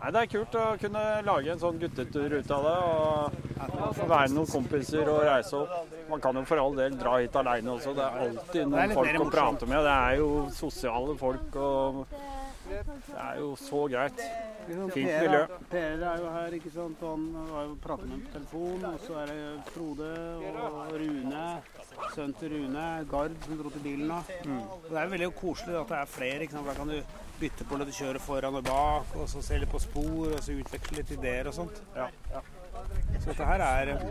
Nei, 0.00 0.10
Det 0.14 0.20
er 0.22 0.28
kult 0.32 0.54
å 0.56 0.64
kunne 0.80 1.00
lage 1.26 1.50
en 1.52 1.60
sånn 1.60 1.78
guttetur 1.80 2.38
ut 2.38 2.50
av 2.56 2.62
det. 2.64 2.76
og 2.88 3.94
Få 3.98 4.06
være 4.08 4.32
noen 4.32 4.48
kompiser 4.48 5.08
og 5.12 5.24
reise 5.26 5.58
opp. 5.58 5.90
Man 6.08 6.20
kan 6.24 6.36
jo 6.40 6.44
for 6.48 6.62
all 6.62 6.74
del 6.78 6.96
dra 6.96 7.18
hit 7.20 7.36
aleine 7.36 7.74
også. 7.74 7.92
Det 7.94 8.06
er 8.06 8.22
alltid 8.26 8.70
noen 8.72 8.94
folk 8.96 9.20
å 9.26 9.30
prate 9.30 9.68
med. 9.68 9.84
Det 9.84 9.96
er 9.96 10.16
jo 10.22 10.30
sosiale 10.56 11.16
folk 11.20 11.56
og 11.60 12.06
Det 12.70 13.18
er 13.18 13.38
jo 13.40 13.50
så 13.58 13.84
greit. 13.90 14.20
Fint 14.70 14.94
miljø. 14.94 15.40
Per 15.70 16.02
er 16.06 16.20
jo 16.20 16.28
her, 16.30 16.54
ikke 16.54 16.70
sant. 16.70 17.00
Han 17.02 17.24
har 17.50 17.64
jo 17.66 17.76
pratet 17.82 18.10
med 18.10 18.20
på 18.26 18.34
telefon. 18.36 18.84
Og 18.92 19.00
så 19.06 19.16
er 19.22 19.32
det 19.32 19.38
Frode 19.72 20.10
og 20.66 20.92
Rune. 21.02 21.46
Sønnen 22.14 22.36
til 22.38 22.54
Rune. 22.54 22.84
Gard 23.10 23.34
som 23.46 23.58
dro 23.58 23.72
til 23.74 23.84
bilen 23.86 24.06
nå. 24.12 24.20
Og 24.20 24.86
det 24.90 25.00
er 25.02 25.10
veldig 25.14 25.32
koselig 25.40 25.80
at 25.80 25.90
det 25.90 25.98
er 25.98 26.14
flere. 26.14 26.46
ikke 26.46 26.58
sant? 26.58 26.70
Da 26.70 26.76
kan 26.78 26.92
du 26.92 27.00
bytte 27.40 27.66
på 27.66 27.80
litt 27.80 27.90
du 27.90 27.96
kjøre 27.96 28.20
foran 28.22 28.58
og 28.60 28.64
bak, 28.66 29.14
og 29.16 29.28
så 29.32 29.40
se 29.42 29.58
litt 29.58 29.70
på 29.72 29.80
spor, 29.80 30.34
og 30.34 30.42
så 30.44 30.58
utveksle 30.60 31.00
litt 31.00 31.14
ideer 31.16 31.48
og 31.48 31.56
sånt. 31.56 31.80
Så 33.20 33.32
dette 33.32 33.48
her 33.48 33.64
er 33.64 33.94
eh, 33.94 34.04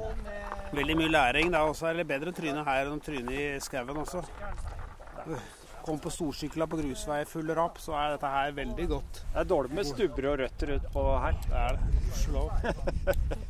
veldig 0.75 0.97
mye 0.99 1.13
læring. 1.13 1.55
Og 1.61 1.75
så 1.77 1.91
er 1.91 2.01
det 2.01 2.09
bedre 2.09 2.33
å 2.33 2.35
tryne 2.35 2.65
her 2.67 2.83
enn 2.85 2.99
å 2.99 3.05
tryne 3.05 3.37
i 3.37 3.47
skauen 3.63 4.03
også. 4.03 4.25
Kom 5.85 5.99
på 6.03 6.11
storsykla 6.13 6.67
på 6.69 6.79
grusvei 6.81 7.19
full 7.29 7.49
rapp, 7.57 7.79
så 7.81 7.95
er 7.97 8.15
dette 8.15 8.31
her 8.33 8.55
veldig 8.57 8.87
godt. 8.91 9.21
Det 9.33 9.41
er 9.43 9.49
dårlig 9.49 9.77
med 9.79 9.87
stubber 9.89 10.31
og 10.31 10.39
røtter 10.43 10.73
utpå 10.77 11.05
her. 11.23 11.37
Det 11.45 11.61
er 11.65 11.77
det. 11.77 12.01
Gudskjelov. 12.07 12.49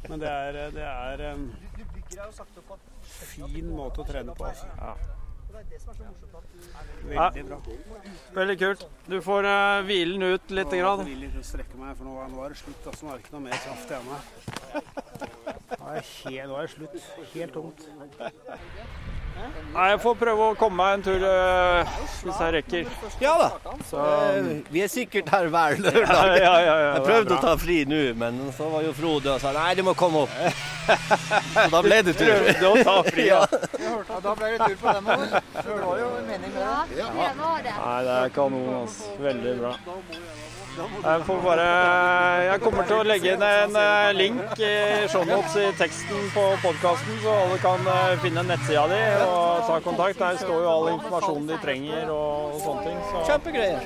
Men 0.10 0.24
det 0.24 0.34
er, 0.34 0.60
det 0.76 0.90
er 0.90 1.26
en 1.34 1.48
fin 3.30 3.72
måte 3.72 4.04
å 4.04 4.08
trene 4.08 4.36
på. 4.38 4.50
Altså. 4.50 4.68
Veldig 7.04 7.46
bra. 7.46 7.58
Veldig 8.34 8.58
kult. 8.60 8.86
Du 9.08 9.22
får 9.22 9.48
uh, 9.50 9.82
hvile 9.88 10.14
den 10.14 10.36
ut 10.36 10.52
litt. 10.54 10.72
Nå 10.72 10.80
Grann. 10.80 11.08
jeg 11.08 11.30
ikke 11.30 11.46
strekke 11.48 11.80
meg, 11.82 11.96
for 11.98 12.08
nå, 12.08 12.16
nå 12.34 12.44
er 12.46 12.54
det 12.54 12.60
slutt. 12.62 12.84
Altså. 12.92 13.06
Nå 13.06 13.12
er 13.12 13.18
det 13.18 13.26
ikke 13.26 13.36
noe 13.38 13.46
mer 13.48 13.58
kraft 13.66 13.88
igjen 13.94 14.08
her. 14.14 14.24
Nå 15.70 15.86
er, 15.90 15.96
det 15.96 16.06
helt, 16.10 16.50
nå 16.52 16.60
er 16.60 16.68
det 16.68 16.74
slutt. 16.76 16.96
Helt 17.34 17.54
tomt. 17.58 17.80
Nei, 19.70 19.86
jeg 19.92 20.00
får 20.02 20.16
prøve 20.18 20.46
å 20.52 20.56
komme 20.58 20.76
meg 20.80 20.94
en 20.98 21.04
tur 21.06 21.24
øh, 21.30 21.92
hvis 22.26 22.40
jeg 22.42 22.54
rekker. 22.56 22.88
Ja 23.22 23.34
da. 23.38 23.50
Så, 23.90 24.00
Eh, 24.00 24.48
Vi 24.74 24.82
er 24.84 24.90
sikkert 24.92 25.30
her 25.30 25.48
hver 25.54 25.78
lørdag. 25.78 26.10
Ja, 26.10 26.26
ja, 26.26 26.40
ja, 26.40 26.60
ja, 26.66 26.78
jeg 26.82 26.94
det 26.96 27.02
er 27.02 27.06
prøvde 27.06 27.30
bra. 27.30 27.38
å 27.38 27.44
ta 27.46 27.54
fri 27.62 27.78
nå, 27.90 28.00
men 28.18 28.40
så 28.58 28.70
var 28.74 28.84
jo 28.88 28.94
Frode 28.98 29.36
og 29.36 29.42
sa 29.44 29.52
nei, 29.56 29.70
du 29.78 29.84
må 29.86 29.94
komme 30.00 30.26
opp. 30.26 30.34
Så 31.54 31.68
da 31.76 31.82
ble 31.86 32.02
det 32.10 32.16
tur. 32.18 32.34
Prøvde 32.34 32.72
å 32.74 32.84
ta 32.90 32.98
fri, 33.12 33.28
ja. 33.30 33.44
Ja, 33.80 34.20
da 34.26 34.36
ble 34.42 34.52
det 34.56 34.60
tur 34.66 34.78
på 34.82 34.96
den 34.98 35.12
òg. 35.16 35.38
Det 35.60 35.80
var 35.86 36.02
jo 36.02 36.10
en 36.18 36.28
mening 36.34 36.54
med 36.58 36.62
det. 36.66 37.00
Ja, 37.04 37.10
det 37.14 37.32
var 37.44 37.64
det. 37.70 37.76
Nei, 37.80 37.98
det 38.10 38.18
er 38.26 38.36
kanon. 38.40 38.70
Altså. 38.82 39.16
Veldig 39.30 39.56
bra. 39.62 39.74
Jeg 40.80 41.24
får 41.28 41.40
bare 41.44 41.66
Jeg 42.50 42.62
kommer 42.64 42.88
til 42.88 43.00
å 43.02 43.08
legge 43.08 43.34
inn 43.36 43.44
en 43.46 43.76
eh, 43.82 44.12
link 44.16 44.62
i 44.64 44.74
shownotes 45.12 45.58
i 45.60 45.68
teksten 45.80 46.30
på 46.36 46.46
podkasten, 46.64 47.20
så 47.24 47.36
alle 47.44 47.60
kan 47.64 47.90
eh, 47.96 48.16
finne 48.24 48.46
nettsida 48.48 48.86
di 48.92 49.02
og 49.26 49.66
ta 49.68 49.80
kontakt. 49.86 50.20
Der 50.24 50.40
står 50.46 50.64
jo 50.64 50.72
all 50.78 50.92
informasjonen 50.96 51.52
de 51.52 51.60
trenger 51.64 52.14
og, 52.16 52.56
og 52.56 52.64
sånne 52.64 52.88
ting. 52.88 53.04
Så 53.12 53.26
Kjempegreier. 53.30 53.84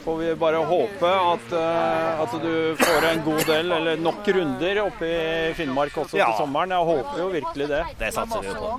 får 0.00 0.16
vi 0.16 0.28
bare 0.40 0.60
håpe 0.64 1.08
at, 1.12 1.50
eh, 1.52 2.20
at 2.24 2.36
du 2.42 2.52
får 2.80 3.06
en 3.10 3.18
god 3.26 3.42
del, 3.50 3.72
eller 3.76 3.98
nok 4.00 4.28
runder 4.36 4.78
oppe 4.86 5.08
i 5.10 5.50
Finnmark 5.58 5.96
også 6.04 6.16
Ja. 6.20 6.30
til 6.30 6.40
sommeren. 6.44 6.72
Jeg 6.72 6.88
håper 6.90 7.18
jo 7.20 7.26
virkelig 7.34 7.66
det. 7.68 7.82
Det 8.00 8.12
satser 8.16 8.44
vi 8.46 8.54
på. 8.56 8.70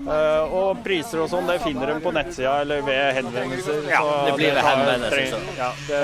Og 0.62 0.82
priser 0.86 1.22
og 1.26 1.30
sånn, 1.34 1.46
det 1.50 1.60
finner 1.66 1.94
de 1.94 2.00
på 2.06 2.14
nettsida 2.16 2.56
eller 2.66 2.82
ved 2.86 3.14
henvendelser. 3.20 3.82
Ja, 3.90 4.02
det 4.30 4.34
blir 4.40 4.56
ved 4.58 4.66
henvendelser, 4.66 5.36
så. 5.36 5.42
Ja, 5.60 5.70
det 5.90 6.02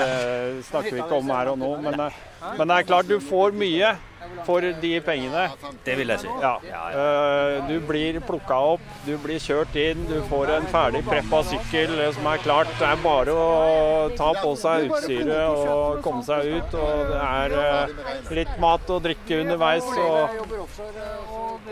snakker 0.70 0.94
vi 0.98 1.02
ikke 1.02 1.18
om 1.18 1.27
her 1.30 1.52
og 1.54 1.58
nå, 1.58 1.72
men, 1.82 2.00
eh, 2.08 2.20
men 2.58 2.68
det 2.68 2.76
er 2.80 2.88
klart 2.92 3.08
du 3.08 3.18
får 3.20 3.52
mye 3.52 3.96
for 4.44 4.60
de 4.60 4.90
pengene. 5.00 5.44
Det 5.84 5.94
vil 5.98 6.10
jeg 6.12 6.20
si. 6.20 6.28
Ja. 6.42 6.56
Eh, 6.62 7.66
Du 7.68 7.80
blir 7.80 8.18
plukka 8.20 8.56
opp, 8.74 8.80
du 9.06 9.16
blir 9.18 9.38
kjørt 9.40 9.74
inn, 9.76 10.04
du 10.08 10.20
får 10.28 10.50
en 10.56 10.66
ferdig 10.70 11.02
preppa 11.06 11.40
sykkel 11.48 11.94
som 12.14 12.26
er 12.26 12.38
klart. 12.44 12.70
Det 12.78 12.86
er 12.88 13.00
bare 13.02 13.32
å 13.34 14.16
ta 14.16 14.32
på 14.38 14.52
seg 14.56 14.88
utstyret 14.90 15.48
og 15.48 16.02
komme 16.04 16.22
seg 16.24 16.46
ut. 16.58 16.74
Og 16.74 17.12
det 17.12 17.20
er 17.28 17.56
eh, 17.64 18.34
litt 18.40 18.54
mat 18.60 18.88
og 18.94 19.02
drikke 19.06 19.40
underveis 19.42 19.88
og 19.96 20.38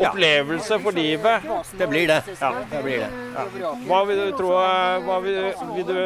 opplevelse 0.01 0.81
for 0.83 0.93
livet. 0.97 1.43
Det 1.79 1.89
blir 1.89 2.07
det. 2.11 2.23
Ja. 2.41 2.53
Det 2.71 2.83
blir 2.85 3.05
det. 3.05 3.11
Ja. 3.61 3.73
Hva 3.87 4.05
vil 4.09 4.23
du 4.25 4.37
tro 4.37 4.53
hva 5.07 5.21
vil, 5.25 5.53
vil 5.77 5.87
du 5.87 5.99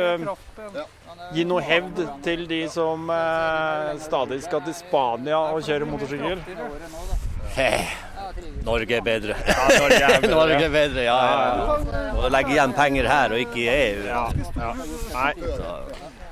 gi 1.35 1.45
noe 1.47 1.63
hevd 1.65 2.03
til 2.25 2.45
de 2.51 2.61
som 2.71 3.11
eh, 3.15 3.97
stadig 4.03 4.41
skal 4.45 4.65
til 4.67 4.77
Spania 4.77 5.41
og 5.55 5.63
kjøre 5.67 5.89
motorsykkel? 5.89 6.43
Norge 8.65 8.97
er 8.97 9.05
bedre. 9.05 9.37
Norge 9.81 10.03
er 10.03 10.21
bedre. 10.23 10.35
Norge 10.35 10.65
er 10.65 10.75
bedre, 10.75 11.07
ja. 11.07 11.17
ja. 11.25 12.13
Å 12.21 12.31
legge 12.33 12.55
igjen 12.55 12.77
penger 12.77 13.09
her 13.11 13.35
og 13.35 13.43
ikke 13.43 13.63
i 13.63 13.69
EU. 13.73 14.07
Ja, 14.11 14.25
ja. 14.61 14.71
Nei, 15.17 15.33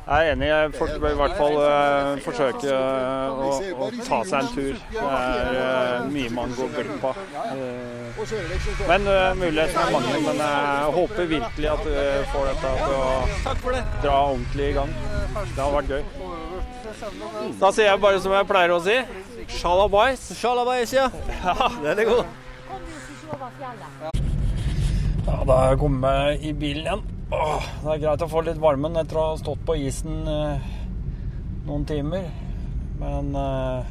jeg 0.08 0.28
er 0.28 0.32
enig. 0.32 0.48
Folk 0.78 0.94
bør 1.00 1.12
i 1.12 1.18
hvert 1.18 1.34
fall 1.36 1.56
uh, 1.60 2.20
forsøke 2.24 2.72
uh, 2.72 3.42
å, 3.44 3.50
å 3.84 3.88
ta 4.06 4.20
seg 4.24 4.38
en 4.38 4.48
tur. 4.54 4.78
Det 4.94 5.02
er 5.04 5.58
uh, 5.58 6.06
mye 6.08 6.30
man 6.32 6.54
går 6.56 6.70
glipp 6.76 7.04
av. 7.10 7.20
Men 8.88 9.04
uh, 9.04 9.36
mulighetene 9.36 9.84
er 9.84 9.92
mange. 9.92 10.14
Men 10.24 10.40
jeg 10.44 10.94
håper 10.96 11.30
virkelig 11.34 11.70
at 11.74 11.84
vi 11.84 12.06
får 12.32 12.50
dette 12.52 12.72
til 12.80 12.96
å 12.96 13.76
dra 14.06 14.16
ordentlig 14.16 14.70
i 14.70 14.76
gang. 14.78 14.96
Det 15.52 15.60
har 15.60 15.76
vært 15.76 15.92
gøy. 15.92 16.02
Da 17.60 17.70
sier 17.74 17.90
jeg 17.90 18.02
bare 18.02 18.22
som 18.24 18.32
jeg 18.34 18.48
pleier 18.48 18.74
å 18.74 18.80
si. 18.82 18.96
Shalabais. 19.58 20.24
Shalabais, 20.40 20.96
ja. 20.96 21.10
Den 21.84 22.00
er 22.00 22.08
god. 22.08 22.24
Ja, 25.28 25.38
da 25.44 25.54
er 25.60 25.72
jeg 25.74 25.80
kommet 25.84 26.44
i 26.48 26.56
bilen 26.56 26.88
igjen. 26.88 27.06
Åh, 27.28 27.64
det 27.82 27.90
er 27.92 27.98
greit 28.00 28.22
å 28.24 28.26
få 28.32 28.40
litt 28.46 28.60
varmen 28.60 28.94
etter 28.96 29.18
å 29.20 29.24
ha 29.26 29.32
stått 29.36 29.60
på 29.68 29.74
isen 29.76 30.22
eh, 30.32 30.70
noen 31.66 31.84
timer. 31.88 32.24
Men 32.96 33.28
eh, 33.36 33.90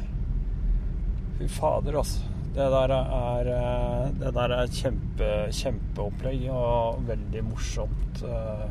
fy 1.38 1.46
fader, 1.54 2.00
altså. 2.00 2.24
Det 2.56 2.66
der 2.72 2.94
er, 2.96 3.50
eh, 3.54 4.08
det 4.18 4.32
der 4.34 4.56
er 4.56 4.74
kjempe, 4.74 5.30
kjempeopplegg 5.54 6.48
og 6.50 7.06
veldig 7.06 7.44
morsomt. 7.52 8.24
Eh, 8.26 8.66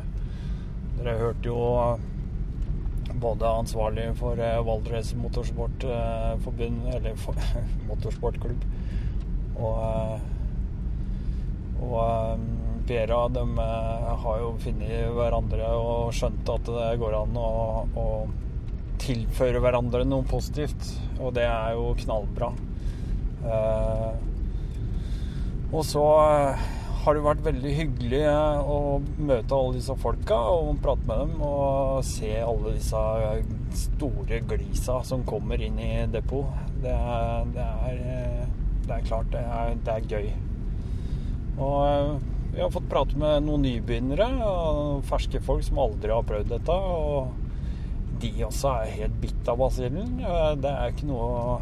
dere 0.98 1.16
hørte 1.22 1.48
jo 1.48 1.64
både 3.24 3.56
ansvarlig 3.64 4.10
for 4.20 4.36
eh, 4.36 4.60
Valdres 4.68 5.14
Motorsportforbund, 5.16 6.82
eller 6.92 7.16
motorsportklubb, 7.88 8.68
og 9.56 9.80
eh, 9.86 10.18
og 11.78 11.98
eh, 12.02 12.67
Piera 12.88 13.20
de 13.28 13.44
eh, 13.44 14.08
har 14.22 14.40
jo 14.40 14.54
funnet 14.62 15.10
hverandre 15.16 15.68
og 15.76 16.14
skjønt 16.16 16.52
at 16.54 16.70
det 16.72 16.88
går 17.02 17.16
an 17.18 17.36
å, 17.36 17.50
å 17.92 18.06
tilføre 19.02 19.60
hverandre 19.62 20.06
noe 20.08 20.26
positivt. 20.28 20.88
Og 21.20 21.34
det 21.36 21.44
er 21.44 21.76
jo 21.76 21.92
knallbra. 22.00 22.50
Eh, 23.44 24.10
og 25.68 25.84
så 25.84 26.04
eh, 26.24 26.66
har 27.04 27.16
det 27.16 27.24
vært 27.28 27.44
veldig 27.44 27.74
hyggelig 27.76 28.22
å 28.28 28.78
møte 29.20 29.54
alle 29.54 29.76
disse 29.76 29.94
folka 30.00 30.38
og 30.56 30.80
prate 30.84 31.04
med 31.08 31.22
dem 31.22 31.44
og 31.44 32.00
se 32.08 32.32
alle 32.40 32.74
disse 32.74 33.04
store 33.84 34.40
glisa 34.48 35.02
som 35.06 35.28
kommer 35.28 35.60
inn 35.62 35.78
i 35.80 35.92
depot. 36.12 36.48
Det 36.82 36.96
er, 36.96 37.52
det 37.52 37.68
det 38.88 38.96
er 38.96 39.04
klart 39.04 39.32
det 39.32 39.40
er, 39.44 39.74
det 39.84 39.94
er 39.94 40.06
gøy. 40.08 40.28
Og 41.60 42.20
vi 42.54 42.60
har 42.62 42.70
fått 42.74 42.88
prate 42.90 43.18
med 43.20 43.44
noen 43.46 43.62
nybegynnere 43.66 44.26
og 44.44 45.04
ferske 45.08 45.40
folk 45.44 45.62
som 45.66 45.78
aldri 45.82 46.10
har 46.14 46.24
prøvd 46.26 46.52
dette. 46.54 46.74
Og 46.74 47.28
de 48.22 48.30
også 48.46 48.72
er 48.82 48.94
helt 48.96 49.18
bitt 49.22 49.50
av 49.52 49.60
basillen. 49.60 50.16
Det 50.62 50.70
er 50.72 50.94
ikke 50.94 51.06
noe 51.10 51.58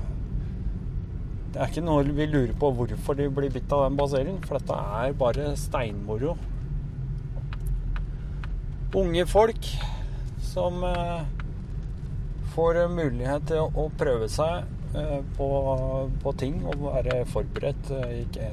Det 1.52 1.60
er 1.62 1.70
ikke 1.72 1.84
noe 1.84 2.04
vi 2.16 2.26
lurer 2.28 2.52
på 2.60 2.70
hvorfor 2.76 3.16
de 3.16 3.26
blir 3.32 3.52
bitt 3.52 3.70
av 3.72 3.86
den 3.86 3.96
basillen, 3.96 4.38
for 4.44 4.58
dette 4.58 4.76
er 5.00 5.14
bare 5.16 5.50
steinmoro. 5.56 6.34
Unge 8.96 9.24
folk 9.28 9.68
som 10.40 10.84
eh, 10.84 11.22
får 12.54 12.82
mulighet 12.92 13.48
til 13.50 13.72
å 13.76 13.86
prøve 14.00 14.28
seg 14.32 14.64
eh, 14.96 15.18
på, 15.36 15.48
på 16.22 16.32
ting 16.40 16.60
og 16.64 16.86
være 16.86 17.22
forberedt. 17.32 17.90
eh, 17.92 18.22
Ikke 18.22 18.50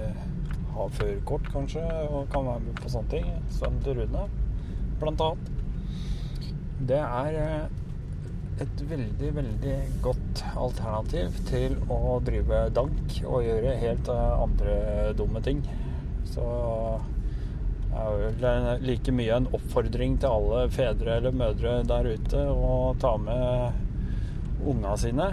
ha 0.73 0.89
førerkort, 0.97 1.47
kanskje, 1.53 1.83
og 2.09 2.27
kan 2.33 2.47
være 2.49 2.65
med 2.67 2.81
på 2.81 2.91
sånne 2.91 3.13
ting. 3.13 3.29
Sønnen 3.53 3.81
til 3.85 4.01
Rune, 4.01 4.27
blant 5.01 5.23
annet. 5.27 5.53
Det 6.83 6.99
er 6.99 7.39
eh, 7.39 7.81
et 8.63 8.83
veldig, 8.89 9.29
veldig 9.35 9.77
godt 10.03 10.43
alternativ 10.59 11.37
til 11.47 11.75
å 11.91 12.17
drive 12.25 12.67
dank 12.75 13.17
og 13.23 13.45
gjøre 13.45 13.77
helt 13.81 14.11
eh, 14.11 14.43
andre 14.45 14.75
dumme 15.17 15.41
ting. 15.45 15.63
Så 16.33 16.45
Det 17.93 18.49
er 18.49 18.79
like 18.81 19.13
mye 19.13 19.35
en 19.37 19.47
oppfordring 19.53 20.15
til 20.21 20.33
alle 20.33 20.63
fedre 20.73 21.19
eller 21.19 21.35
mødre 21.37 21.75
der 21.85 22.07
ute 22.15 22.39
å 22.49 22.95
ta 22.97 23.11
med 23.21 24.65
unga 24.65 24.95
sine 24.97 25.27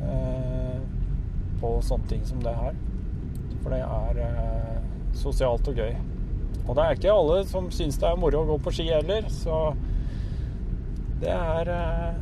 eh, 0.00 0.78
på 1.60 1.74
sånne 1.84 2.08
ting 2.08 2.24
som 2.24 2.40
det 2.44 2.54
her. 2.56 2.78
For 3.60 3.74
det 3.74 3.82
er 3.84 4.69
sosialt 5.18 5.68
og 5.70 5.80
gøy. 5.80 5.94
Og 6.66 6.76
det 6.76 6.82
er 6.84 6.98
ikke 6.98 7.14
alle 7.14 7.38
som 7.50 7.70
syns 7.74 7.98
det 7.98 8.08
er 8.08 8.18
moro 8.20 8.42
å 8.42 8.48
gå 8.52 8.58
på 8.62 8.72
ski 8.74 8.86
heller, 8.92 9.26
så 9.32 9.72
det 11.20 11.32
er 11.34 11.70
eh, 11.74 12.20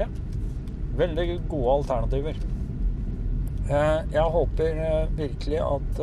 ja, 0.00 0.06
veldig 0.98 1.26
gode 1.50 1.74
alternativer. 1.80 2.38
Eh, 3.66 3.98
jeg 4.14 4.34
håper 4.38 4.80
eh, 4.86 5.12
virkelig 5.18 5.60
at 5.62 6.00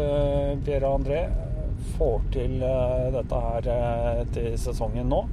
Pierre 0.63 0.91
André 0.93 1.23
får 1.97 2.21
til 2.31 2.61
dette 3.11 3.39
her 3.47 3.65
til 4.35 4.53
sesongen 4.61 5.09
nå. 5.11 5.25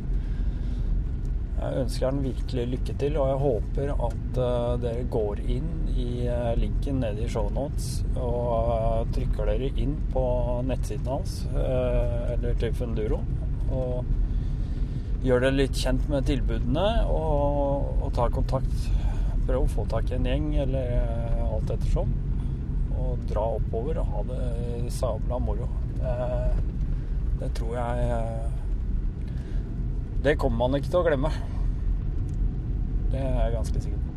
Jeg 1.60 1.76
ønsker 1.82 2.08
den 2.08 2.22
virkelig 2.24 2.62
lykke 2.72 2.94
til, 3.02 3.16
og 3.20 3.26
jeg 3.28 3.40
håper 3.42 3.90
at 4.06 4.38
eh, 4.40 4.76
dere 4.80 5.08
går 5.12 5.40
inn 5.52 5.66
i 5.92 6.06
eh, 6.24 6.54
linken 6.56 7.02
nede 7.02 7.26
i 7.26 7.28
shownotes 7.28 7.88
og 8.14 8.70
eh, 8.76 9.10
trykker 9.12 9.50
dere 9.50 9.68
inn 9.82 9.92
på 10.14 10.22
nettsiden 10.64 11.10
hans, 11.10 11.34
eller 11.52 12.56
til 12.62 12.72
Funduro, 12.78 13.18
og 13.76 14.08
gjør 15.26 15.44
dere 15.44 15.58
litt 15.58 15.76
kjent 15.76 16.08
med 16.08 16.24
tilbudene, 16.30 16.86
og, 17.12 17.90
og 18.00 18.14
tar 18.16 18.32
kontakt. 18.32 18.88
Prøv 19.44 19.66
å 19.66 19.72
få 19.74 19.84
tak 19.90 20.08
i 20.08 20.16
en 20.16 20.28
gjeng, 20.30 20.46
eller 20.64 20.96
alt 21.44 21.74
ettersom, 21.74 22.14
og 22.96 23.26
dra 23.28 23.44
oppover 23.58 24.00
og 24.00 24.14
ha 24.14 24.24
det 24.32 24.94
sabla 24.96 25.36
moro. 25.42 25.68
Det, 26.00 26.16
det 27.42 27.52
tror 27.58 27.76
jeg 27.76 28.59
Det 30.20 30.34
kommer 30.36 30.66
man 30.66 30.76
ikke 30.76 30.90
til 30.92 30.98
å 30.98 31.06
glemme. 31.06 31.30
Det 33.08 33.20
er 33.24 33.38
jeg 33.38 33.52
ganske 33.54 33.80
sikker 33.80 34.00
på. 34.04 34.08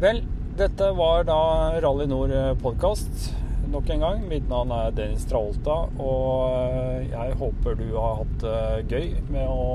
Vel, 0.00 0.22
dette 0.56 0.86
var 0.96 1.26
da 1.28 1.40
Rally 1.84 2.06
Nord 2.08 2.32
podkast 2.62 3.34
nok 3.68 3.90
en 3.92 4.04
gang. 4.06 4.22
Mitt 4.30 4.46
navn 4.48 4.72
er 4.72 4.94
Dennis 4.96 5.26
Traolta, 5.28 5.74
og 6.00 7.04
jeg 7.04 7.36
håper 7.42 7.76
du 7.82 7.90
har 7.98 8.22
hatt 8.22 8.38
det 8.40 8.94
gøy 8.94 9.10
med 9.28 9.52
å 9.52 9.66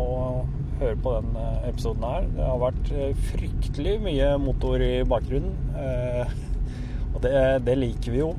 høre 0.82 0.98
på 1.06 1.14
den 1.20 1.38
episoden 1.70 2.08
her. 2.10 2.26
Det 2.40 2.48
har 2.50 2.64
vært 2.64 2.90
fryktelig 3.28 4.00
mye 4.08 4.32
motor 4.42 4.82
i 4.82 4.96
bakgrunnen, 5.06 5.54
eh, 5.78 6.34
og 7.14 7.22
det, 7.22 7.36
det 7.70 7.78
liker 7.78 8.18
vi 8.18 8.24
jo. 8.24 8.32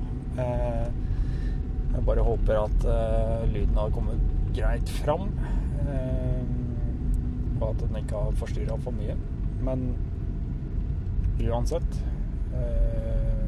Eh, 0.42 0.90
jeg 1.94 2.04
bare 2.10 2.26
håper 2.26 2.64
at 2.64 2.90
lyden 3.54 3.78
har 3.78 3.94
kommet 3.94 4.26
greit 4.58 4.90
fram. 4.98 5.30
Uh, 5.88 7.62
og 7.62 7.70
at 7.72 7.82
den 7.82 7.96
ikke 8.02 8.22
har 8.26 8.36
forstyrra 8.38 8.76
for 8.84 8.94
mye. 8.94 9.16
Men 9.64 9.88
uansett 11.42 11.96
uh, 12.52 13.46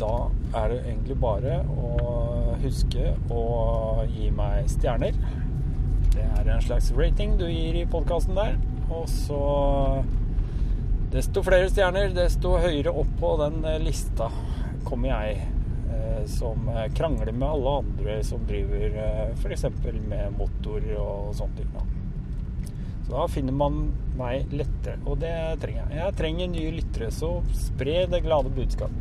Da 0.00 0.10
er 0.58 0.72
det 0.72 0.80
egentlig 0.82 1.16
bare 1.22 1.60
å 1.70 1.92
huske 2.62 3.12
å 3.32 3.44
gi 4.10 4.32
meg 4.34 4.68
stjerner. 4.72 5.16
Det 6.12 6.24
er 6.26 6.50
en 6.50 6.64
slags 6.64 6.90
rating 6.96 7.38
du 7.40 7.46
gir 7.46 7.78
i 7.78 7.86
podkasten 7.88 8.36
der. 8.36 8.58
Og 8.92 9.06
så 9.08 9.44
Desto 11.12 11.42
flere 11.44 11.68
stjerner, 11.68 12.08
desto 12.16 12.54
høyere 12.56 12.88
opp 12.88 13.10
på 13.20 13.34
den 13.36 13.58
lista 13.84 14.30
kommer 14.86 15.10
jeg 15.12 15.51
som 16.30 16.68
krangler 16.96 17.32
med 17.32 17.48
alle 17.48 17.74
andre 17.82 18.18
som 18.26 18.44
driver 18.48 18.96
f.eks. 19.34 19.66
med 20.08 20.38
motor 20.38 20.86
og 20.98 21.34
sånne 21.38 21.58
ting. 21.58 21.72
Så 23.06 23.14
da 23.14 23.26
finner 23.30 23.56
man 23.56 23.80
meg 24.18 24.52
lettere, 24.54 24.98
og 25.06 25.18
det 25.22 25.34
trenger 25.62 25.82
jeg. 25.82 25.98
Jeg 25.98 26.16
trenger 26.20 26.52
nye 26.52 26.74
lyttere, 26.78 27.10
så 27.14 27.32
spre 27.56 28.04
det 28.10 28.22
glade 28.24 28.52
budskap. 28.54 28.94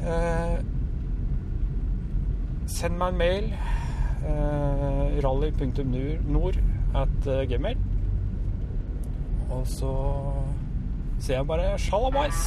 Eh, 0.00 0.56
send 2.70 2.98
meg 3.00 3.14
en 3.14 3.20
mail. 3.20 3.48
Eh, 4.20 5.20
rally.nord 5.24 6.60
at 7.00 7.30
gmail. 7.48 7.78
Og 9.50 9.66
så 9.66 9.94
ser 11.20 11.40
jeg 11.40 11.48
bare 11.48 11.78
sjalabais. 11.78 12.44